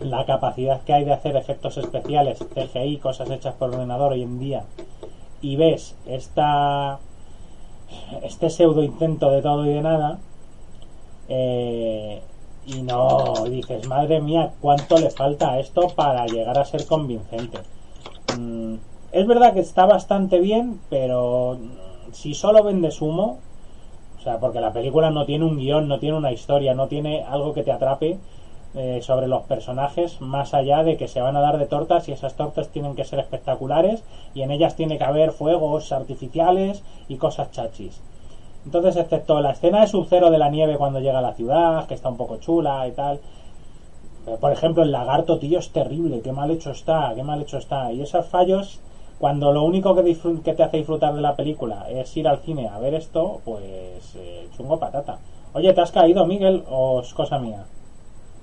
la 0.00 0.24
capacidad 0.24 0.80
que 0.80 0.94
hay 0.94 1.04
de 1.04 1.12
hacer 1.12 1.36
efectos 1.36 1.76
especiales, 1.76 2.38
CGI, 2.54 2.96
cosas 2.96 3.28
hechas 3.30 3.54
por 3.54 3.68
ordenador 3.68 4.12
hoy 4.12 4.22
en 4.22 4.38
día, 4.38 4.64
y 5.42 5.56
ves 5.56 5.94
esta, 6.06 6.98
este 8.22 8.48
pseudo 8.48 8.82
intento 8.82 9.30
de 9.30 9.42
todo 9.42 9.66
y 9.66 9.74
de 9.74 9.82
nada, 9.82 10.18
eh, 11.28 12.22
y 12.66 12.82
no 12.82 13.34
dices, 13.48 13.86
madre 13.88 14.20
mía, 14.20 14.52
cuánto 14.60 14.98
le 14.98 15.10
falta 15.10 15.52
a 15.52 15.60
esto 15.60 15.88
para 15.88 16.26
llegar 16.26 16.58
a 16.58 16.64
ser 16.64 16.86
convincente. 16.86 17.58
Mm, 18.36 18.74
es 19.12 19.26
verdad 19.26 19.54
que 19.54 19.60
está 19.60 19.86
bastante 19.86 20.38
bien, 20.40 20.80
pero 20.88 21.58
si 22.12 22.34
solo 22.34 22.62
vendes 22.62 23.00
humo, 23.02 23.38
o 24.18 24.22
sea, 24.22 24.38
porque 24.38 24.60
la 24.60 24.72
película 24.72 25.10
no 25.10 25.26
tiene 25.26 25.44
un 25.44 25.58
guion, 25.58 25.88
no 25.88 25.98
tiene 25.98 26.16
una 26.16 26.32
historia, 26.32 26.74
no 26.74 26.88
tiene 26.88 27.24
algo 27.24 27.52
que 27.52 27.62
te 27.62 27.72
atrape 27.72 28.18
eh, 28.74 29.00
sobre 29.02 29.28
los 29.28 29.42
personajes, 29.42 30.20
más 30.20 30.54
allá 30.54 30.82
de 30.82 30.96
que 30.96 31.06
se 31.06 31.20
van 31.20 31.36
a 31.36 31.40
dar 31.40 31.58
de 31.58 31.66
tortas 31.66 32.08
y 32.08 32.12
esas 32.12 32.34
tortas 32.34 32.70
tienen 32.70 32.96
que 32.96 33.04
ser 33.04 33.18
espectaculares 33.18 34.02
y 34.34 34.42
en 34.42 34.50
ellas 34.50 34.74
tiene 34.74 34.98
que 34.98 35.04
haber 35.04 35.30
fuegos 35.30 35.92
artificiales 35.92 36.82
y 37.06 37.16
cosas 37.16 37.52
chachis. 37.52 38.00
Entonces, 38.64 38.96
excepto 38.96 39.40
la 39.40 39.50
escena 39.50 39.82
de 39.82 39.86
Sub-Zero 39.86 40.30
de 40.30 40.38
la 40.38 40.48
nieve 40.48 40.76
cuando 40.78 41.00
llega 41.00 41.18
a 41.18 41.22
la 41.22 41.34
ciudad, 41.34 41.86
que 41.86 41.94
está 41.94 42.08
un 42.08 42.16
poco 42.16 42.38
chula 42.38 42.86
y 42.88 42.92
tal. 42.92 43.20
Eh, 44.26 44.36
por 44.40 44.52
ejemplo, 44.52 44.82
el 44.82 44.92
lagarto, 44.92 45.38
tío, 45.38 45.58
es 45.58 45.70
terrible. 45.70 46.20
Qué 46.22 46.32
mal 46.32 46.50
hecho 46.50 46.70
está, 46.70 47.12
qué 47.14 47.22
mal 47.22 47.42
hecho 47.42 47.58
está. 47.58 47.92
Y 47.92 48.00
esos 48.00 48.26
fallos, 48.26 48.80
cuando 49.18 49.52
lo 49.52 49.64
único 49.64 49.94
que, 49.94 50.16
que 50.42 50.54
te 50.54 50.62
hace 50.62 50.78
disfrutar 50.78 51.14
de 51.14 51.20
la 51.20 51.36
película 51.36 51.86
es 51.90 52.16
ir 52.16 52.26
al 52.26 52.38
cine 52.38 52.68
a 52.68 52.78
ver 52.78 52.94
esto, 52.94 53.40
pues 53.44 54.14
eh, 54.16 54.48
chungo 54.56 54.78
patata. 54.78 55.18
Oye, 55.52 55.72
¿te 55.72 55.80
has 55.80 55.92
caído, 55.92 56.26
Miguel, 56.26 56.64
o 56.70 57.00
es 57.00 57.12
cosa 57.12 57.38
mía? 57.38 57.64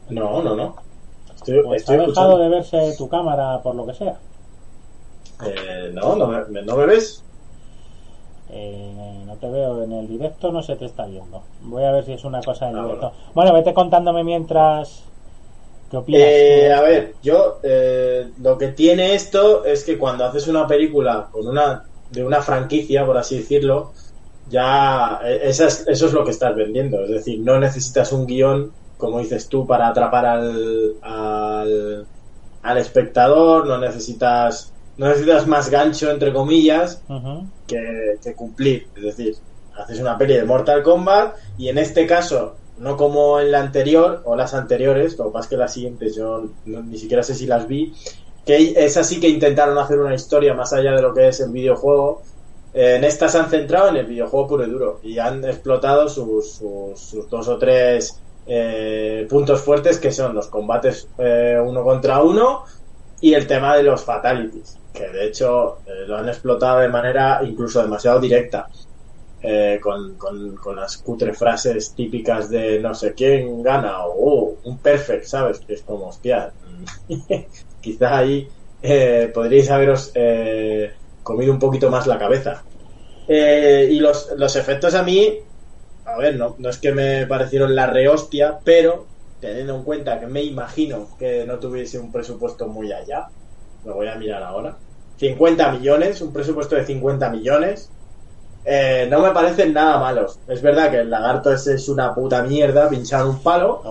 No, 0.09 0.41
no, 0.41 0.55
no. 0.55 0.75
Estoy, 1.35 1.63
pues 1.63 1.89
¿Ha 1.89 1.97
dejado 1.97 2.37
de 2.37 2.49
verse 2.49 2.95
tu 2.97 3.09
cámara 3.09 3.61
por 3.63 3.73
lo 3.73 3.85
que 3.87 3.93
sea? 3.95 4.17
Eh, 5.43 5.89
no, 5.93 6.15
no 6.15 6.27
no 6.27 6.75
me 6.75 6.85
ves. 6.85 7.23
Eh, 8.53 9.23
no 9.25 9.35
te 9.35 9.49
veo 9.49 9.83
en 9.83 9.93
el 9.93 10.07
directo, 10.07 10.51
no 10.51 10.61
se 10.61 10.75
te 10.75 10.85
está 10.85 11.05
viendo. 11.05 11.41
Voy 11.61 11.83
a 11.83 11.91
ver 11.91 12.05
si 12.05 12.13
es 12.13 12.23
una 12.25 12.41
cosa 12.41 12.69
en 12.69 12.75
ah, 12.77 12.83
directo. 12.83 13.13
Bueno. 13.33 13.53
vete 13.53 13.73
contándome 13.73 14.23
mientras. 14.23 15.03
¿Qué 15.89 15.97
opinas? 15.97 16.21
Eh, 16.21 16.73
a 16.73 16.81
ver, 16.81 17.15
yo 17.23 17.59
eh, 17.63 18.29
lo 18.41 18.57
que 18.57 18.69
tiene 18.69 19.13
esto 19.13 19.63
es 19.65 19.83
que 19.83 19.97
cuando 19.97 20.25
haces 20.25 20.47
una 20.47 20.67
película 20.67 21.27
con 21.31 21.47
una 21.47 21.83
de 22.11 22.25
una 22.25 22.41
franquicia, 22.41 23.05
por 23.05 23.17
así 23.17 23.37
decirlo, 23.37 23.93
ya 24.49 25.21
eso 25.23 25.65
es 25.65 26.13
lo 26.13 26.25
que 26.25 26.31
estás 26.31 26.53
vendiendo. 26.53 27.03
Es 27.05 27.11
decir, 27.11 27.39
no 27.39 27.57
necesitas 27.57 28.11
un 28.11 28.25
guion, 28.25 28.73
como 28.97 29.19
dices 29.19 29.47
tú, 29.47 29.65
para 29.65 29.87
atrapar 29.87 30.25
al, 30.25 30.95
al, 31.01 32.05
al 32.61 32.77
espectador, 32.77 33.65
no 33.65 33.77
necesitas 33.77 34.73
no 34.97 35.07
necesitas 35.07 35.47
más 35.47 35.69
gancho, 35.69 36.11
entre 36.11 36.31
comillas, 36.31 37.01
que, 37.71 38.33
cumplir. 38.35 38.87
Es 38.95 39.03
decir, 39.03 39.35
haces 39.75 39.99
una 39.99 40.17
peli 40.17 40.35
de 40.35 40.43
Mortal 40.43 40.83
Kombat 40.83 41.35
y 41.57 41.69
en 41.69 41.77
este 41.77 42.05
caso, 42.05 42.55
no 42.77 42.97
como 42.97 43.39
en 43.39 43.51
la 43.51 43.59
anterior 43.59 44.21
o 44.25 44.35
las 44.35 44.53
anteriores, 44.53 45.17
lo 45.17 45.25
que 45.25 45.31
pasa 45.31 45.45
es 45.45 45.49
que 45.49 45.57
las 45.57 45.73
siguientes 45.73 46.15
yo 46.15 46.49
ni 46.65 46.97
siquiera 46.97 47.23
sé 47.23 47.35
si 47.35 47.45
las 47.45 47.67
vi, 47.67 47.93
que 48.45 48.73
es 48.75 48.97
así 48.97 49.19
que 49.19 49.29
intentaron 49.29 49.77
hacer 49.77 49.99
una 49.99 50.15
historia 50.15 50.53
más 50.53 50.73
allá 50.73 50.91
de 50.91 51.01
lo 51.01 51.13
que 51.13 51.27
es 51.27 51.39
el 51.39 51.51
videojuego. 51.51 52.21
en 52.73 53.03
esta 53.03 53.27
se 53.29 53.37
han 53.37 53.49
centrado 53.49 53.89
en 53.89 53.97
el 53.97 54.05
videojuego 54.05 54.47
puro 54.47 54.65
y 54.65 54.69
duro 54.69 54.99
y 55.03 55.19
han 55.19 55.43
explotado 55.45 56.07
sus, 56.09 56.61
sus, 56.95 57.29
dos 57.29 57.47
o 57.47 57.57
tres 57.57 58.19
eh, 58.47 59.27
puntos 59.29 59.61
fuertes 59.61 59.99
que 59.99 60.11
son 60.11 60.33
los 60.33 60.47
combates 60.47 61.07
eh, 61.17 61.57
uno 61.63 61.83
contra 61.83 62.23
uno 62.23 62.63
y 63.19 63.33
el 63.33 63.45
tema 63.45 63.75
de 63.77 63.83
los 63.83 64.03
fatalities 64.03 64.80
que 64.93 65.07
de 65.09 65.27
hecho 65.27 65.79
eh, 65.85 66.05
lo 66.07 66.17
han 66.17 66.29
explotado 66.29 66.79
de 66.79 66.89
manera 66.89 67.41
incluso 67.43 67.81
demasiado 67.81 68.19
directa. 68.19 68.67
Eh, 69.43 69.79
con, 69.81 70.17
con, 70.17 70.75
las 70.75 70.97
cutre 70.99 71.33
frases 71.33 71.95
típicas 71.95 72.47
de 72.51 72.79
no 72.79 72.93
sé 72.93 73.15
quién 73.15 73.63
gana 73.63 74.05
o 74.05 74.13
oh, 74.15 74.57
un 74.65 74.77
perfect, 74.77 75.25
¿sabes? 75.25 75.59
Que 75.61 75.73
es 75.73 75.81
como, 75.81 76.09
hostia, 76.09 76.51
quizá 77.81 78.19
ahí 78.19 78.47
eh, 78.83 79.31
podríais 79.33 79.71
haberos 79.71 80.13
comido 81.23 81.51
un 81.51 81.57
poquito 81.57 81.89
más 81.89 82.05
la 82.05 82.19
cabeza. 82.19 82.63
y 83.27 83.99
los, 83.99 84.29
los 84.37 84.55
efectos 84.55 84.93
a 84.93 85.01
mí, 85.01 85.39
a 86.05 86.17
ver, 86.17 86.35
no, 86.35 86.55
no 86.59 86.69
es 86.69 86.77
que 86.77 86.91
me 86.91 87.25
parecieron 87.25 87.73
la 87.73 87.87
rehostia, 87.87 88.59
pero 88.63 89.07
teniendo 89.39 89.75
en 89.75 89.83
cuenta 89.83 90.19
que 90.19 90.27
me 90.27 90.43
imagino 90.43 91.09
que 91.17 91.45
no 91.45 91.57
tuviese 91.57 91.97
un 91.97 92.11
presupuesto 92.11 92.67
muy 92.67 92.93
allá, 92.93 93.27
lo 93.85 93.95
voy 93.95 94.07
a 94.07 94.15
mirar 94.15 94.43
ahora. 94.43 94.75
50 95.17 95.73
millones, 95.73 96.21
un 96.21 96.33
presupuesto 96.33 96.75
de 96.75 96.85
50 96.85 97.29
millones. 97.29 97.91
Eh, 98.65 99.07
no 99.09 99.21
me 99.21 99.31
parecen 99.31 99.73
nada 99.73 99.99
malos. 99.99 100.39
Es 100.47 100.61
verdad 100.61 100.89
que 100.89 100.97
el 100.97 101.09
lagarto 101.09 101.51
ese 101.51 101.75
es 101.75 101.89
una 101.89 102.13
puta 102.13 102.43
mierda, 102.43 102.89
pinchar 102.89 103.25
un 103.25 103.41
palo. 103.41 103.81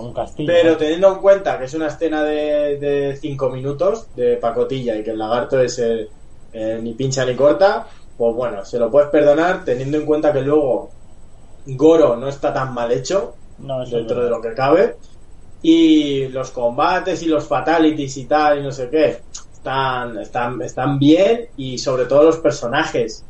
pero 0.47 0.77
teniendo 0.77 1.13
en 1.13 1.21
cuenta 1.21 1.59
que 1.59 1.65
es 1.65 1.75
una 1.75 1.89
escena 1.89 2.23
de 2.25 3.17
5 3.21 3.51
minutos 3.51 4.09
de 4.17 4.37
pacotilla 4.37 4.97
y 4.97 5.03
que 5.03 5.11
el 5.11 5.19
lagarto 5.19 5.61
ese 5.61 6.09
eh, 6.53 6.81
ni 6.83 6.95
pincha 6.95 7.25
ni 7.25 7.37
corta, 7.37 7.87
pues 8.17 8.35
bueno, 8.35 8.65
se 8.65 8.79
lo 8.79 8.91
puedes 8.91 9.11
perdonar 9.11 9.65
teniendo 9.65 9.99
en 9.99 10.07
cuenta 10.07 10.33
que 10.33 10.43
luego 10.43 10.91
Goro 11.67 12.17
no 12.17 12.29
está 12.29 12.53
tan 12.53 12.75
mal 12.75 12.91
hecho 12.91 13.35
dentro 13.89 14.25
de 14.25 14.31
lo 14.31 14.41
que 14.41 14.55
cabe. 14.55 14.97
Y 15.63 16.29
los 16.29 16.51
combates 16.51 17.23
y 17.23 17.27
los 17.27 17.47
fatalities 17.47 18.17
y 18.17 18.25
tal 18.25 18.59
y 18.59 18.63
no 18.63 18.73
sé 18.73 18.89
qué 18.89 19.19
están, 19.61 20.19
están, 20.19 20.63
están 20.63 20.99
bien 20.99 21.49
y 21.57 21.77
sobre 21.79 22.07
todo 22.07 22.25
los 22.25 22.39
personajes. 22.39 23.25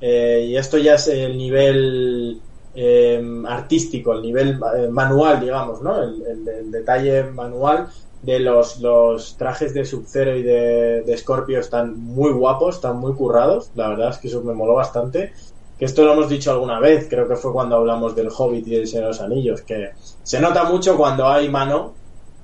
Eh, 0.00 0.46
y 0.48 0.56
esto 0.56 0.78
ya 0.78 0.94
es 0.94 1.08
el 1.08 1.36
nivel 1.36 2.40
eh, 2.74 3.42
artístico, 3.48 4.12
el 4.12 4.22
nivel 4.22 4.60
eh, 4.76 4.88
manual, 4.88 5.40
digamos, 5.40 5.82
¿no? 5.82 6.00
El, 6.02 6.70
detalle 6.70 7.24
manual 7.24 7.88
de 8.22 8.38
los, 8.38 8.80
los 8.80 9.36
trajes 9.36 9.74
de 9.74 9.84
Sub-Zero 9.84 10.36
y 10.36 10.42
de, 10.42 11.02
de 11.02 11.18
Scorpio 11.18 11.58
están 11.58 11.98
muy 11.98 12.32
guapos, 12.32 12.76
están 12.76 12.98
muy 12.98 13.14
currados. 13.14 13.70
La 13.74 13.88
verdad 13.88 14.10
es 14.10 14.18
que 14.18 14.28
eso 14.28 14.42
me 14.42 14.54
moló 14.54 14.74
bastante. 14.74 15.32
Que 15.78 15.84
esto 15.84 16.04
lo 16.04 16.12
hemos 16.12 16.28
dicho 16.28 16.52
alguna 16.52 16.78
vez, 16.78 17.08
creo 17.10 17.26
que 17.26 17.34
fue 17.34 17.52
cuando 17.52 17.76
hablamos 17.76 18.14
del 18.14 18.28
Hobbit 18.28 18.68
y 18.68 18.76
del 18.76 18.86
Señor 18.86 19.04
de 19.04 19.08
los 19.08 19.20
Anillos, 19.20 19.62
que 19.62 19.90
se 20.22 20.40
nota 20.40 20.62
mucho 20.64 20.96
cuando 20.96 21.26
hay 21.26 21.48
mano, 21.48 21.94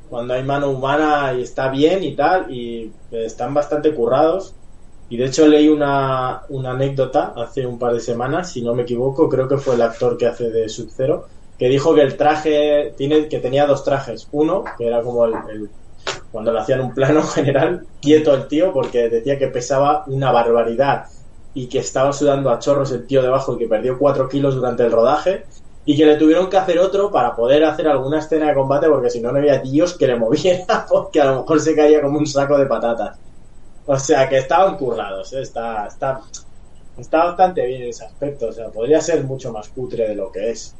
cuando 0.09 0.34
hay 0.34 0.42
mano 0.42 0.70
humana 0.70 1.34
y 1.34 1.42
está 1.42 1.68
bien 1.68 2.02
y 2.02 2.14
tal, 2.14 2.50
y 2.52 2.90
están 3.11 3.54
bastante 3.54 3.94
currados. 3.94 4.54
Y 5.11 5.16
de 5.16 5.26
hecho 5.26 5.46
leí 5.46 5.68
una, 5.68 6.42
una 6.50 6.72
anécdota 6.72 7.32
hace 7.36 7.66
un 7.66 7.78
par 7.78 7.94
de 7.94 8.00
semanas, 8.00 8.52
si 8.52 8.62
no 8.62 8.74
me 8.74 8.82
equivoco, 8.82 9.28
creo 9.28 9.48
que 9.48 9.56
fue 9.56 9.74
el 9.74 9.82
actor 9.82 10.18
que 10.18 10.26
hace 10.26 10.50
de 10.50 10.68
Sub-Zero, 10.68 11.26
que 11.59 11.68
dijo 11.68 11.94
que 11.94 12.02
el 12.02 12.16
traje, 12.16 12.92
tiene, 12.96 13.28
que 13.28 13.38
tenía 13.38 13.66
dos 13.66 13.84
trajes. 13.84 14.28
Uno, 14.32 14.64
que 14.76 14.86
era 14.86 15.02
como 15.02 15.24
el, 15.24 15.70
cuando 16.30 16.52
le 16.52 16.61
hacían 16.61 16.80
un 16.80 16.94
plano 16.94 17.22
general, 17.34 17.86
quieto 18.00 18.34
el 18.34 18.48
tío, 18.48 18.72
porque 18.72 19.09
decía 19.09 19.38
que 19.38 19.48
pesaba 19.48 20.04
una 20.06 20.30
barbaridad 20.30 21.06
y 21.54 21.68
que 21.68 21.78
estaba 21.78 22.12
sudando 22.12 22.50
a 22.50 22.59
chorros 22.59 22.92
el 22.92 23.06
tío 23.06 23.22
debajo 23.22 23.54
y 23.54 23.59
que 23.59 23.66
perdió 23.66 23.98
cuatro 23.98 24.28
kilos 24.28 24.54
durante 24.54 24.84
el 24.84 24.92
rodaje 24.92 25.46
y 25.89 25.97
que 25.97 26.05
le 26.05 26.16
tuvieron 26.16 26.51
que 26.51 26.59
hacer 26.59 26.78
otro 26.80 27.11
para 27.11 27.34
poder 27.34 27.64
hacer 27.64 27.89
alguna 27.89 28.18
escena 28.18 28.49
de 28.49 28.55
combate 28.55 28.89
porque 28.89 29.09
si 29.09 29.22
no 29.22 29.32
no 29.32 29.39
había 29.39 29.62
tíos 29.62 29.97
que 29.97 30.07
le 30.07 30.16
moviera 30.16 30.84
porque 30.91 31.18
a 31.18 31.24
lo 31.24 31.41
mejor 31.41 31.61
se 31.61 31.74
caía 31.74 32.03
como 32.03 32.18
un 32.18 32.26
saco 32.26 32.59
de 32.59 32.66
patatas. 32.66 33.18
O 33.86 33.99
sea 33.99 34.28
que 34.28 34.36
estaban 34.36 34.76
currados, 34.76 35.32
¿eh? 35.32 35.41
está, 35.41 35.86
está, 35.86 36.20
está 36.99 37.24
bastante 37.24 37.64
bien 37.64 37.80
en 37.80 37.89
ese 37.89 38.05
aspecto. 38.05 38.49
O 38.49 38.53
sea, 38.53 38.68
podría 38.68 39.01
ser 39.01 39.24
mucho 39.24 39.51
más 39.51 39.70
cutre 39.70 40.09
de 40.09 40.14
lo 40.14 40.30
que 40.30 40.51
es. 40.51 40.76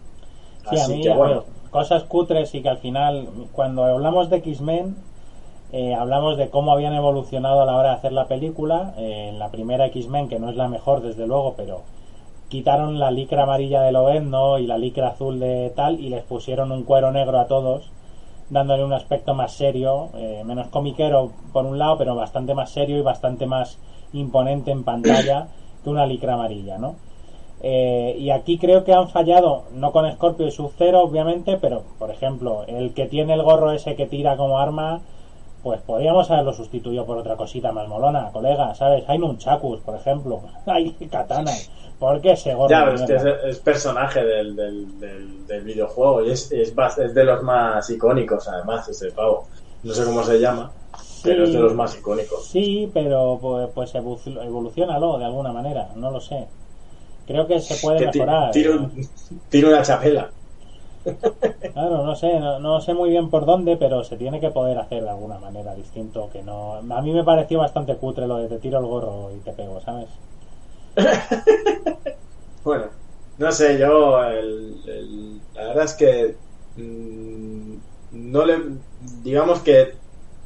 Así 0.67 1.01
que 1.01 1.09
bueno. 1.09 1.45
Cosas 1.71 2.03
cutres 2.03 2.55
y 2.55 2.61
que 2.61 2.69
al 2.69 2.79
final, 2.79 3.29
cuando 3.53 3.85
hablamos 3.85 4.29
de 4.29 4.37
X-Men, 4.37 4.95
eh, 5.73 5.95
hablamos 5.95 6.37
de 6.37 6.51
cómo 6.51 6.71
habían 6.73 6.93
evolucionado 6.93 7.63
a 7.63 7.65
la 7.65 7.77
hora 7.77 7.91
de 7.91 7.97
hacer 7.97 8.13
la 8.13 8.29
película. 8.29 8.93
Eh, 8.99 9.31
en 9.31 9.39
la 9.39 9.49
primera 9.49 9.87
X-Men, 9.87 10.29
que 10.29 10.39
no 10.39 10.51
es 10.51 10.57
la 10.57 10.69
mejor 10.69 11.01
desde 11.01 11.27
luego, 11.27 11.55
pero 11.57 11.81
quitaron 12.49 12.99
la 12.99 13.11
licra 13.11 13.43
amarilla 13.43 13.83
de 13.83 13.93
Lobezno 13.93 14.59
y 14.59 14.67
la 14.67 14.79
licra 14.79 15.09
azul 15.09 15.39
de 15.39 15.71
tal 15.77 16.01
y 16.01 16.09
les 16.09 16.25
pusieron 16.25 16.73
un 16.73 16.85
cuero 16.85 17.11
negro 17.11 17.39
a 17.39 17.47
todos 17.47 17.91
dándole 18.51 18.85
un 18.85 18.93
aspecto 18.93 19.35
más 19.35 19.53
serio, 19.53 20.09
eh, 20.17 20.43
menos 20.45 20.69
comiquero 20.69 21.31
por 21.53 21.67
un 21.67 21.79
lado, 21.79 21.99
pero 21.99 22.15
bastante 22.15 22.55
más 22.55 22.71
serio 22.71 22.99
y 22.99 23.03
bastante 23.03 23.47
más 23.47 23.79
imponente 24.13 24.71
en 24.71 24.85
pantalla 24.85 25.49
que 25.85 25.91
una 25.91 26.07
licra 26.07 26.35
amarilla, 26.35 26.79
¿no? 26.79 26.97
Eh, 27.61 28.17
y 28.19 28.31
aquí 28.31 28.57
creo 28.57 28.85
que 28.85 28.93
han 28.93 29.09
fallado, 29.09 29.65
no 29.75 29.91
con 29.91 30.11
Scorpio 30.13 30.47
y 30.47 30.51
Sub-Zero, 30.51 31.03
obviamente, 31.03 31.59
pero 31.61 31.83
por 31.99 32.11
ejemplo, 32.11 32.65
el 32.67 32.95
que 32.95 33.07
tiene 33.07 33.35
el 33.35 33.43
gorro 33.43 33.73
ese 33.73 33.97
que 33.97 34.07
tira 34.07 34.37
como 34.37 34.59
arma, 34.59 35.01
pues 35.69 35.83
podríamos 35.83 36.31
haberlo 36.31 36.55
sustituido 36.55 37.05
por 37.05 37.19
otra 37.19 37.37
cosita 37.37 37.73
más 37.73 37.87
molona, 37.87 38.31
colega, 38.33 38.75
¿sabes? 38.75 39.05
Hay 39.07 39.19
Nunchakus, 39.19 39.81
por 39.81 39.97
ejemplo, 39.97 40.41
hay 40.66 40.93
katanas. 41.11 41.71
Porque 41.99 42.33
ese 42.33 42.55
gorro. 42.55 42.71
Ya, 42.71 43.05
es, 43.45 43.59
personaje 43.59 44.25
del, 44.25 44.57
del, 44.57 45.62
videojuego 45.62 46.25
y 46.25 46.31
es, 46.31 46.51
es, 46.53 46.73
es, 46.97 47.14
de 47.14 47.25
los 47.25 47.43
más 47.43 47.91
icónicos, 47.91 48.49
además, 48.49 48.89
ese 48.89 49.11
pavo. 49.11 49.45
No 49.83 49.93
sé 49.93 50.05
cómo 50.07 50.23
se 50.23 50.41
llama, 50.41 50.71
pero 51.23 51.45
es 51.45 51.53
de 51.53 51.59
los 51.59 51.75
más 51.75 51.95
icónicos. 51.99 52.47
Sí, 52.47 52.91
pero 52.95 53.39
pues, 53.43 53.69
pues 53.75 53.95
evolucionalo 53.95 55.19
de 55.19 55.27
alguna 55.27 55.53
manera, 55.53 55.91
no 55.97 56.11
lo 56.11 56.19
sé. 56.19 56.47
Creo 57.27 57.47
que 57.47 57.61
se 57.61 57.75
puede 57.77 58.07
mejorar. 58.07 58.53
Tiro, 58.53 59.69
una 59.69 59.83
chapela. 59.83 60.31
Claro, 61.73 62.05
no 62.05 62.17
sé, 62.17 62.41
no, 62.41 62.81
sé 62.81 62.95
muy 62.95 63.11
bien 63.11 63.31
por 63.31 63.47
dónde, 63.47 63.77
pero 63.77 64.03
se 64.05 64.17
tiene 64.17 64.41
que 64.41 64.51
poder 64.51 64.79
hacer 64.79 65.03
de 65.03 65.11
alguna 65.11 65.39
manera 65.39 65.75
distinto. 65.75 66.29
Que 66.33 66.43
no, 66.43 66.75
a 66.75 67.03
mí 67.03 67.13
me 67.13 67.25
pareció 67.25 67.59
bastante 67.59 67.97
cutre 67.97 68.27
lo 68.27 68.39
de 68.39 68.49
te 68.49 68.59
tiro 68.59 68.79
el 68.79 68.87
gorro 68.87 69.31
y 69.37 69.41
te 69.41 69.53
pego, 69.53 69.81
¿sabes? 69.81 70.09
bueno, 72.65 72.87
no 73.39 73.53
sé, 73.53 73.79
yo 73.79 74.21
la 75.55 75.67
verdad 75.67 75.85
es 75.85 75.95
que 75.95 76.37
mm, 76.77 77.75
no 78.13 78.45
le 78.45 78.59
digamos 79.23 79.61
que 79.61 79.95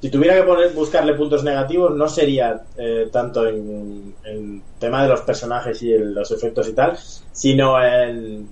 si 0.03 0.11
tuviera 0.11 0.35
que 0.35 0.43
poner 0.43 0.73
buscarle 0.73 1.15
puntos 1.15 1.45
negativos 1.45 1.95
no 1.95 2.09
sería 2.09 2.65
eh, 2.77 3.09
tanto 3.13 3.47
en, 3.47 4.15
el 4.25 4.61
tema 4.81 5.05
de 5.05 5.09
los 5.09 5.21
personajes 5.21 5.81
y 5.83 5.97
los 5.97 6.33
efectos 6.33 6.69
y 6.69 6.73
tal, 6.73 6.99
sino 7.33 7.83
en 7.83 8.49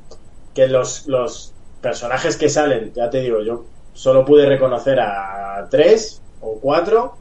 que 0.54 0.68
los, 0.68 1.08
los 1.08 1.52
personajes 1.80 2.36
que 2.36 2.48
salen, 2.48 2.92
ya 2.94 3.08
te 3.10 3.20
digo, 3.20 3.42
yo 3.42 3.64
solo 3.92 4.24
pude 4.24 4.46
reconocer 4.46 5.00
a 5.00 5.66
tres 5.70 6.20
o 6.40 6.58
cuatro 6.60 7.16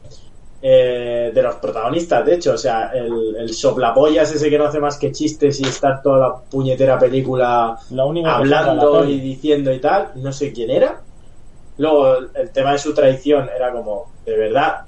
eh, 0.62 1.30
de 1.34 1.42
los 1.42 1.54
protagonistas, 1.54 2.26
de 2.26 2.34
hecho, 2.34 2.52
o 2.52 2.58
sea, 2.58 2.90
el, 2.92 3.34
el 3.36 3.48
soplapollas 3.54 4.30
ese 4.30 4.50
que 4.50 4.58
no 4.58 4.66
hace 4.66 4.78
más 4.78 4.98
que 4.98 5.10
chistes 5.10 5.58
y 5.58 5.64
estar 5.64 6.02
toda 6.02 6.18
la 6.18 6.36
puñetera 6.36 6.98
película 6.98 7.78
hablando 8.26 9.06
y 9.06 9.20
diciendo 9.20 9.72
y 9.72 9.78
tal, 9.78 10.10
no 10.16 10.32
sé 10.32 10.52
quién 10.52 10.70
era. 10.70 11.00
Luego, 11.78 12.14
el 12.34 12.50
tema 12.50 12.72
de 12.72 12.78
su 12.78 12.92
traición 12.92 13.48
era 13.56 13.72
como, 13.72 14.12
de 14.26 14.36
verdad, 14.36 14.82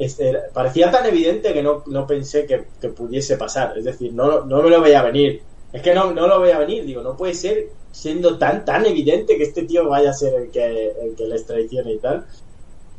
parecía 0.53 0.91
tan 0.91 1.07
evidente 1.07 1.55
que 1.55 1.63
no, 1.63 1.83
no 1.87 2.07
pensé 2.07 2.45
que, 2.45 2.89
pudiese 2.91 3.39
pasar. 3.39 3.73
Es 3.79 3.85
decir, 3.85 4.13
no, 4.13 4.43
no 4.45 4.63
me 4.63 4.69
lo 4.69 4.79
veía 4.83 5.03
venir. 5.03 5.41
Es 5.73 5.83
que 5.83 5.95
no, 5.95 6.13
no 6.13 6.27
lo 6.27 6.41
veía 6.41 6.59
venir, 6.59 6.85
digo, 6.85 7.03
no 7.03 7.17
puede 7.17 7.35
ser 7.35 7.69
siendo 7.93 8.39
tan, 8.39 8.65
tan 8.65 8.85
evidente 8.87 9.37
que 9.37 9.45
este 9.45 9.63
tío 9.63 9.89
vaya 9.89 10.11
a 10.11 10.15
ser 10.15 10.35
el 10.35 10.51
que, 10.51 10.93
el 11.03 11.15
que 11.17 11.27
les 11.27 11.47
traicione 11.47 11.93
y 11.93 11.99
tal. 11.99 12.25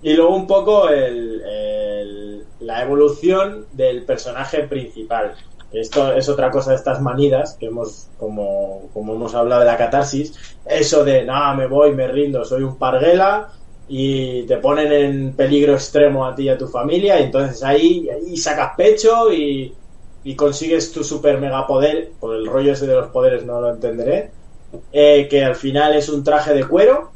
Y 0.01 0.13
luego 0.13 0.36
un 0.36 0.47
poco 0.47 0.89
el, 0.89 2.43
la 2.59 2.84
evolución 2.84 3.65
del 3.74 4.03
personaje 4.03 4.63
principal. 4.63 5.34
Esto 5.71 6.13
es 6.13 6.30
otra 6.30 6.51
cosa 6.51 6.71
de 6.71 6.76
estas 6.78 7.01
manidas 7.01 7.57
que 7.59 7.67
hemos, 7.67 8.07
como, 8.19 8.89
como 8.93 9.15
hemos 9.15 9.34
hablado 9.34 9.61
de 9.61 9.67
la 9.67 9.78
catarsis, 9.78 10.57
eso 10.65 11.03
de, 11.03 11.24
nada, 11.24 11.55
me 11.55 11.67
voy, 11.67 11.93
me 11.93 12.07
rindo, 12.07 12.45
soy 12.45 12.61
un 12.61 12.78
parguela 12.78 13.49
y 13.88 14.43
te 14.43 14.57
ponen 14.57 14.91
en 14.91 15.34
peligro 15.34 15.74
extremo 15.74 16.26
a 16.26 16.36
ti 16.36 16.43
y 16.43 16.49
a 16.49 16.57
tu 16.57 16.67
familia 16.67 17.19
y 17.19 17.24
entonces 17.24 17.63
ahí, 17.63 18.07
ahí 18.09 18.38
sacas 18.38 18.74
pecho 18.78 19.34
y, 19.34 19.74
y 20.24 20.36
consigues 20.36 20.91
tu 20.91 21.03
super 21.03 21.39
mega 21.39 21.67
poder, 21.67 22.11
por 22.19 22.36
el 22.36 22.45
rollo 22.45 22.74
ese 22.74 22.88
de 22.88 22.95
los 22.95 23.07
poderes 23.07 23.45
no 23.45 23.61
lo 23.61 23.69
entenderé, 23.71 24.32
eh, 24.91 25.28
que 25.30 25.43
al 25.43 25.55
final 25.55 25.95
es 25.95 26.09
un 26.09 26.24
traje 26.24 26.53
de 26.53 26.67
cuero 26.67 27.13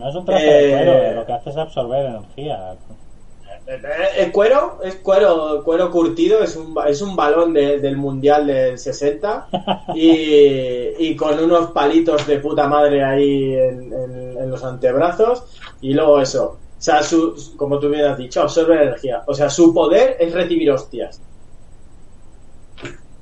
no 0.00 0.08
es 0.08 0.14
un 0.14 0.24
traje 0.24 0.46
de 0.46 0.70
cuero, 0.70 0.92
eh, 0.92 1.14
lo 1.14 1.26
que 1.26 1.32
hace 1.32 1.50
es 1.50 1.56
absorber 1.56 2.06
energía. 2.06 2.74
El 4.16 4.32
cuero, 4.32 4.80
es 4.82 4.96
cuero, 4.96 5.62
cuero 5.62 5.90
curtido, 5.90 6.42
es 6.42 6.56
un, 6.56 6.74
es 6.88 7.02
un 7.02 7.14
balón 7.14 7.52
del 7.52 7.96
mundial 7.96 8.46
del 8.46 8.78
60 8.78 9.48
y, 9.94 11.14
con 11.16 11.38
unos 11.38 11.72
palitos 11.72 12.26
de 12.26 12.38
puta 12.38 12.66
madre 12.66 13.04
ahí 13.04 13.54
en, 13.54 14.50
los 14.50 14.64
antebrazos 14.64 15.44
y 15.82 15.92
luego 15.92 16.20
eso. 16.20 16.56
O 16.78 16.82
sea, 16.82 17.02
su, 17.02 17.54
como 17.56 17.78
tú 17.78 17.90
bien 17.90 18.06
has 18.06 18.16
dicho, 18.16 18.40
absorbe 18.40 18.82
energía. 18.82 19.22
O 19.26 19.34
sea, 19.34 19.50
su 19.50 19.74
poder 19.74 20.16
es 20.18 20.32
recibir 20.32 20.70
hostias. 20.70 21.20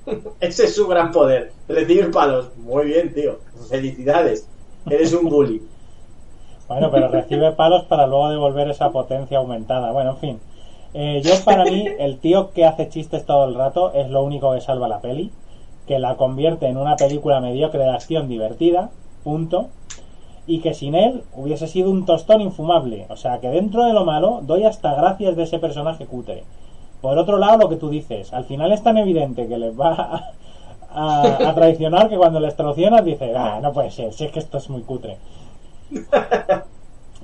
Ese 0.41 0.65
es 0.65 0.75
su 0.75 0.87
gran 0.87 1.13
poder, 1.13 1.53
recibir 1.69 2.11
palos. 2.11 2.51
Muy 2.57 2.87
bien, 2.87 3.13
tío. 3.13 3.39
Felicidades. 3.69 4.47
Eres 4.89 5.13
un 5.13 5.29
bully. 5.29 5.63
Bueno, 6.69 6.91
pero 6.91 7.09
recibe 7.09 7.53
palos 7.53 7.85
para 7.85 8.07
luego 8.07 8.31
devolver 8.31 8.69
esa 8.69 8.91
potencia 8.91 9.39
aumentada. 9.39 9.91
Bueno, 9.93 10.11
en 10.11 10.17
fin. 10.19 10.41
Eh, 10.95 11.21
yo 11.25 11.33
para 11.45 11.65
mí, 11.65 11.87
el 11.99 12.19
tío 12.19 12.53
que 12.53 12.65
hace 12.65 12.89
chistes 12.89 13.25
todo 13.25 13.47
el 13.47 13.55
rato 13.55 13.93
es 13.95 14.11
lo 14.11 14.23
único 14.23 14.53
que 14.53 14.61
salva 14.61 14.89
la 14.89 15.01
peli, 15.01 15.31
que 15.87 15.99
la 15.99 16.17
convierte 16.17 16.67
en 16.67 16.77
una 16.77 16.97
película 16.97 17.41
mediocre 17.41 17.81
de 17.81 17.91
acción 17.91 18.29
divertida, 18.29 18.91
punto, 19.25 19.69
y 20.47 20.61
que 20.61 20.73
sin 20.75 20.95
él 20.95 21.23
hubiese 21.35 21.67
sido 21.67 21.91
un 21.91 22.07
tostón 22.07 22.41
infumable. 22.41 23.07
O 23.11 23.17
sea, 23.17 23.39
que 23.41 23.49
dentro 23.49 23.85
de 23.85 23.93
lo 23.93 24.05
malo 24.05 24.41
doy 24.43 24.65
hasta 24.65 24.95
gracias 24.95 25.37
de 25.37 25.43
ese 25.43 25.59
personaje 25.59 26.07
cutre. 26.07 26.45
Por 27.01 27.17
otro 27.19 27.39
lado, 27.39 27.59
lo 27.59 27.69
que 27.69 27.77
tú 27.77 27.89
dices, 27.89 28.33
al 28.33 28.45
final 28.45 28.73
es 28.73 28.83
tan 28.83 28.97
evidente 28.97 29.47
que 29.47 29.59
les 29.59 29.79
va 29.79 30.33
a, 30.91 31.55
traicionar 31.55 32.09
que 32.09 32.17
cuando 32.17 32.41
les 32.41 32.57
traicionas 32.57 33.05
dices, 33.05 33.35
ah, 33.37 33.61
no 33.63 33.73
puede 33.73 33.91
ser, 33.91 34.13
si 34.13 34.25
es 34.25 34.33
que 34.33 34.41
esto 34.41 34.59
es 34.59 34.69
muy 34.69 34.83
cutre. 34.83 35.19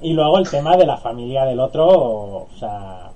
y 0.03 0.13
luego 0.13 0.39
el 0.39 0.49
tema 0.49 0.77
de 0.77 0.87
la 0.87 0.97
familia 0.97 1.45
del 1.45 1.61
otro, 1.61 1.87
o 1.89 2.49
sea, 2.59 3.11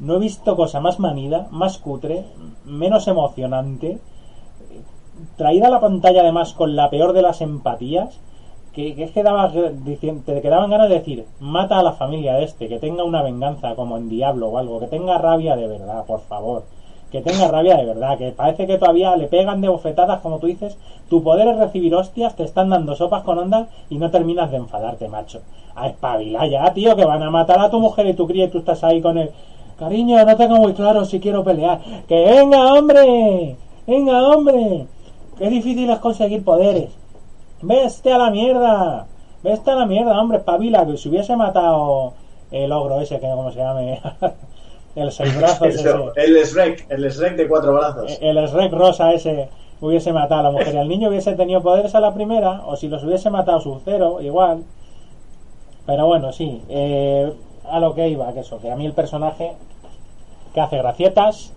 no 0.00 0.16
he 0.16 0.18
visto 0.18 0.56
cosa 0.56 0.80
más 0.80 0.98
manida, 0.98 1.46
más 1.50 1.78
cutre, 1.78 2.24
menos 2.64 3.08
emocionante, 3.08 3.98
traída 5.36 5.68
a 5.68 5.70
la 5.70 5.80
pantalla 5.80 6.20
además 6.22 6.52
con 6.52 6.76
la 6.76 6.90
peor 6.90 7.12
de 7.12 7.22
las 7.22 7.40
empatías, 7.40 8.18
que, 8.74 8.94
que 8.94 9.06
te 9.06 10.42
quedaban 10.42 10.70
ganas 10.70 10.88
de 10.88 10.94
decir, 10.94 11.24
mata 11.40 11.78
a 11.78 11.82
la 11.82 11.92
familia 11.92 12.34
de 12.34 12.44
este, 12.44 12.68
que 12.68 12.78
tenga 12.78 13.04
una 13.04 13.22
venganza 13.22 13.74
como 13.74 13.96
en 13.96 14.08
Diablo 14.08 14.48
o 14.48 14.58
algo, 14.58 14.80
que 14.80 14.86
tenga 14.86 15.18
rabia 15.18 15.56
de 15.56 15.66
verdad, 15.66 16.04
por 16.06 16.20
favor. 16.20 16.64
Que 17.10 17.22
tenga 17.22 17.48
rabia 17.48 17.76
de 17.76 17.86
verdad, 17.86 18.16
que 18.16 18.30
parece 18.30 18.68
que 18.68 18.78
todavía 18.78 19.16
le 19.16 19.26
pegan 19.26 19.60
de 19.60 19.68
bofetadas, 19.68 20.20
como 20.20 20.38
tú 20.38 20.46
dices. 20.46 20.78
Tu 21.08 21.24
poder 21.24 21.48
es 21.48 21.58
recibir 21.58 21.92
hostias, 21.92 22.36
te 22.36 22.44
están 22.44 22.70
dando 22.70 22.94
sopas 22.94 23.24
con 23.24 23.36
ondas 23.36 23.66
y 23.90 23.98
no 23.98 24.12
terminas 24.12 24.52
de 24.52 24.58
enfadarte, 24.58 25.08
macho. 25.08 25.40
A 25.74 25.88
espabilar 25.88 26.48
ya, 26.48 26.72
tío, 26.72 26.94
que 26.94 27.04
van 27.04 27.24
a 27.24 27.30
matar 27.30 27.58
a 27.58 27.70
tu 27.70 27.80
mujer 27.80 28.06
y 28.06 28.14
tu 28.14 28.28
cría 28.28 28.44
y 28.44 28.48
tú 28.48 28.58
estás 28.58 28.84
ahí 28.84 29.00
con 29.00 29.18
el. 29.18 29.30
Cariño, 29.76 30.24
no 30.24 30.36
tengo 30.36 30.56
muy 30.56 30.72
claro 30.74 31.04
si 31.04 31.18
quiero 31.18 31.42
pelear. 31.42 31.80
¡Que 32.06 32.14
venga, 32.14 32.74
hombre! 32.74 33.56
¡Venga, 33.88 34.28
hombre! 34.28 34.86
Qué 35.36 35.50
difícil 35.50 35.90
es 35.90 35.98
conseguir 35.98 36.44
poderes. 36.44 36.90
¡Veste 37.62 38.12
a 38.12 38.18
la 38.18 38.30
mierda! 38.30 39.06
¡Veste 39.42 39.70
a 39.70 39.74
la 39.74 39.86
mierda, 39.86 40.20
hombre! 40.20 40.38
Espabila, 40.38 40.86
que 40.86 40.96
si 40.96 41.08
hubiese 41.08 41.36
matado 41.36 42.14
el 42.50 42.72
ogro 42.72 43.00
ese, 43.00 43.20
que 43.20 43.28
como 43.28 43.52
se 43.52 43.58
llame. 43.58 44.00
el 44.96 45.12
seis 45.12 45.36
brazos 45.36 45.68
ese. 45.74 45.90
El 46.16 46.34
Shrek, 46.44 46.86
el 46.88 47.10
Shrek 47.10 47.36
de 47.36 47.48
cuatro 47.48 47.74
brazos. 47.74 48.18
El, 48.20 48.38
el 48.38 48.46
Shrek 48.48 48.72
rosa 48.72 49.12
ese 49.12 49.48
hubiese 49.80 50.12
matado 50.12 50.40
a 50.40 50.42
la 50.44 50.50
mujer 50.50 50.74
y 50.74 50.78
al 50.78 50.88
niño 50.88 51.08
hubiese 51.08 51.32
tenido 51.34 51.62
poderes 51.62 51.94
a 51.94 52.00
la 52.00 52.12
primera, 52.12 52.62
o 52.66 52.76
si 52.76 52.88
los 52.88 53.02
hubiese 53.02 53.30
matado 53.30 53.60
su 53.60 53.80
cero, 53.84 54.20
igual. 54.20 54.64
Pero 55.86 56.06
bueno, 56.06 56.32
sí. 56.32 56.62
Eh, 56.68 57.32
a 57.68 57.80
lo 57.80 57.94
que 57.94 58.08
iba, 58.08 58.32
que 58.32 58.40
eso, 58.40 58.60
que 58.60 58.70
a 58.70 58.76
mí 58.76 58.84
el 58.84 58.92
personaje 58.92 59.52
que 60.52 60.60
hace 60.60 60.78
gracietas 60.78 61.52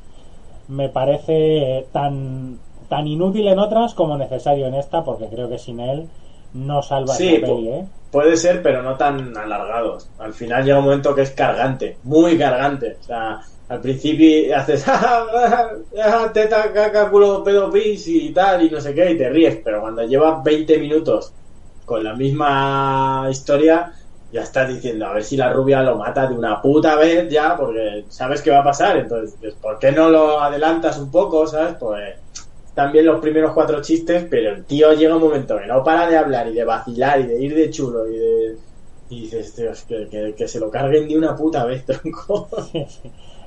me 0.67 0.89
parece 0.89 1.87
tan 1.91 2.59
tan 2.93 3.07
inútil 3.07 3.47
en 3.47 3.57
otras 3.57 3.95
como 3.95 4.15
necesario 4.15 4.67
en 4.67 4.75
esta, 4.75 5.03
porque 5.03 5.25
creo 5.25 5.49
que 5.49 5.57
sin 5.57 5.79
él 5.79 6.07
no 6.53 6.83
salva 6.83 7.15
sí, 7.15 7.39
peli, 7.41 7.67
¿eh? 7.67 7.85
Puede 8.11 8.37
ser, 8.37 8.61
pero 8.61 8.83
no 8.83 8.95
tan 8.95 9.35
alargados. 9.35 10.11
Al 10.19 10.31
final 10.31 10.63
llega 10.63 10.77
un 10.77 10.83
momento 10.83 11.15
que 11.15 11.23
es 11.23 11.31
cargante, 11.31 11.97
muy 12.03 12.37
cargante. 12.37 12.97
O 13.01 13.03
sea, 13.03 13.41
al 13.67 13.81
principio 13.81 14.55
haces 14.55 14.85
teta, 16.33 16.71
caca, 16.71 17.09
culo, 17.09 17.43
pedo, 17.43 17.71
pis 17.71 18.07
y 18.07 18.31
tal, 18.31 18.63
y 18.63 18.69
no 18.69 18.79
sé 18.79 18.93
qué, 18.93 19.09
y 19.09 19.17
te 19.17 19.27
ríes, 19.27 19.59
pero 19.63 19.81
cuando 19.81 20.03
llevas 20.03 20.43
20 20.43 20.77
minutos 20.77 21.33
con 21.85 22.03
la 22.03 22.13
misma 22.13 23.25
historia, 23.31 23.91
ya 24.31 24.41
estás 24.41 24.69
diciendo, 24.69 25.07
a 25.07 25.13
ver 25.13 25.23
si 25.23 25.35
la 25.35 25.51
rubia 25.51 25.81
lo 25.81 25.97
mata 25.97 26.27
de 26.27 26.35
una 26.35 26.61
puta 26.61 26.95
vez 26.95 27.27
ya, 27.27 27.57
porque 27.57 28.05
sabes 28.09 28.43
qué 28.43 28.51
va 28.51 28.59
a 28.59 28.63
pasar. 28.63 28.97
Entonces, 28.97 29.55
¿por 29.59 29.79
qué 29.79 29.91
no 29.91 30.09
lo 30.09 30.39
adelantas 30.39 30.99
un 30.99 31.09
poco, 31.09 31.47
sabes? 31.47 31.73
Pues 31.79 32.22
también 32.73 33.05
los 33.05 33.19
primeros 33.19 33.53
cuatro 33.53 33.81
chistes, 33.81 34.25
pero 34.29 34.51
el 34.51 34.65
tío 34.65 34.93
llega 34.93 35.15
un 35.15 35.21
momento 35.21 35.57
que 35.57 35.67
no 35.67 35.83
para 35.83 36.07
de 36.07 36.17
hablar 36.17 36.47
y 36.47 36.53
de 36.53 36.63
vacilar 36.63 37.19
y 37.21 37.27
de 37.27 37.41
ir 37.41 37.55
de 37.55 37.69
chulo 37.69 38.07
y 38.07 38.17
de... 38.17 38.57
Y 39.09 39.21
dices, 39.21 39.85
que, 39.87 40.33
que, 40.35 40.47
se 40.47 40.59
lo 40.59 40.71
carguen 40.71 41.07
de 41.07 41.17
una 41.17 41.35
puta 41.35 41.65
vez, 41.65 41.85
tronco. 41.85 42.47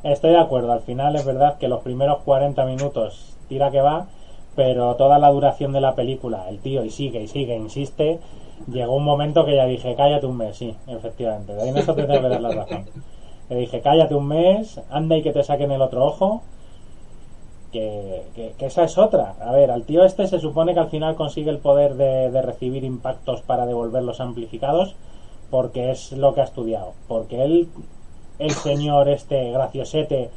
Estoy 0.05 0.31
de 0.31 0.39
acuerdo, 0.39 0.71
al 0.71 0.83
final 0.83 1.17
es 1.17 1.25
verdad 1.25 1.59
que 1.59 1.67
los 1.67 1.83
primeros 1.83 2.19
40 2.23 2.65
minutos 2.67 3.37
tira 3.49 3.73
que 3.73 3.81
va, 3.81 4.07
pero 4.55 4.95
toda 4.95 5.19
la 5.19 5.29
duración 5.31 5.73
de 5.73 5.81
la 5.81 5.97
película, 5.97 6.49
el 6.49 6.61
tío 6.61 6.85
y 6.85 6.91
sigue 6.91 7.23
y 7.23 7.27
sigue, 7.27 7.57
insiste, 7.57 8.21
llegó 8.71 8.95
un 8.95 9.05
momento 9.05 9.45
que 9.45 9.57
ya 9.57 9.67
dije, 9.67 9.95
cállate 9.97 10.27
un 10.27 10.37
mes, 10.37 10.57
sí, 10.57 10.77
efectivamente, 10.87 11.55
de 11.55 11.63
ahí 11.63 11.73
eso 11.75 11.95
te 11.95 12.07
dar 12.07 12.41
la 12.41 12.51
razón. 12.51 12.85
Le 13.49 13.57
dije, 13.57 13.81
cállate 13.81 14.15
un 14.15 14.29
mes, 14.29 14.81
anda 14.91 15.17
y 15.17 15.23
que 15.23 15.33
te 15.33 15.43
saquen 15.43 15.71
el 15.73 15.83
otro 15.83 16.05
ojo, 16.05 16.43
que, 17.79 18.55
esa 18.61 18.85
es 18.85 18.99
otra. 18.99 19.35
A 19.41 19.53
ver, 19.53 19.71
al 19.71 19.85
tío 19.85 20.05
este 20.05 20.27
se 20.27 20.39
supone 20.39 20.75
que 20.75 20.81
al 20.81 20.91
final 20.91 21.15
consigue 21.15 21.51
el 21.51 21.59
poder 21.59 21.95
de, 21.95 22.43
recibir 22.43 22.85
impactos 22.85 23.43
para 23.43 23.67
devolverlos 23.67 24.21
amplificados 24.21 24.95
porque 25.51 25.91
es 25.91 26.13
lo 26.13 26.35
que 26.35 26.41
ha 26.41 26.45
estudiado. 26.45 26.93
Porque 27.09 27.45
él, 27.45 27.69
el 28.39 28.51
señor 28.51 29.09
este 29.09 29.51
graciosete, 29.53 30.31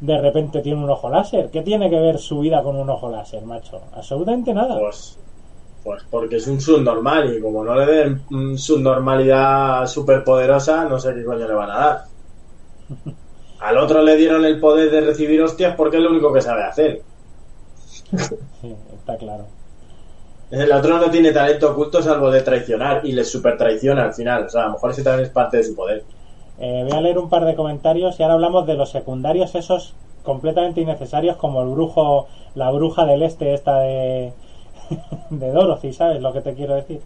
de 0.00 0.20
repente 0.20 0.60
tiene 0.60 0.82
un 0.82 0.90
ojo 0.90 1.08
láser. 1.08 1.50
¿Qué 1.50 1.62
tiene 1.62 1.90
que 1.90 2.00
ver 2.00 2.18
su 2.18 2.40
vida 2.40 2.62
con 2.62 2.76
un 2.76 2.90
ojo 2.90 3.10
láser, 3.10 3.44
macho? 3.44 3.80
Absolutamente 3.94 4.52
nada. 4.54 4.78
Pues, 4.78 5.18
pues 5.84 6.02
porque 6.10 6.36
es 6.36 6.46
un 6.46 6.60
subnormal 6.60 7.36
y 7.36 7.40
como 7.40 7.64
no 7.64 7.74
le 7.74 7.86
den 7.86 8.58
subnormalidad 8.58 9.86
súper 9.86 10.24
poderosa, 10.24 10.84
no 10.84 10.98
sé 10.98 11.14
qué 11.14 11.24
coño 11.24 11.46
le 11.46 11.54
van 11.54 11.70
a 11.70 11.78
dar. 11.78 12.04
Al 13.60 13.78
otro 13.78 14.02
le 14.02 14.16
dieron 14.16 14.44
el 14.44 14.58
poder 14.58 14.90
de 14.90 15.00
recibir 15.02 15.42
hostias 15.42 15.74
porque 15.76 15.98
es 15.98 16.02
lo 16.02 16.10
único 16.10 16.32
que 16.32 16.40
sabe 16.40 16.64
hacer. 16.64 17.02
Sí, 18.60 18.74
está 18.94 19.16
claro. 19.16 19.44
El 20.50 20.72
otro 20.72 20.98
no 20.98 21.10
tiene 21.10 21.30
talento 21.30 21.70
oculto 21.70 22.02
salvo 22.02 22.30
de 22.30 22.42
traicionar 22.42 23.02
y 23.04 23.12
le 23.12 23.24
super 23.24 23.56
traiciona 23.56 24.04
al 24.04 24.14
final. 24.14 24.44
O 24.46 24.48
sea, 24.48 24.62
a 24.62 24.66
lo 24.66 24.72
mejor 24.72 24.90
ese 24.90 25.04
también 25.04 25.26
es 25.26 25.32
parte 25.32 25.58
de 25.58 25.62
su 25.62 25.76
poder. 25.76 26.02
Eh, 26.58 26.84
voy 26.88 26.98
a 26.98 27.00
leer 27.00 27.18
un 27.18 27.28
par 27.28 27.44
de 27.44 27.54
comentarios 27.54 28.18
y 28.18 28.22
ahora 28.22 28.34
hablamos 28.34 28.66
de 28.66 28.74
los 28.74 28.90
secundarios, 28.90 29.54
esos 29.54 29.94
completamente 30.24 30.80
innecesarios, 30.80 31.36
como 31.36 31.62
el 31.62 31.68
brujo, 31.68 32.26
la 32.54 32.70
bruja 32.70 33.06
del 33.06 33.22
este, 33.22 33.54
esta 33.54 33.80
de, 33.80 34.32
de 35.30 35.50
Dorothy, 35.52 35.92
¿sabes 35.92 36.20
lo 36.20 36.32
que 36.32 36.40
te 36.40 36.54
quiero 36.54 36.74
decir? 36.74 37.00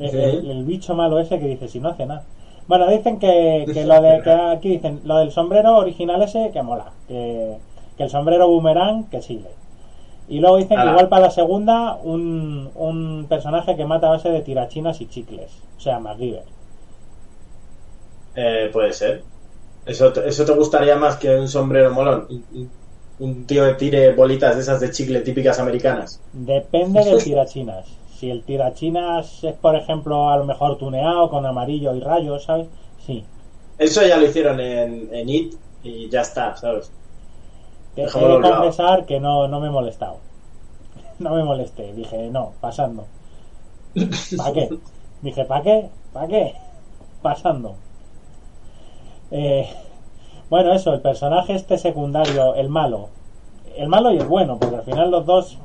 el, 0.00 0.64
bicho 0.64 0.94
malo 0.94 1.18
ese 1.18 1.38
que 1.38 1.46
dice, 1.46 1.68
si 1.68 1.78
no 1.78 1.90
hace 1.90 2.06
nada. 2.06 2.24
Bueno, 2.70 2.88
dicen 2.88 3.18
que, 3.18 3.66
lo 3.84 4.00
de 4.00 4.22
que 4.22 4.30
aquí 4.30 4.68
dicen 4.68 5.00
lo 5.02 5.18
del 5.18 5.32
sombrero 5.32 5.76
original 5.78 6.22
ese 6.22 6.52
que 6.52 6.62
mola, 6.62 6.92
que, 7.08 7.56
el 7.98 8.08
sombrero 8.08 8.46
boomerang 8.46 9.10
que 9.10 9.20
sirve. 9.22 9.50
Y 10.28 10.38
luego 10.38 10.56
dicen 10.56 10.80
que 10.80 10.86
igual 10.86 11.08
para 11.08 11.26
la 11.26 11.30
segunda 11.32 11.94
un, 11.96 12.70
un 12.76 13.26
personaje 13.28 13.74
que 13.74 13.84
mata 13.84 14.06
a 14.06 14.10
base 14.10 14.28
de 14.28 14.42
tirachinas 14.42 15.00
y 15.00 15.08
chicles, 15.08 15.50
o 15.78 15.80
sea, 15.80 15.98
MacGyver. 15.98 16.44
Eh, 18.36 18.70
puede 18.72 18.92
ser. 18.92 19.24
¿Eso, 19.84 20.14
¿Eso 20.24 20.44
te 20.44 20.52
gustaría 20.52 20.94
más 20.94 21.16
que 21.16 21.34
un 21.34 21.48
sombrero 21.48 21.92
molón? 21.92 22.28
Un, 23.18 23.46
tío 23.46 23.66
que 23.66 23.74
tire 23.74 24.12
bolitas 24.14 24.54
de 24.54 24.62
esas 24.62 24.78
de 24.78 24.92
chicle 24.92 25.22
típicas 25.22 25.58
americanas. 25.58 26.20
Depende 26.32 27.04
de 27.04 27.16
tirachinas. 27.24 27.99
Si 28.20 28.28
el 28.28 28.42
tirachinas 28.42 29.44
es, 29.44 29.54
por 29.54 29.74
ejemplo, 29.76 30.28
a 30.28 30.36
lo 30.36 30.44
mejor 30.44 30.76
tuneado 30.76 31.30
con 31.30 31.46
amarillo 31.46 31.94
y 31.94 32.00
rayos, 32.00 32.44
¿sabes? 32.44 32.66
Sí. 33.06 33.24
Eso 33.78 34.06
ya 34.06 34.18
lo 34.18 34.26
hicieron 34.26 34.60
en, 34.60 35.08
en 35.10 35.26
It 35.30 35.54
y 35.82 36.10
ya 36.10 36.20
está, 36.20 36.54
¿sabes? 36.54 36.92
Te 37.94 38.04
que 38.04 38.10
confesar 38.10 39.06
que 39.06 39.20
no, 39.20 39.48
no 39.48 39.58
me 39.58 39.68
he 39.68 39.70
molestado. 39.70 40.18
No 41.18 41.34
me 41.34 41.44
molesté. 41.44 41.94
Dije, 41.94 42.28
no, 42.30 42.52
pasando. 42.60 43.06
¿Para 44.36 44.52
qué? 44.52 44.68
Dije, 45.22 45.44
¿para 45.46 45.62
qué? 45.62 45.88
¿Para 46.12 46.28
qué? 46.28 46.54
Pasando. 47.22 47.74
Eh, 49.30 49.66
bueno, 50.50 50.74
eso, 50.74 50.92
el 50.92 51.00
personaje 51.00 51.54
este 51.54 51.78
secundario, 51.78 52.54
el 52.54 52.68
malo. 52.68 53.08
El 53.76 53.88
malo 53.88 54.12
y 54.12 54.18
el 54.18 54.26
bueno, 54.26 54.58
porque 54.58 54.76
al 54.76 54.82
final 54.82 55.10
los 55.10 55.24
dos 55.24 55.58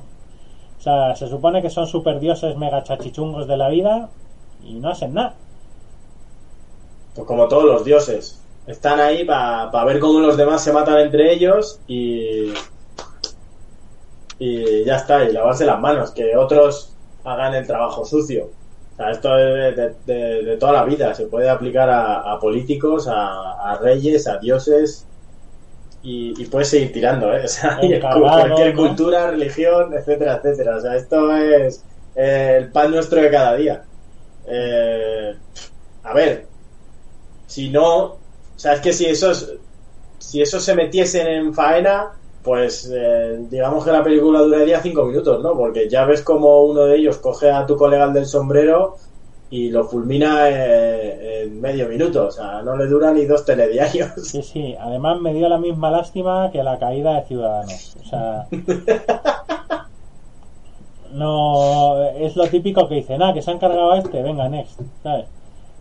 sea, 0.85 1.15
se 1.15 1.27
supone 1.27 1.61
que 1.61 1.69
son 1.69 1.87
super 1.87 2.19
dioses 2.19 2.55
mega 2.57 2.83
chachichungos 2.83 3.47
de 3.47 3.57
la 3.57 3.69
vida 3.69 4.09
y 4.63 4.75
no 4.75 4.89
hacen 4.89 5.13
nada. 5.13 5.33
Pues 7.15 7.27
como 7.27 7.47
todos 7.47 7.65
los 7.65 7.83
dioses. 7.83 8.41
Están 8.67 8.99
ahí 8.99 9.25
para 9.25 9.85
ver 9.85 9.99
cómo 9.99 10.19
los 10.19 10.37
demás 10.37 10.63
se 10.63 10.73
matan 10.73 10.99
entre 10.99 11.33
ellos 11.33 11.79
y. 11.87 12.53
Y 14.37 14.83
ya 14.83 14.97
está, 14.97 15.23
y 15.23 15.31
lavarse 15.31 15.65
las 15.65 15.79
manos, 15.79 16.11
que 16.11 16.35
otros 16.35 16.93
hagan 17.23 17.53
el 17.55 17.65
trabajo 17.65 18.03
sucio. 18.05 18.49
O 18.93 18.95
sea, 18.97 19.11
esto 19.11 19.37
es 19.37 19.75
de, 20.05 20.57
toda 20.59 20.73
la 20.73 20.85
vida, 20.85 21.13
se 21.13 21.27
puede 21.27 21.49
aplicar 21.49 21.89
a, 21.89 22.37
políticos, 22.39 23.07
a, 23.09 23.77
reyes, 23.81 24.27
a 24.27 24.37
dioses, 24.37 25.05
y, 26.07 26.45
puedes 26.45 26.69
seguir 26.69 26.93
tirando, 26.93 27.33
¿eh? 27.33 27.41
O 27.45 27.47
sea, 27.47 27.79
cualquier 27.79 28.75
cultura, 28.75 29.31
religión, 29.31 29.91
etcétera, 29.93 30.35
etcétera. 30.35 30.77
O 30.77 30.81
sea, 30.81 30.95
esto 30.95 31.35
es 31.35 31.83
eh, 32.15 32.57
el 32.59 32.71
pan 32.71 32.91
nuestro 32.91 33.21
de 33.21 33.31
cada 33.31 33.55
día. 33.55 33.83
Eh, 34.47 35.35
a 36.03 36.13
ver, 36.13 36.45
si 37.47 37.69
no, 37.69 38.03
o 38.03 38.19
sea, 38.55 38.73
es 38.73 38.81
que 38.81 38.93
si 38.93 39.07
esos, 39.07 39.53
si 40.19 40.41
esos 40.41 40.63
se 40.63 40.75
metiesen 40.75 41.25
en 41.25 41.53
faena, 41.53 42.11
pues 42.43 42.91
eh, 42.93 43.39
digamos 43.49 43.83
que 43.83 43.91
la 43.91 44.03
película 44.03 44.41
duraría 44.41 44.81
cinco 44.81 45.05
minutos, 45.05 45.41
¿no? 45.41 45.57
Porque 45.57 45.89
ya 45.89 46.05
ves 46.05 46.21
como 46.21 46.65
uno 46.65 46.81
de 46.81 46.97
ellos 46.97 47.17
coge 47.17 47.49
a 47.49 47.65
tu 47.65 47.75
colega 47.75 48.07
del 48.09 48.27
sombrero 48.27 48.97
y 49.55 49.69
lo 49.69 49.85
fulmina 49.85 50.49
en, 50.49 51.61
medio 51.61 51.87
minuto, 51.87 52.27
o 52.27 52.31
sea, 52.31 52.61
no 52.61 52.75
le 52.75 52.87
dura 52.87 53.13
ni 53.13 53.25
dos 53.25 53.45
telediarios. 53.45 54.11
Sí, 54.21 54.43
sí, 54.43 54.75
además 54.77 55.21
me 55.21 55.33
dio 55.33 55.47
la 55.47 55.57
misma 55.57 55.89
lástima 55.91 56.51
que 56.51 56.61
la 56.61 56.77
caída 56.77 57.13
de 57.13 57.25
Ciudadanos, 57.25 57.95
o 58.01 58.05
sea... 58.05 58.47
no, 61.13 62.03
es 62.03 62.35
lo 62.35 62.47
típico 62.47 62.89
que 62.89 62.95
dice, 62.95 63.17
nada, 63.17 63.33
que 63.33 63.41
se 63.41 63.51
han 63.51 63.59
cargado 63.59 63.93
a 63.93 63.99
este, 63.99 64.21
venga, 64.21 64.49
next, 64.49 64.81
¿sabes? 65.03 65.25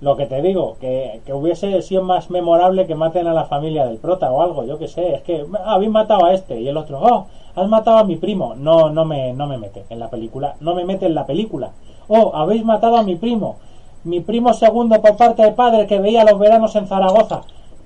Lo 0.01 0.17
que 0.17 0.27
te 0.27 0.41
digo, 0.41 0.77
que, 0.81 1.21
que, 1.27 1.33
hubiese 1.33 1.83
sido 1.83 2.03
más 2.03 2.31
memorable 2.31 2.87
que 2.87 2.95
maten 2.95 3.27
a 3.27 3.33
la 3.33 3.47
familia 3.47 3.87
del 3.87 3.99
prota 3.99 4.31
o 4.31 4.41
algo, 4.43 4.65
yo 4.65 4.79
que 4.79 4.87
sé, 4.87 5.15
es 5.15 5.23
que 5.23 5.45
ah, 5.55 5.75
habéis 5.75 5.91
matado 5.91 6.27
a 6.27 6.35
este 6.35 6.61
y 6.61 6.69
el 6.69 6.77
otro, 6.77 7.01
oh, 7.01 7.27
has 7.57 7.69
matado 7.69 7.99
a 7.99 8.05
mi 8.05 8.17
primo. 8.17 8.55
No, 8.55 8.91
no 8.91 9.05
me, 9.05 9.33
no 9.33 9.47
me 9.47 9.57
mete 9.57 9.85
en 9.89 9.99
la 9.99 10.11
película, 10.11 10.57
no 10.61 10.75
me 10.75 10.85
mete 10.85 11.07
en 11.07 11.15
la 11.15 11.27
película 11.27 11.73
Oh, 12.09 12.33
habéis 12.35 12.65
matado 12.65 12.97
a 12.97 13.03
mi 13.03 13.17
primo. 13.17 13.59
Mi 14.05 14.21
primo 14.21 14.53
segundo 14.53 15.01
por 15.01 15.17
parte 15.17 15.43
de 15.43 15.53
padre 15.53 15.87
que 15.87 15.99
veía 15.99 16.25
los 16.25 16.39
veranos 16.39 16.77
en 16.77 16.87
Zaragoza. 16.87 17.43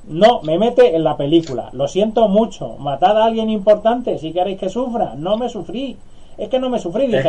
No, 0.09 0.41
me 0.43 0.59
mete 0.59 0.97
en 0.97 1.05
la 1.05 1.17
película. 1.17 1.69
Lo 1.73 1.87
siento 1.87 2.29
mucho. 2.29 2.77
Matad 2.79 3.21
a 3.21 3.27
alguien 3.27 3.51
importante 3.51 4.19
si 4.19 4.33
queréis 4.33 4.59
que 4.59 4.69
sufra. 4.69 5.15
No 5.17 5.37
me 5.37 5.49
sufrí. 5.49 5.97
Es 6.37 6.49
que 6.49 6.59
no 6.59 6.71
me 6.71 6.79
sufrí. 6.79 7.07
Dije, 7.07 7.29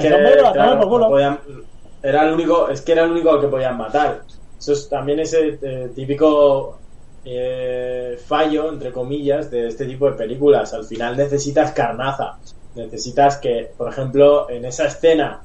era 2.02 2.28
el 2.28 2.34
único, 2.34 2.70
es 2.70 2.82
que 2.82 2.94
era 2.94 3.04
el 3.04 3.12
único 3.12 3.40
que 3.40 3.48
podían 3.48 3.78
matar. 3.78 4.22
Eso 4.58 4.74
es 4.74 4.88
también 4.90 5.20
ese 5.20 5.60
eh, 5.62 5.92
típico 5.94 6.78
eh, 7.26 8.18
fallo, 8.26 8.70
entre 8.70 8.92
comillas, 8.92 9.52
de 9.52 9.68
este 9.68 9.86
tipo 9.86 10.10
de 10.10 10.14
películas. 10.14 10.74
Al 10.74 10.86
final 10.86 11.18
necesitas 11.18 11.72
carnaza. 11.72 12.38
Necesitas 12.76 13.38
que, 13.38 13.72
por 13.78 13.90
ejemplo, 13.90 14.50
en 14.50 14.64
esa 14.66 14.86
escena 14.86 15.42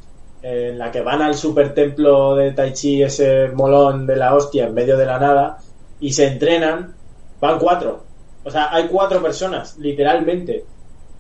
en 0.47 0.79
la 0.79 0.91
que 0.91 1.01
van 1.01 1.23
al 1.23 1.35
super 1.35 1.73
templo 1.73 2.35
de 2.37 2.53
Tai 2.53 2.75
Chi, 2.75 3.03
ese 3.03 3.49
molón 3.49 4.07
de 4.07 4.17
la 4.17 4.35
hostia 4.35 4.67
en 4.67 4.75
medio 4.75 4.99
de 4.99 5.07
la 5.07 5.19
nada, 5.19 5.59
y 6.01 6.13
se 6.13 6.27
entrenan, 6.27 6.95
van 7.41 7.59
cuatro. 7.59 8.05
O 8.45 8.51
sea, 8.51 8.69
hay 8.71 8.87
cuatro 8.89 9.23
personas, 9.23 9.79
literalmente. 9.79 10.65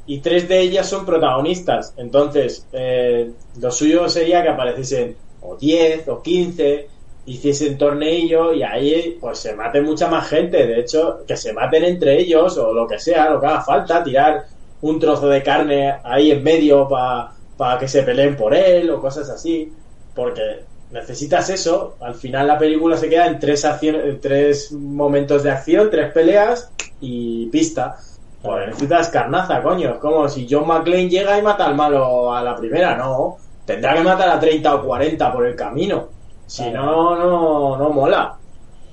Y 0.06 0.18
tres 0.18 0.46
de 0.46 0.60
ellas 0.60 0.86
son 0.86 1.06
protagonistas. 1.06 1.94
Entonces, 1.96 2.66
eh, 2.72 3.30
lo 3.58 3.70
suyo 3.70 4.10
sería 4.10 4.42
que 4.42 4.50
apareciesen 4.50 5.16
o 5.40 5.56
diez 5.56 6.06
o 6.08 6.20
quince 6.20 6.88
hiciesen 7.26 7.78
tornillo 7.78 8.52
y 8.52 8.62
ahí 8.62 9.16
pues 9.18 9.38
se 9.38 9.54
mate 9.54 9.80
mucha 9.80 10.08
más 10.08 10.28
gente. 10.28 10.66
De 10.66 10.80
hecho, 10.80 11.24
que 11.26 11.38
se 11.38 11.54
maten 11.54 11.84
entre 11.84 12.20
ellos 12.20 12.58
o 12.58 12.74
lo 12.74 12.86
que 12.86 12.98
sea, 12.98 13.30
lo 13.30 13.40
que 13.40 13.46
haga 13.46 13.62
falta, 13.62 14.04
tirar 14.04 14.44
un 14.82 15.00
trozo 15.00 15.28
de 15.28 15.42
carne 15.42 15.94
ahí 16.04 16.30
en 16.30 16.42
medio 16.42 16.86
para 16.86 17.32
que 17.78 17.88
se 17.88 18.02
peleen 18.02 18.36
por 18.36 18.54
él 18.54 18.90
o 18.90 19.00
cosas 19.00 19.30
así. 19.30 19.72
Porque 20.14 20.64
necesitas 20.90 21.50
eso. 21.50 21.96
Al 22.00 22.14
final 22.14 22.46
la 22.46 22.58
película 22.58 22.96
se 22.96 23.08
queda 23.08 23.26
en 23.26 23.38
tres, 23.38 23.64
en 23.64 24.20
tres 24.20 24.72
momentos 24.72 25.42
de 25.42 25.50
acción, 25.50 25.90
tres 25.90 26.12
peleas 26.12 26.72
y 27.00 27.46
pista. 27.46 27.96
Pues 28.42 28.66
necesitas 28.66 29.08
carnaza, 29.08 29.62
coño. 29.62 29.94
Es 29.94 29.98
como 29.98 30.28
si 30.28 30.46
John 30.48 30.66
McClane 30.66 31.08
llega 31.08 31.38
y 31.38 31.42
mata 31.42 31.66
al 31.66 31.74
malo 31.74 32.32
a 32.32 32.42
la 32.42 32.54
primera, 32.54 32.96
no. 32.96 33.38
Tendrá 33.64 33.94
que 33.94 34.02
matar 34.02 34.28
a 34.28 34.38
30 34.38 34.74
o 34.74 34.84
40 34.84 35.32
por 35.32 35.46
el 35.46 35.56
camino. 35.56 36.08
Si 36.46 36.70
no, 36.70 37.16
no, 37.16 37.76
no 37.78 37.88
mola. 37.90 38.36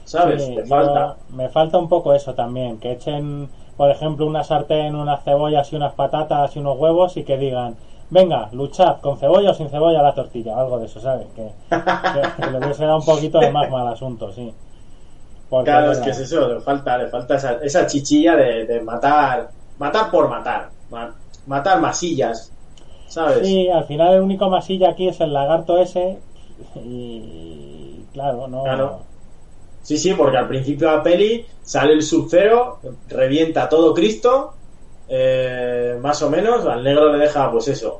¿Sabes? 0.06 0.56
Te 0.56 0.66
falta. 0.66 1.18
Me 1.30 1.50
falta 1.50 1.78
un 1.78 1.90
poco 1.90 2.14
eso 2.14 2.34
también. 2.34 2.80
Que 2.80 2.94
echen, 2.94 3.50
por 3.76 3.92
ejemplo, 3.92 4.26
una 4.26 4.44
sartén, 4.44 4.96
unas 4.96 5.24
cebollas 5.24 5.72
y 5.74 5.76
unas 5.76 5.94
patatas 5.94 6.56
y 6.56 6.60
unos 6.60 6.78
huevos 6.78 7.18
y 7.18 7.24
que 7.24 7.38
digan, 7.38 7.76
venga, 8.12 8.50
luchad 8.52 9.00
con 9.02 9.18
cebolla 9.18 9.52
o 9.52 9.54
sin 9.54 9.70
cebolla 9.70 10.04
la 10.04 10.14
tortilla, 10.14 10.58
algo 10.58 10.78
de 10.78 10.86
eso, 10.86 11.00
¿sabes? 11.00 11.28
Que, 11.36 11.50
que, 11.70 12.52
le 12.52 12.58
hubiese 12.60 12.84
dado 12.84 13.00
un 13.00 13.06
poquito 13.06 13.40
de 13.40 13.50
más 13.50 13.70
mal 13.72 13.88
asunto, 13.88 14.32
sí. 14.34 14.54
claro, 15.64 15.92
es 15.92 16.00
que 16.00 16.12
es 16.12 16.20
eso, 16.20 16.48
le 16.48 16.62
falta, 16.62 16.98
le 16.98 17.08
falta 17.08 17.36
esa, 17.36 17.54
esa 17.64 17.88
chichilla 17.88 18.36
de, 18.36 18.82
matar, 18.82 19.50
matar 19.80 20.12
por 20.12 20.30
matar, 20.30 20.70
matar 21.48 21.80
masillas, 21.80 22.52
¿sabes? 23.08 23.48
Sí, 23.48 23.70
al 23.70 23.86
final 23.86 24.16
el 24.16 24.22
único 24.22 24.50
masilla 24.50 24.90
aquí 24.90 25.08
es 25.08 25.20
el 25.22 25.34
lagarto 25.34 25.78
ese 25.78 26.20
y 26.76 28.06
claro, 28.14 28.48
no. 28.48 28.64
Claro. 28.64 29.00
Sí, 29.84 29.98
sí, 29.98 30.14
porque 30.14 30.38
al 30.38 30.48
principio 30.48 30.90
de 30.90 30.98
la 30.98 31.04
peli 31.04 31.46
sale 31.64 31.94
el 31.94 32.04
sub 32.04 32.30
revienta 33.10 33.68
todo 33.68 33.94
Cristo, 33.94 34.54
eh, 35.14 35.98
más 36.00 36.22
o 36.22 36.30
menos, 36.30 36.66
al 36.66 36.82
negro 36.82 37.12
le 37.12 37.18
deja, 37.18 37.52
pues 37.52 37.68
eso, 37.68 38.00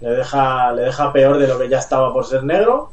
le 0.00 0.12
deja, 0.12 0.72
le 0.72 0.82
deja 0.84 1.12
peor 1.12 1.36
de 1.36 1.46
lo 1.46 1.58
que 1.58 1.68
ya 1.68 1.78
estaba 1.78 2.10
por 2.10 2.24
ser 2.24 2.42
negro 2.42 2.90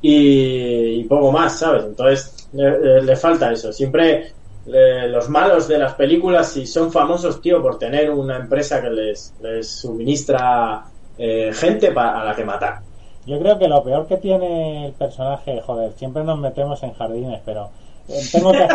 y, 0.00 1.04
poco 1.04 1.30
más, 1.30 1.60
¿sabes? 1.60 1.84
Entonces 1.84 2.48
le, 2.52 3.14
falta 3.14 3.52
eso. 3.52 3.72
Siempre 3.72 4.32
eh, 4.66 5.06
los 5.08 5.28
malos 5.28 5.68
de 5.68 5.78
las 5.78 5.94
películas, 5.94 6.48
si 6.48 6.66
son 6.66 6.90
famosos, 6.90 7.40
tío, 7.40 7.62
por 7.62 7.78
tener 7.78 8.10
una 8.10 8.36
empresa 8.36 8.82
que 8.82 8.90
les, 8.90 9.32
les 9.40 9.70
suministra 9.70 10.82
eh, 11.16 11.52
gente 11.54 11.92
para, 11.92 12.20
a 12.20 12.24
la 12.24 12.34
que 12.34 12.44
matar. 12.44 12.80
Yo 13.26 13.38
creo 13.38 13.60
que 13.60 13.68
lo 13.68 13.84
peor 13.84 14.08
que 14.08 14.16
tiene 14.16 14.86
el 14.86 14.92
personaje, 14.94 15.60
joder, 15.60 15.92
siempre 15.92 16.24
nos 16.24 16.36
metemos 16.36 16.82
en 16.82 16.94
jardines, 16.94 17.40
pero 17.44 17.70
eh, 18.08 18.20
tengo 18.32 18.50
que 18.50 18.66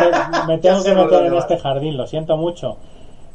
me 0.46 0.56
tengo 0.62 0.82
que 0.82 0.94
meter 0.94 1.26
en 1.26 1.34
este 1.34 1.58
jardín, 1.58 1.98
lo 1.98 2.06
siento 2.06 2.38
mucho. 2.38 2.78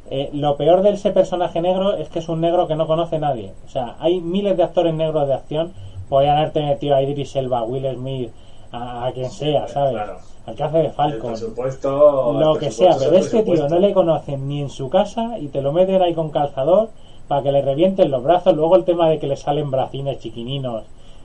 Eh, 0.10 0.30
lo 0.34 0.58
peor 0.58 0.82
de 0.82 0.92
ese 0.92 1.12
personaje 1.12 1.62
negro 1.62 1.96
es 1.96 2.10
que 2.10 2.20
es 2.20 2.30
un 2.30 2.42
negro 2.42 2.68
que 2.68 2.76
no 2.76 2.88
conoce 2.88 3.20
nadie. 3.20 3.54
O 3.66 3.70
sea, 3.70 3.96
hay 4.00 4.20
miles 4.20 4.58
de 4.58 4.64
actores 4.64 4.94
negros 4.94 5.28
de 5.28 5.34
acción. 5.34 5.74
Podrían 6.10 6.38
haberte 6.38 6.62
metido 6.62 6.96
a 6.96 7.02
Idris 7.02 7.36
Elba, 7.36 7.60
a 7.60 7.64
Will 7.64 7.88
Smith, 7.96 8.32
a, 8.72 9.10
quien 9.14 9.32
sea, 9.32 9.68
¿sabes? 9.68 10.02
Al 10.46 10.56
que 10.56 10.64
hace 10.64 10.78
de 10.80 10.90
Falcon. 10.90 11.34
lo 12.40 12.56
que 12.60 12.70
sea, 12.70 12.96
pero 13.00 13.16
este 13.16 13.44
tío 13.44 13.70
no 13.70 13.80
le 13.80 13.94
conocen 13.94 14.48
ni 14.48 14.62
en 14.62 14.70
su 14.70 14.90
casa 14.90 15.40
y 15.40 15.48
te 15.48 15.62
lo 15.62 15.72
meten 15.72 16.02
ahí 16.02 16.14
con 16.14 16.30
calzador 16.30 16.90
para 17.28 17.42
que 17.42 17.52
le 17.52 17.62
revienten 17.62 18.12
los 18.12 18.22
brazos. 18.24 18.54
Luego 18.56 18.76
el 18.76 18.84
tema 18.84 19.10
de 19.10 19.20
que 19.20 19.28
le 19.28 19.38
salen 19.38 19.72
bracines 19.72 20.20
chiquininos 20.20 20.84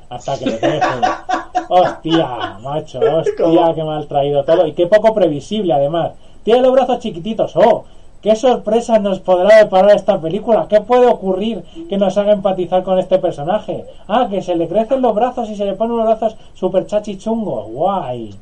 hasta 0.09 0.39
que 0.39 0.47
le 0.47 0.59
crecen. 0.59 1.03
Hostia, 1.71 2.59
macho, 2.63 2.99
hostia, 2.99 3.75
qué 3.75 3.85
mal 3.85 4.07
traído 4.07 4.43
todo. 4.43 4.67
Y 4.67 4.73
qué 4.73 4.87
poco 4.87 5.13
previsible, 5.13 5.75
además. 5.75 6.13
Tiene 6.43 6.63
los 6.63 6.73
brazos 6.73 7.01
chiquititos, 7.01 7.55
oh. 7.57 7.85
¿Qué 8.23 8.35
sorpresa 8.35 8.99
nos 8.99 9.21
podrá 9.21 9.59
deparar 9.59 9.95
esta 9.95 10.21
película? 10.21 10.67
¿Qué 10.69 10.81
puede 10.81 11.07
ocurrir 11.07 11.63
que 11.89 11.97
nos 11.97 12.19
haga 12.19 12.33
empatizar 12.33 12.83
con 12.83 12.99
este 12.99 13.19
personaje? 13.19 13.85
Ah, 14.09 14.27
que 14.29 14.43
se 14.43 14.57
le 14.57 14.67
crecen 14.67 15.03
los 15.03 15.15
brazos 15.15 15.49
y 15.51 15.57
se 15.57 15.65
le 15.65 15.75
ponen 15.75 15.95
unos 15.95 16.07
brazos 16.07 16.37
super 16.55 16.85
chachichungos. 16.87 17.69
Guay. 17.69 18.35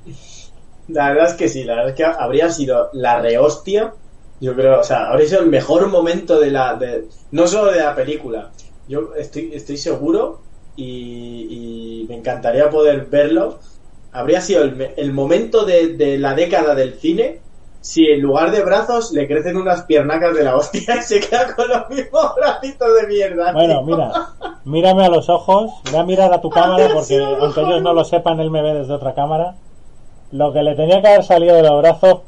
La 0.89 1.09
verdad 1.09 1.27
es 1.27 1.35
que 1.35 1.49
sí, 1.49 1.65
la 1.65 1.75
verdad 1.75 1.91
es 1.91 1.97
que 1.97 2.05
habría 2.05 2.51
sido 2.51 2.89
la 2.93 3.21
rehostia. 3.21 3.93
Yo 4.41 4.55
creo, 4.55 4.81
o 4.81 4.85
sea, 4.85 5.11
habría 5.11 5.29
sido 5.29 5.41
el 5.41 5.49
mejor 5.49 5.89
momento 5.89 6.41
de 6.41 6.51
la. 6.51 6.79
No 7.31 7.47
solo 7.47 7.73
de 7.73 7.81
la 7.81 7.95
película. 7.95 8.51
Yo 8.89 9.15
estoy, 9.17 9.51
estoy 9.53 9.77
seguro 9.77 10.41
y, 10.77 12.07
me 12.09 12.17
encantaría 12.17 12.71
poder 12.71 13.07
verlo. 13.07 13.59
Habría 14.13 14.41
sido 14.41 14.63
el, 14.63 15.13
momento 15.13 15.65
de, 15.65 16.17
la 16.19 16.35
década 16.35 16.75
del 16.75 16.95
cine 16.95 17.41
si 17.87 18.11
en 18.11 18.21
lugar 18.21 18.51
de 18.51 18.65
brazos 18.65 19.13
le 19.13 19.29
crecen 19.29 19.57
unas 19.57 19.83
piernacas 19.83 20.35
de 20.35 20.43
la 20.43 20.57
hostia 20.57 20.97
y 20.97 21.03
se 21.03 21.21
queda 21.21 21.55
con 21.55 21.69
los 21.69 21.89
mismos 21.89 22.35
bracitos 22.37 22.89
de 23.01 23.07
mierda. 23.07 23.53
Bueno, 23.53 23.83
mira, 23.83 24.11
mírame 24.65 25.07
a 25.07 25.09
los 25.09 25.29
ojos, 25.29 25.71
voy 25.93 26.01
a 26.01 26.03
mirar 26.03 26.35
a 26.35 26.41
tu 26.41 26.51
cámara 26.51 26.89
porque 26.93 27.17
aunque 27.17 27.61
ellos 27.61 27.83
no 27.83 27.93
lo 27.93 28.05
sepan, 28.05 28.41
él 28.41 28.51
me 28.51 28.61
ve 28.61 28.75
desde 28.75 28.93
otra 28.93 29.15
cámara. 29.15 29.55
Lo 30.33 30.53
que 30.53 30.65
le 30.65 30.75
tenía 30.75 31.01
que 31.01 31.07
haber 31.07 31.23
salido 31.23 31.55
de 31.55 31.63
los 31.63 31.81
brazos, 31.81 32.23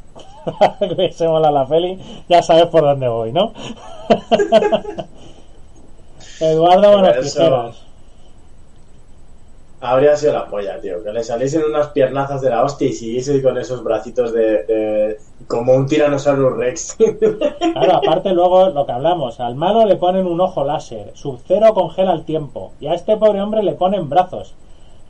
que 0.97 1.11
se 1.11 1.27
mola 1.27 1.51
la 1.51 1.67
peli, 1.67 1.99
ya 2.29 2.41
sabes 2.41 2.67
por 2.67 2.83
dónde 2.83 3.09
voy, 3.09 3.33
¿no? 3.33 3.53
Eduardo 6.41 7.03
habría 9.81 10.17
sido 10.17 10.33
la 10.33 10.47
polla, 10.47 10.81
tío. 10.81 11.03
Que 11.03 11.13
le 11.13 11.23
saliesen 11.23 11.63
unas 11.65 11.89
piernazas 11.89 12.41
de 12.41 12.51
la 12.51 12.65
hostia 12.65 12.89
y 12.89 12.93
siguiese 12.93 13.43
con 13.43 13.57
esos 13.59 13.83
bracitos 13.83 14.33
de, 14.33 15.19
como 15.47 15.75
un 15.75 15.87
tiranosaurio 15.87 16.51
rex. 16.51 16.97
Claro, 17.79 17.97
aparte 17.97 18.33
luego 18.33 18.71
lo 18.71 18.87
que 18.87 18.93
hablamos, 18.93 19.39
al 19.41 19.55
malo 19.55 19.85
le 19.85 19.97
ponen 19.97 20.27
un 20.27 20.41
ojo 20.41 20.65
láser, 20.65 21.13
Sub-Zero 21.15 21.75
congela 21.75 22.13
el 22.13 22.25
tiempo, 22.25 22.73
y 22.81 22.89
a 22.89 22.95
este 22.95 23.17
pobre 23.17 23.41
hombre 23.41 23.63
le 23.63 23.73
ponen 23.73 24.09
brazos. 24.09 24.55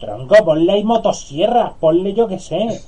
Tronco, 0.00 0.34
ponle 0.44 0.72
ahí 0.72 0.84
motosierra, 0.84 1.72
ponle 1.80 2.12
yo 2.12 2.28
que 2.28 2.38
sé. 2.38 2.82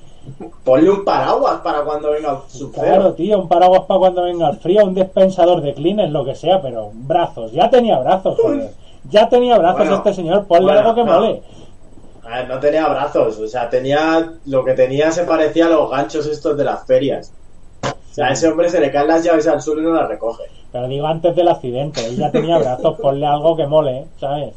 Ponle 0.65 0.91
un 0.91 1.05
paraguas 1.05 1.61
para 1.61 1.83
cuando 1.83 2.11
venga 2.11 2.33
el 2.33 2.51
sub 2.51 2.73
Claro, 2.73 3.15
tío, 3.15 3.41
un 3.41 3.49
paraguas 3.49 3.83
para 3.87 4.01
cuando 4.01 4.23
venga 4.25 4.51
el 4.51 4.59
frío, 4.59 4.85
un 4.85 4.95
dispensador 4.95 5.63
de 5.63 5.73
cleaners, 5.73 6.13
lo 6.13 6.25
que 6.25 6.35
sea, 6.35 6.61
pero 6.61 6.91
brazos, 6.93 7.53
ya 7.53 7.71
tenía 7.71 7.99
brazos, 7.99 8.39
joder. 8.41 8.73
Ya 9.09 9.31
tenía 9.31 9.57
brazos 9.57 9.89
este 9.89 10.13
señor, 10.13 10.47
ponle 10.47 10.73
algo 10.73 10.95
que 10.95 11.05
mole 11.05 11.43
no 12.49 12.61
tenía 12.61 12.89
brazos, 12.89 13.39
o 13.39 13.49
sea, 13.49 13.69
tenía. 13.69 14.33
Lo 14.47 14.65
que 14.65 14.75
tenía 14.75 15.11
se 15.11 15.25
parecía 15.25 15.67
a 15.67 15.71
los 15.71 15.91
ganchos 15.91 16.27
estos 16.27 16.57
de 16.57 16.65
las 16.65 16.87
ferias. 16.87 17.33
O 17.83 18.15
sea, 18.15 18.27
a 18.27 18.33
ese 18.33 18.49
hombre 18.49 18.69
se 18.69 18.81
le 18.81 18.91
caen 18.91 19.09
las 19.09 19.25
llaves 19.25 19.47
al 19.47 19.63
suelo 19.63 19.83
y 19.83 19.85
no 19.85 19.95
las 19.95 20.09
recoge. 20.09 20.45
Pero 20.73 20.89
digo 20.89 21.07
antes 21.07 21.35
del 21.35 21.49
accidente, 21.49 22.05
él 22.05 22.17
ya 22.17 22.31
tenía 22.31 22.59
brazos, 22.59 22.99
ponle 23.01 23.27
algo 23.27 23.57
que 23.57 23.67
mole, 23.67 24.07
¿sabes? 24.19 24.53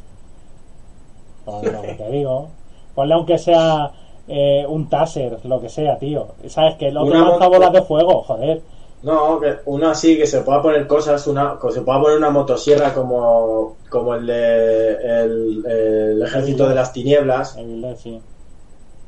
Pues 1.44 1.72
lo 1.72 1.82
que 1.82 1.94
te 1.94 2.10
digo. 2.10 2.48
Ponle 2.94 3.14
aunque 3.14 3.38
sea 3.38 3.90
eh, 4.28 4.64
un 4.68 4.88
taser, 4.88 5.38
lo 5.44 5.60
que 5.60 5.68
sea, 5.68 5.98
tío. 5.98 6.28
¿Sabes? 6.48 6.76
Que 6.76 6.88
el 6.88 6.96
otro 6.96 7.14
lanza 7.14 7.48
bolas 7.48 7.72
de 7.72 7.82
fuego, 7.82 8.22
joder. 8.22 8.62
No, 9.04 9.38
que 9.38 9.56
uno 9.66 9.90
así 9.90 10.16
que 10.16 10.26
se 10.26 10.40
pueda 10.40 10.62
poner 10.62 10.86
cosas, 10.86 11.26
una, 11.26 11.58
que 11.60 11.70
se 11.72 11.82
pueda 11.82 12.00
poner 12.00 12.16
una 12.16 12.30
motosierra 12.30 12.94
como, 12.94 13.76
como 13.90 14.14
el 14.14 14.26
de 14.26 15.22
el, 15.22 16.22
ejército 16.22 16.66
de 16.66 16.74
las 16.74 16.90
tinieblas. 16.90 17.54
sí. 17.98 18.20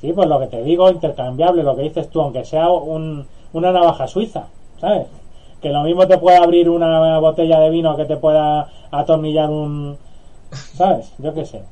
sí, 0.00 0.12
pues 0.12 0.28
lo 0.28 0.38
que 0.38 0.46
te 0.46 0.62
digo, 0.62 0.88
intercambiable, 0.90 1.64
lo 1.64 1.74
que 1.74 1.82
dices 1.82 2.08
tú, 2.08 2.20
aunque 2.20 2.44
sea 2.44 2.70
un, 2.70 3.26
una 3.52 3.72
navaja 3.72 4.06
suiza, 4.06 4.46
¿sabes? 4.80 5.08
Que 5.60 5.70
lo 5.70 5.82
mismo 5.82 6.06
te 6.06 6.16
puede 6.16 6.36
abrir 6.36 6.68
una 6.68 7.18
botella 7.18 7.58
de 7.58 7.70
vino 7.70 7.96
que 7.96 8.04
te 8.04 8.16
pueda 8.16 8.70
atornillar 8.92 9.50
un... 9.50 9.98
¿Sabes? 10.52 11.12
Yo 11.18 11.34
qué 11.34 11.44
sé. 11.44 11.62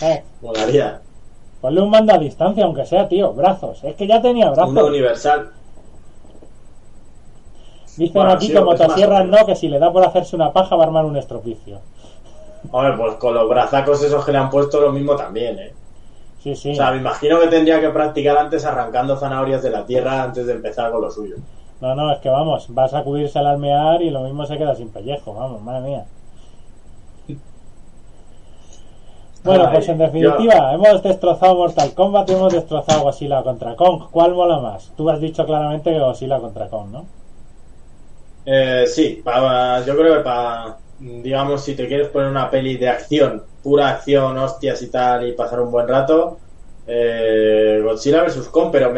Eh. 0.00 0.24
Molaría. 0.40 1.02
Ponle 1.60 1.82
un 1.82 1.90
mando 1.90 2.14
a 2.14 2.18
distancia, 2.18 2.64
aunque 2.64 2.86
sea, 2.86 3.06
tío. 3.06 3.34
Brazos. 3.34 3.84
Es 3.84 3.94
que 3.96 4.06
ya 4.06 4.22
tenía 4.22 4.50
brazos. 4.50 4.70
Uno 4.70 4.86
universal. 4.86 5.50
Dicen 7.98 8.22
aquí 8.28 8.52
que 8.52 8.60
motosierras 8.60 9.26
no, 9.26 9.44
que 9.44 9.56
si 9.56 9.68
le 9.68 9.80
da 9.80 9.92
por 9.92 10.04
hacerse 10.04 10.36
una 10.36 10.52
paja 10.52 10.76
va 10.76 10.84
a 10.84 10.86
armar 10.86 11.04
un 11.04 11.16
estropicio. 11.16 11.80
Hombre, 12.70 12.94
pues 12.96 13.14
con 13.14 13.34
los 13.34 13.48
brazacos 13.48 14.02
esos 14.04 14.24
que 14.24 14.30
le 14.30 14.38
han 14.38 14.50
puesto 14.50 14.80
lo 14.80 14.92
mismo 14.92 15.16
también, 15.16 15.58
¿eh? 15.58 15.72
Sí, 16.40 16.54
sí. 16.54 16.70
O 16.70 16.74
sea, 16.76 16.92
me 16.92 16.98
imagino 16.98 17.40
que 17.40 17.48
tendría 17.48 17.80
que 17.80 17.88
practicar 17.88 18.38
antes 18.38 18.64
arrancando 18.64 19.16
zanahorias 19.16 19.64
de 19.64 19.70
la 19.70 19.84
tierra 19.84 20.22
antes 20.22 20.46
de 20.46 20.52
empezar 20.52 20.92
con 20.92 21.00
lo 21.00 21.10
suyo. 21.10 21.36
No, 21.80 21.96
no, 21.96 22.12
es 22.12 22.18
que 22.20 22.28
vamos, 22.28 22.66
vas 22.68 22.94
a 22.94 23.02
cubrirse 23.02 23.40
al 23.40 23.48
almear 23.48 24.00
y 24.02 24.10
lo 24.10 24.20
mismo 24.20 24.46
se 24.46 24.56
queda 24.56 24.76
sin 24.76 24.90
pellejo, 24.90 25.34
vamos, 25.34 25.60
madre 25.62 25.88
mía. 25.88 26.04
Bueno, 29.44 29.70
pues 29.72 29.88
en 29.88 29.98
definitiva, 29.98 30.74
hemos 30.74 31.02
destrozado 31.02 31.54
Mortal 31.54 31.94
Kombat 31.94 32.28
y 32.28 32.32
hemos 32.34 32.52
destrozado 32.52 33.02
Godzilla 33.04 33.42
contra 33.42 33.76
Kong. 33.76 34.02
¿Cuál 34.10 34.34
mola 34.34 34.58
más? 34.58 34.92
Tú 34.96 35.08
has 35.08 35.20
dicho 35.20 35.46
claramente 35.46 35.90
que 35.90 35.98
Godzilla 35.98 36.40
contra 36.40 36.68
Kong, 36.68 36.88
¿no? 36.90 37.04
Eh, 38.50 38.86
sí, 38.86 39.22
yo 39.86 39.96
creo 39.96 40.14
que 40.16 40.20
para, 40.20 40.78
digamos, 40.98 41.62
si 41.62 41.74
te 41.74 41.86
quieres 41.86 42.08
poner 42.08 42.30
una 42.30 42.50
peli 42.50 42.78
de 42.78 42.88
acción, 42.88 43.42
pura 43.62 43.90
acción, 43.90 44.38
hostias 44.38 44.80
y 44.80 44.86
tal, 44.86 45.28
y 45.28 45.32
pasar 45.32 45.60
un 45.60 45.70
buen 45.70 45.86
rato, 45.86 46.38
eh, 46.86 47.82
Godzilla 47.84 48.22
vs. 48.22 48.48
Kong, 48.48 48.70
pero 48.72 48.90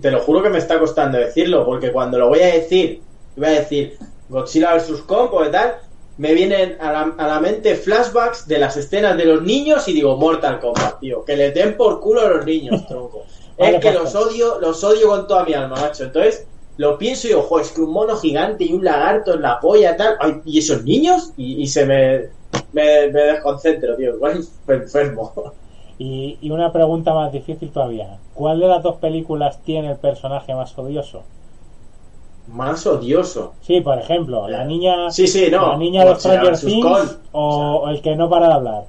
te 0.00 0.10
lo 0.12 0.20
juro 0.20 0.40
que 0.40 0.50
me 0.50 0.58
está 0.58 0.78
costando 0.78 1.18
decirlo, 1.18 1.66
porque 1.66 1.90
cuando 1.90 2.16
lo 2.16 2.28
voy 2.28 2.42
a 2.42 2.54
decir, 2.54 3.02
voy 3.34 3.46
a 3.46 3.50
decir 3.50 3.98
Godzilla 4.28 4.74
vs. 4.74 5.02
Kong, 5.02 5.30
pues 5.32 5.50
tal, 5.50 5.74
me 6.18 6.32
vienen 6.32 6.76
a 6.80 6.92
la, 6.92 7.14
a 7.18 7.26
la, 7.26 7.40
mente 7.40 7.74
flashbacks 7.74 8.46
de 8.46 8.58
las 8.58 8.76
escenas 8.76 9.16
de 9.16 9.24
los 9.24 9.42
niños 9.42 9.88
y 9.88 9.94
digo 9.94 10.16
Mortal 10.16 10.60
Kombat, 10.60 11.00
tío, 11.00 11.24
que 11.24 11.36
le 11.36 11.50
den 11.50 11.76
por 11.76 11.98
culo 11.98 12.20
a 12.20 12.28
los 12.28 12.46
niños, 12.46 12.86
tronco. 12.86 13.24
es 13.56 13.80
que 13.80 13.92
los 13.92 14.14
odio, 14.14 14.60
los 14.60 14.84
odio 14.84 15.08
con 15.08 15.26
toda 15.26 15.44
mi 15.44 15.54
alma, 15.54 15.74
macho. 15.74 16.04
Entonces, 16.04 16.46
lo 16.80 16.96
pienso 16.96 17.26
y 17.26 17.30
digo, 17.30 17.60
es 17.60 17.72
que 17.72 17.82
un 17.82 17.92
mono 17.92 18.16
gigante 18.16 18.64
y 18.64 18.72
un 18.72 18.82
lagarto 18.82 19.34
en 19.34 19.42
la 19.42 19.60
polla, 19.60 19.98
tal, 19.98 20.16
¿y 20.46 20.60
esos 20.60 20.82
niños? 20.82 21.34
Y, 21.36 21.66
se 21.66 21.84
me, 21.84 22.20
me, 22.72 23.08
me, 23.12 23.20
desconcentro, 23.20 23.96
tío, 23.96 24.14
igual 24.14 24.42
enfermo. 24.66 25.52
Y, 25.98 26.38
y 26.40 26.50
una 26.50 26.72
pregunta 26.72 27.12
más 27.12 27.32
difícil 27.32 27.70
todavía, 27.70 28.18
¿cuál 28.32 28.60
de 28.60 28.66
las 28.66 28.82
dos 28.82 28.96
películas 28.96 29.60
tiene 29.62 29.90
el 29.90 29.98
personaje 29.98 30.54
más 30.54 30.76
odioso? 30.78 31.22
más 32.48 32.86
odioso. 32.86 33.52
Sí, 33.60 33.82
por 33.82 33.98
ejemplo, 33.98 34.48
la 34.48 34.64
niña, 34.64 35.10
sí, 35.10 35.26
sí, 35.26 35.48
no. 35.52 35.72
la 35.72 35.76
niña 35.76 36.06
de 36.06 36.16
Stranger 36.16 36.58
Things 36.58 37.18
o, 37.32 37.88
el 37.90 38.00
que 38.00 38.16
no 38.16 38.30
para 38.30 38.48
de 38.48 38.54
hablar. 38.54 38.84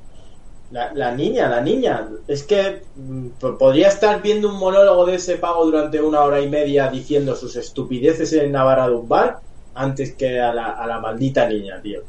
La, 0.72 1.12
niña, 1.12 1.50
la 1.50 1.62
niña. 1.62 2.08
Es 2.28 2.44
que 2.44 2.84
mm, 2.96 3.28
podría 3.60 3.90
estar 3.90 4.22
viendo 4.22 4.50
un 4.50 4.58
monólogo 4.58 5.06
de 5.06 5.16
ese 5.16 5.36
pago 5.36 5.66
durante 5.66 6.02
una 6.02 6.22
hora 6.22 6.40
y 6.40 6.50
media 6.50 6.90
diciendo 6.90 7.36
sus 7.36 7.56
estupideces 7.56 8.32
en 8.34 8.54
Navarra 8.54 8.88
de 8.88 8.96
un 8.96 9.08
bar 9.08 9.40
antes 9.74 10.14
que 10.14 10.40
a 10.40 10.54
la, 10.54 10.72
a 10.72 10.88
la 10.88 11.00
maldita 11.00 11.48
niña, 11.48 11.82
tío. 11.82 12.02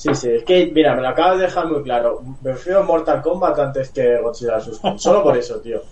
Sí, 0.00 0.14
sí, 0.14 0.30
es 0.30 0.44
que, 0.44 0.70
mira, 0.74 0.94
me 0.94 1.02
lo 1.02 1.08
acabas 1.08 1.36
de 1.36 1.44
dejar 1.44 1.66
muy 1.66 1.82
claro. 1.82 2.22
Prefiero 2.42 2.84
Mortal 2.84 3.20
Kombat 3.20 3.58
antes 3.58 3.90
que 3.90 4.16
Godzilla 4.16 4.58
sus 4.58 4.80
Solo 4.96 5.22
por 5.22 5.36
eso, 5.36 5.60
tío. 5.60 5.82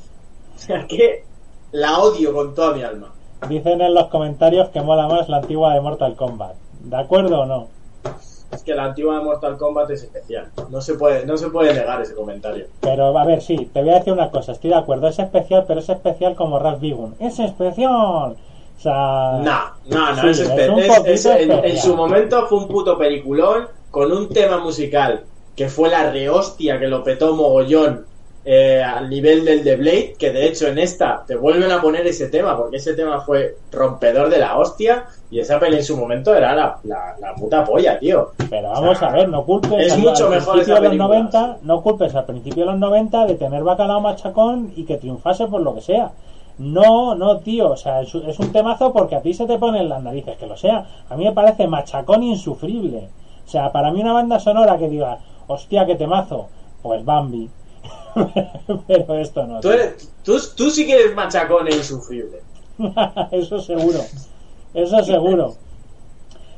O 0.56 0.59
sea, 0.59 0.86
que 0.86 1.24
la 1.72 1.98
odio 1.98 2.32
con 2.32 2.54
toda 2.54 2.72
mi 2.72 2.82
alma. 2.82 3.12
Dicen 3.46 3.82
en 3.82 3.92
los 3.92 4.06
comentarios 4.06 4.70
que 4.70 4.80
mola 4.80 5.06
más 5.09 5.28
la 5.28 5.36
antigua 5.36 5.74
de 5.74 5.82
Mortal 5.82 6.16
Kombat. 6.16 6.56
¿De 6.80 6.96
acuerdo 6.96 7.40
o 7.40 7.44
no? 7.44 7.68
Es 8.51 8.62
que 8.62 8.74
la 8.74 8.84
antigua 8.84 9.18
de 9.18 9.24
Mortal 9.24 9.59
Kombat 9.59 9.90
es 9.90 10.05
especial. 10.05 10.51
No 10.70 10.80
se 10.80 10.94
puede, 10.94 11.26
no 11.26 11.36
se 11.36 11.51
puede 11.51 11.74
negar 11.74 12.01
ese 12.01 12.14
comentario. 12.14 12.66
Pero 12.80 13.16
a 13.16 13.24
ver, 13.24 13.42
sí, 13.42 13.70
te 13.72 13.82
voy 13.82 13.90
a 13.90 13.99
decir 13.99 14.12
una 14.12 14.30
cosa, 14.30 14.53
estoy 14.53 14.70
de 14.70 14.76
acuerdo, 14.76 15.09
es 15.09 15.18
especial, 15.18 15.64
pero 15.66 15.80
es 15.80 15.88
especial 15.88 16.34
como 16.34 16.59
Ralph 16.59 16.80
Bigun. 16.80 17.14
¡Es 17.20 17.38
especial! 17.38 18.36
O 18.78 18.80
sea. 18.80 19.40
No, 19.42 19.61
no, 19.86 20.12
no, 20.14 20.30
es, 20.30 20.38
especial. 20.40 21.64
en, 21.64 21.76
su 21.76 21.96
momento 21.96 22.46
fue 22.46 22.59
un 22.59 22.68
puto 22.68 22.96
peliculón 22.96 23.68
con 23.90 24.12
un 24.12 24.28
tema 24.28 24.59
musical 24.59 25.24
que 25.57 25.68
fue 25.68 25.88
la 25.88 26.11
rehostia 26.11 26.78
que 26.78 26.86
lo 26.86 27.03
petó 27.03 27.34
mogollón 27.34 28.07
eh, 28.45 28.82
al 28.82 29.11
nivel 29.11 29.45
del 29.45 29.62
The 29.62 29.76
Blade, 29.76 30.14
que 30.18 30.30
de 30.30 30.47
hecho 30.47 30.68
en 30.68 30.78
esta 30.78 31.24
te 31.26 31.36
vuelven 31.36 31.70
a 31.70 31.80
poner 31.80 32.07
ese 32.07 32.28
tema, 32.28 32.57
porque 32.57 32.76
ese 32.76 32.95
tema 32.95 33.20
fue 33.20 33.57
rompedor 33.70 34.30
de 34.30 34.39
la 34.39 34.59
hostia, 34.59 35.05
y 35.30 35.41
esa 35.41 35.61
peli 35.61 35.76
en 35.76 35.84
su 35.84 35.97
momento 35.97 36.34
era 36.34 36.55
la, 36.55 36.78
la, 36.84 37.34
puta 37.34 37.64
polla, 37.64 37.99
tío. 37.99 38.30
Pero 38.49 38.70
vamos 38.70 39.03
a 39.03 39.11
ver, 39.11 39.28
no 39.28 39.45
culpes 39.45 39.86
es 39.86 39.93
al, 39.93 40.01
mucho 40.01 40.30
mejor 40.30 40.64
de 40.64 40.80
los 40.80 40.97
90, 40.97 41.59
no 41.62 41.82
culpes 41.82 42.14
al 42.14 42.24
principio 42.24 42.64
de 42.64 42.70
los 42.72 42.80
90 42.80 43.26
de 43.26 43.34
tener 43.34 43.62
bacalao 43.62 44.01
machacón 44.01 44.72
y 44.76 44.84
que 44.84 44.97
triunfase 44.97 45.47
por 45.47 45.61
lo 45.61 45.74
que 45.74 45.82
sea. 45.82 46.12
No, 46.59 47.14
no, 47.14 47.39
tío, 47.39 47.70
o 47.70 47.76
sea, 47.76 48.01
es, 48.01 48.14
un 48.14 48.53
temazo 48.53 48.93
porque 48.93 49.14
a 49.14 49.22
ti 49.22 49.32
se 49.32 49.47
te 49.47 49.59
ponen 49.59 49.89
las 49.89 50.03
narices, 50.03 50.36
que 50.36 50.47
lo 50.47 50.57
sea. 50.57 50.86
A 51.09 51.16
mí 51.16 51.24
me 51.24 51.32
parece 51.32 51.68
machacón 51.68 52.22
insufrible. 52.22 53.09
O 53.47 53.49
sea, 53.49 53.70
para 53.70 53.91
mí 53.91 54.01
una 54.01 54.12
banda 54.12 54.41
sonora 54.41 54.76
que 54.76 54.89
diga, 54.89 55.18
hostia, 55.47 55.86
qué 55.86 55.95
temazo, 55.95 56.49
pues 56.82 57.05
Bambi. 57.05 57.49
pero 58.86 59.14
esto 59.18 59.46
no. 59.46 59.61
Tú, 59.61 59.70
tú, 60.56 60.70
sí 60.70 60.86
que 60.86 60.94
eres 60.94 61.14
machacón 61.14 61.68
e 61.68 61.74
insufrible. 61.74 62.40
eso 63.32 63.61
seguro. 63.61 64.00
Eso 64.74 65.02
seguro. 65.02 65.54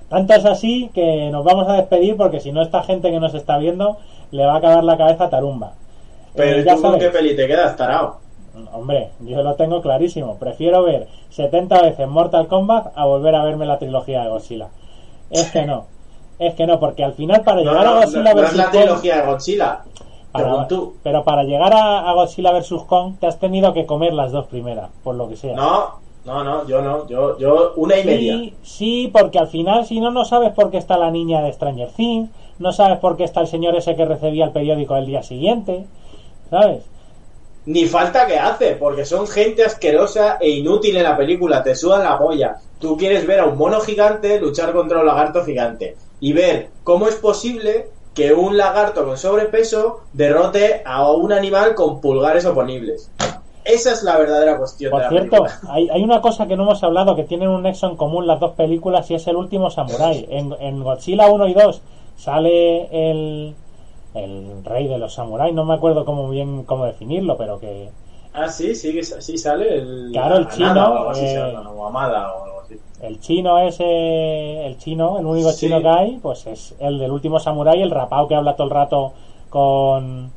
Tanto 0.09 0.34
es 0.34 0.44
así 0.44 0.90
que 0.92 1.30
nos 1.30 1.44
vamos 1.44 1.68
a 1.68 1.74
despedir 1.74 2.16
porque 2.16 2.40
si 2.40 2.51
no 2.51 2.62
esta 2.62 2.82
gente 2.82 3.11
que 3.11 3.20
nos 3.20 3.34
está 3.34 3.59
viendo 3.59 3.98
le 4.32 4.44
va 4.44 4.55
a 4.55 4.59
acabar 4.59 4.84
la 4.84 4.96
cabeza 4.96 5.30
tarumba. 5.30 5.74
Pero 6.34 6.59
eh, 6.59 6.64
¿tú 6.64 6.82
con 6.82 6.98
qué 6.98 7.11
peli 7.11 7.36
te 7.36 7.46
quedas, 7.46 7.76
tarao? 7.76 8.18
Hombre, 8.72 9.11
yo 9.20 9.42
lo 9.42 9.55
tengo 9.55 9.80
clarísimo. 9.80 10.36
Prefiero 10.36 10.82
ver 10.82 11.07
70 11.30 11.82
veces 11.82 12.09
Mortal 12.09 12.48
Kombat 12.48 12.92
a 12.96 13.05
volver 13.05 13.34
a 13.34 13.44
verme 13.44 13.66
la 13.66 13.78
trilogía 13.78 14.22
de 14.22 14.30
Godzilla. 14.30 14.68
Es 15.30 15.51
que 15.51 15.64
no. 15.64 15.86
Es 16.38 16.55
que 16.55 16.66
no, 16.66 16.80
porque 16.80 17.05
al 17.05 17.14
final 17.14 17.42
para 17.42 17.61
llegar 17.61 17.86
a 17.86 18.01
Godzilla 18.01 18.34
no, 18.34 18.42
es 18.42 18.57
la 18.57 18.70
trilogía 18.70 19.16
de 19.16 19.26
Godzilla 19.26 19.80
pero 20.33 21.24
para 21.24 21.45
llegar 21.45 21.72
a, 21.74 22.12
Godzilla 22.12 22.53
vs. 22.53 22.83
Kong 22.87 23.14
te 23.18 23.26
has 23.26 23.39
tenido 23.39 23.72
que 23.72 23.87
comer 23.87 24.12
las 24.12 24.33
dos 24.33 24.47
primeras, 24.47 24.91
por 25.03 25.14
lo 25.14 25.28
que 25.28 25.37
sea. 25.37 25.55
No, 25.55 26.01
no, 26.24 26.45
no, 26.45 26.66
yo 26.66 26.83
no, 26.83 27.09
yo, 27.09 27.39
yo 27.39 27.72
una 27.76 27.99
y 27.99 28.05
media. 28.05 28.53
Sí, 28.62 29.11
porque 29.12 29.39
al 29.39 29.49
final 29.49 29.87
si 29.87 30.01
no, 30.01 30.11
no 30.11 30.24
sabes 30.24 30.53
por 30.53 30.70
qué 30.70 30.78
está 30.78 30.97
la 30.99 31.11
niña 31.11 31.43
de 31.43 31.53
Stranger 31.53 31.89
Things, 31.89 32.31
no 32.59 32.72
sabes 32.72 32.99
por 32.99 33.16
qué 33.16 33.24
está 33.24 33.41
el 33.41 33.47
señor 33.47 33.74
ese 33.74 33.97
que 33.97 34.05
recibía 34.05 34.45
el 34.45 34.53
periódico 34.53 34.97
el 34.97 35.07
día 35.07 35.22
siguiente, 35.22 35.87
¿sabes? 36.51 36.85
Ni 37.66 37.87
falta 37.87 38.26
que 38.26 38.39
hace, 38.39 38.76
porque 38.76 39.05
son 39.05 39.26
gente 39.26 39.64
asquerosa 39.64 40.39
e 40.41 40.51
inútil 40.51 40.97
en 40.97 41.03
la 41.05 41.16
película, 41.16 41.62
te 41.62 41.74
sudan 41.74 42.05
la 42.05 42.18
polla. 42.18 42.57
Tú 42.78 42.97
quieres 42.97 43.26
ver 43.26 43.41
a 43.41 43.47
un 43.47 43.59
mono 43.59 43.81
gigante 43.81 44.41
luchar 44.41 44.72
contra 44.72 45.01
un 45.01 45.07
lagarto 45.07 45.45
gigante 45.45 45.97
y 46.20 46.33
ver 46.33 46.70
cómo 46.85 47.07
es 47.07 47.16
posible 47.16 47.89
que 48.21 48.35
un 48.35 48.59
lagarto 48.59 49.07
con 49.07 49.16
sobrepeso 49.16 50.01
derrote 50.12 50.83
a 50.85 51.11
un 51.11 51.33
animal 51.33 51.75
con 51.75 52.03
pulgares 52.03 52.45
oponibles. 52.45 53.11
Esa 53.64 53.93
es 53.93 54.03
la 54.03 54.18
verdadera 54.18 54.59
cuestión. 54.59 54.91
Por 54.91 55.09
cierto, 55.09 55.47
hay, 55.71 55.89
hay, 55.89 56.03
una 56.03 56.21
cosa 56.21 56.47
que 56.47 56.55
no 56.55 56.64
hemos 56.64 56.85
hablado, 56.85 57.16
que 57.16 57.25
tienen 57.25 57.49
un 57.49 57.62
nexo 57.62 57.89
en 57.89 57.97
común 57.97 58.27
las 58.27 58.39
dos 58.39 58.53
películas 58.53 59.11
y 59.11 59.14
es 59.14 59.27
el 59.27 59.37
último 59.37 59.71
Samurai. 59.71 60.27
En, 60.31 60.55
en 60.61 60.83
Godzilla 60.85 61.31
1 61.31 61.49
y 61.49 61.55
2 61.55 61.83
sale 62.16 63.11
el, 63.11 63.55
el 64.14 64.64
rey 64.64 64.87
de 64.87 64.99
los 64.99 65.14
samuráis, 65.14 65.55
no 65.55 65.64
me 65.64 65.73
acuerdo 65.73 66.05
cómo 66.05 66.29
bien 66.29 66.64
cómo 66.64 66.85
definirlo, 66.85 67.39
pero 67.39 67.59
que... 67.59 67.89
Ah, 68.35 68.49
sí, 68.49 68.75
sí, 68.75 69.03
sí 69.03 69.39
sale 69.39 69.77
el... 69.77 70.11
Claro, 70.12 70.37
el 70.37 70.49
chino... 70.49 71.14
Eh, 71.14 71.57
o 71.75 71.87
Amada 71.87 72.35
o 72.35 72.59
el 73.03 73.20
chino 73.20 73.59
ese, 73.59 74.66
el 74.66 74.78
chino, 74.78 75.18
el 75.18 75.26
único 75.26 75.53
chino 75.53 75.80
que 75.80 75.88
hay, 75.88 76.18
pues 76.22 76.46
es 76.46 76.74
el 76.78 76.98
del 76.98 77.11
último 77.11 77.38
samurái, 77.38 77.82
el 77.82 77.90
rapao 77.90 78.28
que 78.28 78.34
habla 78.34 78.55
todo 78.55 78.66
el 78.66 78.74
rato 78.74 79.12
con. 79.48 80.30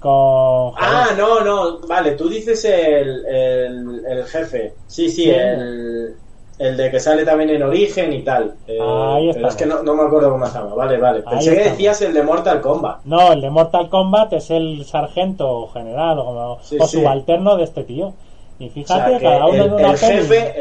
con. 0.00 0.72
Ah, 0.76 1.10
no, 1.16 1.40
no, 1.40 1.78
vale, 1.86 2.12
tú 2.12 2.28
dices 2.28 2.64
el, 2.64 3.24
el, 3.26 4.24
jefe. 4.24 4.74
Sí, 4.86 5.10
sí, 5.10 5.30
el, 5.30 6.14
el 6.58 6.76
de 6.76 6.90
que 6.90 7.00
sale 7.00 7.24
también 7.24 7.50
en 7.50 7.62
origen 7.62 8.12
y 8.12 8.22
tal. 8.22 8.54
Eh, 8.66 8.78
Ahí 8.80 9.30
pero 9.32 9.48
es 9.48 9.56
que 9.56 9.66
no, 9.66 9.82
me 9.82 10.02
acuerdo 10.02 10.30
cómo 10.30 10.46
se 10.46 10.58
llama. 10.58 10.74
Vale, 10.74 10.98
vale. 10.98 11.22
Pensé 11.22 11.56
que 11.56 11.64
decías 11.70 12.02
el 12.02 12.12
de 12.12 12.22
Mortal 12.22 12.60
Kombat. 12.60 13.04
No, 13.04 13.32
el 13.32 13.40
de 13.40 13.50
Mortal 13.50 13.88
Kombat 13.88 14.32
es 14.34 14.50
el 14.50 14.84
sargento 14.84 15.68
general 15.68 16.18
o, 16.18 16.24
como, 16.24 16.58
o 16.80 16.86
subalterno 16.86 17.56
de 17.56 17.64
este 17.64 17.84
tío. 17.84 18.12
Y 18.60 18.68
fíjate, 18.68 19.18
cada 19.20 19.46
uno 19.46 19.78
el, 19.78 19.84
el 19.86 19.96
jefe, 19.96 20.60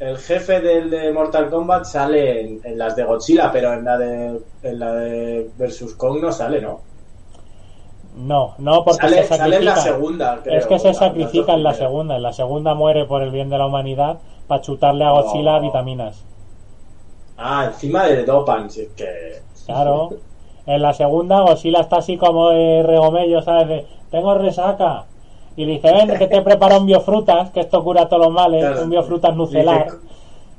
el, 0.00 0.18
jefe 0.18 0.60
del 0.60 0.90
de 0.90 1.10
Mortal 1.12 1.48
Kombat 1.48 1.86
sale 1.86 2.42
en, 2.42 2.78
las 2.78 2.94
de 2.94 3.04
Godzilla, 3.04 3.50
pero 3.50 3.72
en 3.72 3.84
la 3.86 3.96
de, 3.96 4.38
en 4.62 4.78
la 4.78 4.92
de 4.92 5.50
Versus 5.56 5.94
Kong 5.94 6.20
no 6.20 6.30
sale, 6.30 6.60
¿no? 6.60 6.80
No, 8.18 8.54
no, 8.58 8.84
porque 8.84 9.00
sale, 9.00 9.22
se 9.22 9.28
sacrifica. 9.28 9.38
Sale 9.38 9.56
en 9.56 9.64
la 9.64 9.76
segunda, 9.76 10.40
Es 10.44 10.66
que 10.66 10.78
se 10.78 10.92
sacrifica 10.92 11.54
en 11.54 11.62
la 11.62 11.72
segunda. 11.72 12.16
En 12.16 12.22
la 12.22 12.34
segunda 12.34 12.74
muere 12.74 13.06
por 13.06 13.22
el 13.22 13.30
bien 13.30 13.48
de 13.48 13.56
la 13.56 13.64
humanidad 13.64 14.18
para 14.46 14.60
chutarle 14.60 15.04
a 15.04 15.12
Godzilla 15.12 15.58
vitaminas. 15.58 16.22
Ah, 17.38 17.64
encima 17.68 18.04
de 18.04 18.24
Dopan, 18.24 18.68
sí 18.68 18.88
que. 18.94 19.40
Claro. 19.64 20.10
En 20.66 20.82
la 20.82 20.92
segunda, 20.92 21.40
Godzilla 21.40 21.80
está 21.80 21.96
así 21.96 22.18
como 22.18 22.50
de 22.50 22.82
regomello, 22.82 23.40
¿sabes? 23.40 23.68
De, 23.68 23.86
tengo 24.10 24.34
resaca. 24.34 25.06
Y 25.58 25.64
le 25.64 25.72
dice, 25.72 25.92
ven, 25.92 26.16
que 26.16 26.28
te 26.28 26.40
preparo 26.40 26.78
un 26.78 26.86
biofrutas, 26.86 27.50
que 27.50 27.58
esto 27.58 27.82
cura 27.82 28.08
todos 28.08 28.26
los 28.26 28.32
males, 28.32 28.80
un 28.80 28.90
biofrutas 28.90 29.34
nucelar. 29.34 29.88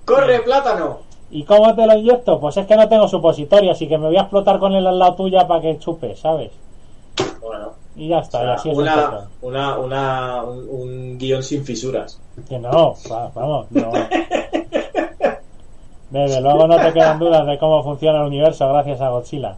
¡Corre, 0.04 0.42
plátano! 0.42 0.98
¿Y 1.32 1.44
cómo 1.44 1.74
te 1.74 1.88
lo 1.88 1.96
inyecto? 1.96 2.38
Pues 2.38 2.58
es 2.58 2.68
que 2.68 2.76
no 2.76 2.90
tengo 2.90 3.08
supositorio, 3.08 3.72
así 3.72 3.88
que 3.88 3.98
me 3.98 4.08
voy 4.08 4.18
a 4.18 4.24
explotar 4.24 4.60
con 4.60 4.74
él 4.74 4.86
al 4.86 5.00
lado 5.00 5.16
tuya 5.16 5.48
para 5.48 5.62
que 5.62 5.80
chupe, 5.80 6.18
¿sabes? 6.18 6.52
Bueno. 7.40 7.70
Y 7.96 8.10
ya 8.10 8.20
está, 8.20 8.44
y 8.44 8.48
así 8.50 8.72
es 8.72 8.78
una, 8.78 9.30
una, 9.42 9.78
una, 9.78 10.44
un, 10.44 11.18
guion 11.18 11.44
sin 11.44 11.64
fisuras. 11.64 12.20
Que 12.50 12.60
no, 12.60 12.96
vamos, 13.34 13.68
no. 13.72 13.92
Desde 16.10 16.42
luego 16.42 16.68
no 16.68 16.76
te 16.76 16.92
quedan 16.92 17.20
dudas 17.20 17.48
de 17.48 17.58
cómo 17.58 17.82
funciona 17.84 18.20
el 18.20 18.28
universo 18.28 18.68
gracias 18.68 19.00
a 19.00 19.08
Godzilla. 19.08 19.56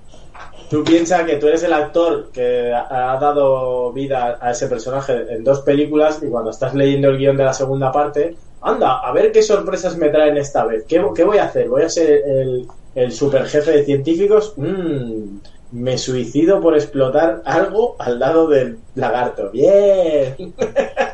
Tú 0.71 0.85
piensas 0.85 1.23
que 1.23 1.35
tú 1.35 1.49
eres 1.49 1.63
el 1.63 1.73
actor 1.73 2.29
que 2.31 2.73
ha 2.73 3.17
dado 3.19 3.91
vida 3.91 4.37
a 4.39 4.51
ese 4.51 4.67
personaje 4.67 5.25
en 5.29 5.43
dos 5.43 5.59
películas 5.59 6.23
y 6.23 6.29
cuando 6.29 6.49
estás 6.49 6.73
leyendo 6.73 7.09
el 7.09 7.17
guion 7.17 7.35
de 7.35 7.43
la 7.43 7.53
segunda 7.53 7.91
parte, 7.91 8.37
anda, 8.61 8.99
a 8.99 9.11
ver 9.11 9.33
qué 9.33 9.41
sorpresas 9.41 9.97
me 9.97 10.07
traen 10.07 10.37
esta 10.37 10.63
vez. 10.63 10.85
¿Qué, 10.87 10.99
voy 10.99 11.39
a 11.39 11.43
hacer? 11.43 11.67
¿Voy 11.67 11.81
a 11.81 11.89
ser 11.89 12.23
el, 12.25 12.67
el 12.95 13.11
super 13.11 13.47
jefe 13.47 13.71
de 13.71 13.83
científicos? 13.83 14.53
Mmm, 14.55 15.39
me 15.73 15.97
suicido 15.97 16.61
por 16.61 16.75
explotar 16.75 17.41
algo 17.43 17.97
al 17.99 18.19
lado 18.19 18.47
del 18.47 18.79
lagarto. 18.95 19.49
Bien. 19.51 20.53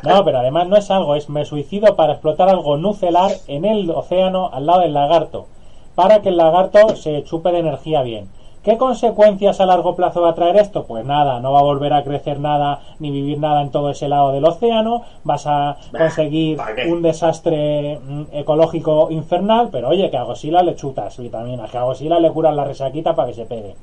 No, 0.04 0.24
pero 0.24 0.38
además 0.38 0.68
no 0.68 0.76
es 0.76 0.88
algo, 0.92 1.16
es 1.16 1.28
me 1.28 1.44
suicido 1.44 1.96
para 1.96 2.12
explotar 2.12 2.48
algo 2.48 2.76
nucelar 2.76 3.32
en 3.48 3.64
el 3.64 3.90
océano 3.90 4.50
al 4.52 4.66
lado 4.66 4.82
del 4.82 4.94
lagarto, 4.94 5.48
para 5.96 6.22
que 6.22 6.28
el 6.28 6.36
lagarto 6.36 6.94
se 6.94 7.24
chupe 7.24 7.50
de 7.50 7.58
energía 7.58 8.02
bien. 8.02 8.28
¿Qué 8.68 8.76
consecuencias 8.76 9.62
a 9.62 9.64
largo 9.64 9.96
plazo 9.96 10.20
va 10.20 10.28
a 10.28 10.34
traer 10.34 10.58
esto? 10.58 10.84
Pues 10.84 11.02
nada, 11.02 11.40
no 11.40 11.52
va 11.52 11.60
a 11.60 11.62
volver 11.62 11.94
a 11.94 12.04
crecer 12.04 12.38
nada 12.38 12.82
ni 12.98 13.10
vivir 13.10 13.38
nada 13.38 13.62
en 13.62 13.70
todo 13.70 13.88
ese 13.88 14.08
lado 14.08 14.30
del 14.30 14.44
océano, 14.44 15.04
vas 15.24 15.46
a 15.46 15.78
conseguir 15.90 16.58
un 16.86 17.00
desastre 17.00 17.98
mm, 17.98 18.24
ecológico 18.30 19.10
infernal, 19.10 19.70
pero 19.72 19.88
oye, 19.88 20.10
que 20.10 20.18
a 20.18 20.24
Godzilla 20.24 20.62
le 20.62 20.76
chutas 20.76 21.16
vitaminas, 21.16 21.70
que 21.70 21.78
a 21.78 21.84
Godzilla 21.84 22.20
le 22.20 22.30
curan 22.30 22.56
la 22.56 22.66
resaquita 22.66 23.16
para 23.16 23.28
que 23.28 23.36
se 23.36 23.46
pegue. 23.46 23.74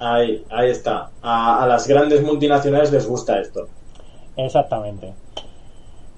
Ahí, 0.00 0.44
ahí 0.50 0.70
está. 0.70 1.10
A, 1.22 1.64
las 1.68 1.86
grandes 1.86 2.24
multinacionales 2.24 2.90
les 2.90 3.06
gusta 3.06 3.38
esto. 3.38 3.68
Exactamente. 4.36 5.12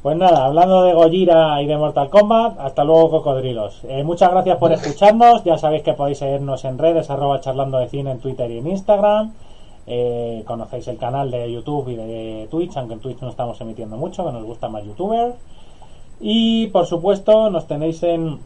Pues 0.02 0.16
nada, 0.16 0.46
hablando 0.46 0.82
de 0.84 0.94
Gojira 0.94 1.60
y 1.60 1.66
de 1.66 1.76
Mortal 1.76 2.08
Kombat, 2.08 2.58
hasta 2.58 2.84
luego 2.84 3.10
cocodrilos. 3.10 3.82
Eh, 3.84 4.02
muchas 4.02 4.30
gracias 4.30 4.56
por 4.56 4.72
escucharnos, 4.72 5.44
ya 5.44 5.58
sabéis 5.58 5.82
que 5.82 5.92
podéis 5.92 6.16
seguirnos 6.16 6.64
en 6.64 6.78
redes, 6.78 7.10
arroba 7.10 7.40
charlando 7.40 7.76
de 7.76 7.88
cine 7.88 8.12
en 8.12 8.18
Twitter 8.18 8.50
y 8.50 8.58
en 8.58 8.66
Instagram. 8.66 9.34
Eh, 9.86 10.42
conocéis 10.46 10.88
el 10.88 10.96
canal 10.96 11.30
de 11.30 11.52
YouTube 11.52 11.90
y 11.90 11.96
de 11.96 12.48
Twitch, 12.50 12.78
aunque 12.78 12.94
en 12.94 13.00
Twitch 13.00 13.20
no 13.20 13.28
estamos 13.28 13.60
emitiendo 13.60 13.98
mucho, 13.98 14.24
que 14.24 14.32
nos 14.32 14.44
gusta 14.44 14.70
más 14.70 14.84
youtuber. 14.84 15.34
Y 16.18 16.68
por 16.68 16.86
supuesto 16.86 17.50
nos 17.50 17.66
tenéis 17.66 18.02
en 18.02 18.38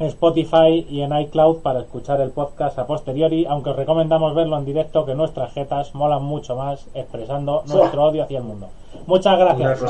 Spotify 0.00 0.86
y 0.88 1.00
en 1.00 1.18
iCloud 1.18 1.58
para 1.58 1.80
escuchar 1.80 2.20
el 2.20 2.30
podcast 2.30 2.78
a 2.78 2.86
posteriori, 2.86 3.46
aunque 3.46 3.70
os 3.70 3.76
recomendamos 3.76 4.34
verlo 4.34 4.56
en 4.56 4.64
directo, 4.64 5.04
que 5.04 5.14
nuestras 5.14 5.52
jetas 5.52 5.94
molan 5.94 6.22
mucho 6.22 6.54
más 6.54 6.86
expresando 6.94 7.64
nuestro 7.66 8.04
odio 8.04 8.22
hacia 8.22 8.38
el 8.38 8.44
mundo. 8.44 8.68
Muchas 9.06 9.38
gracias. 9.38 9.80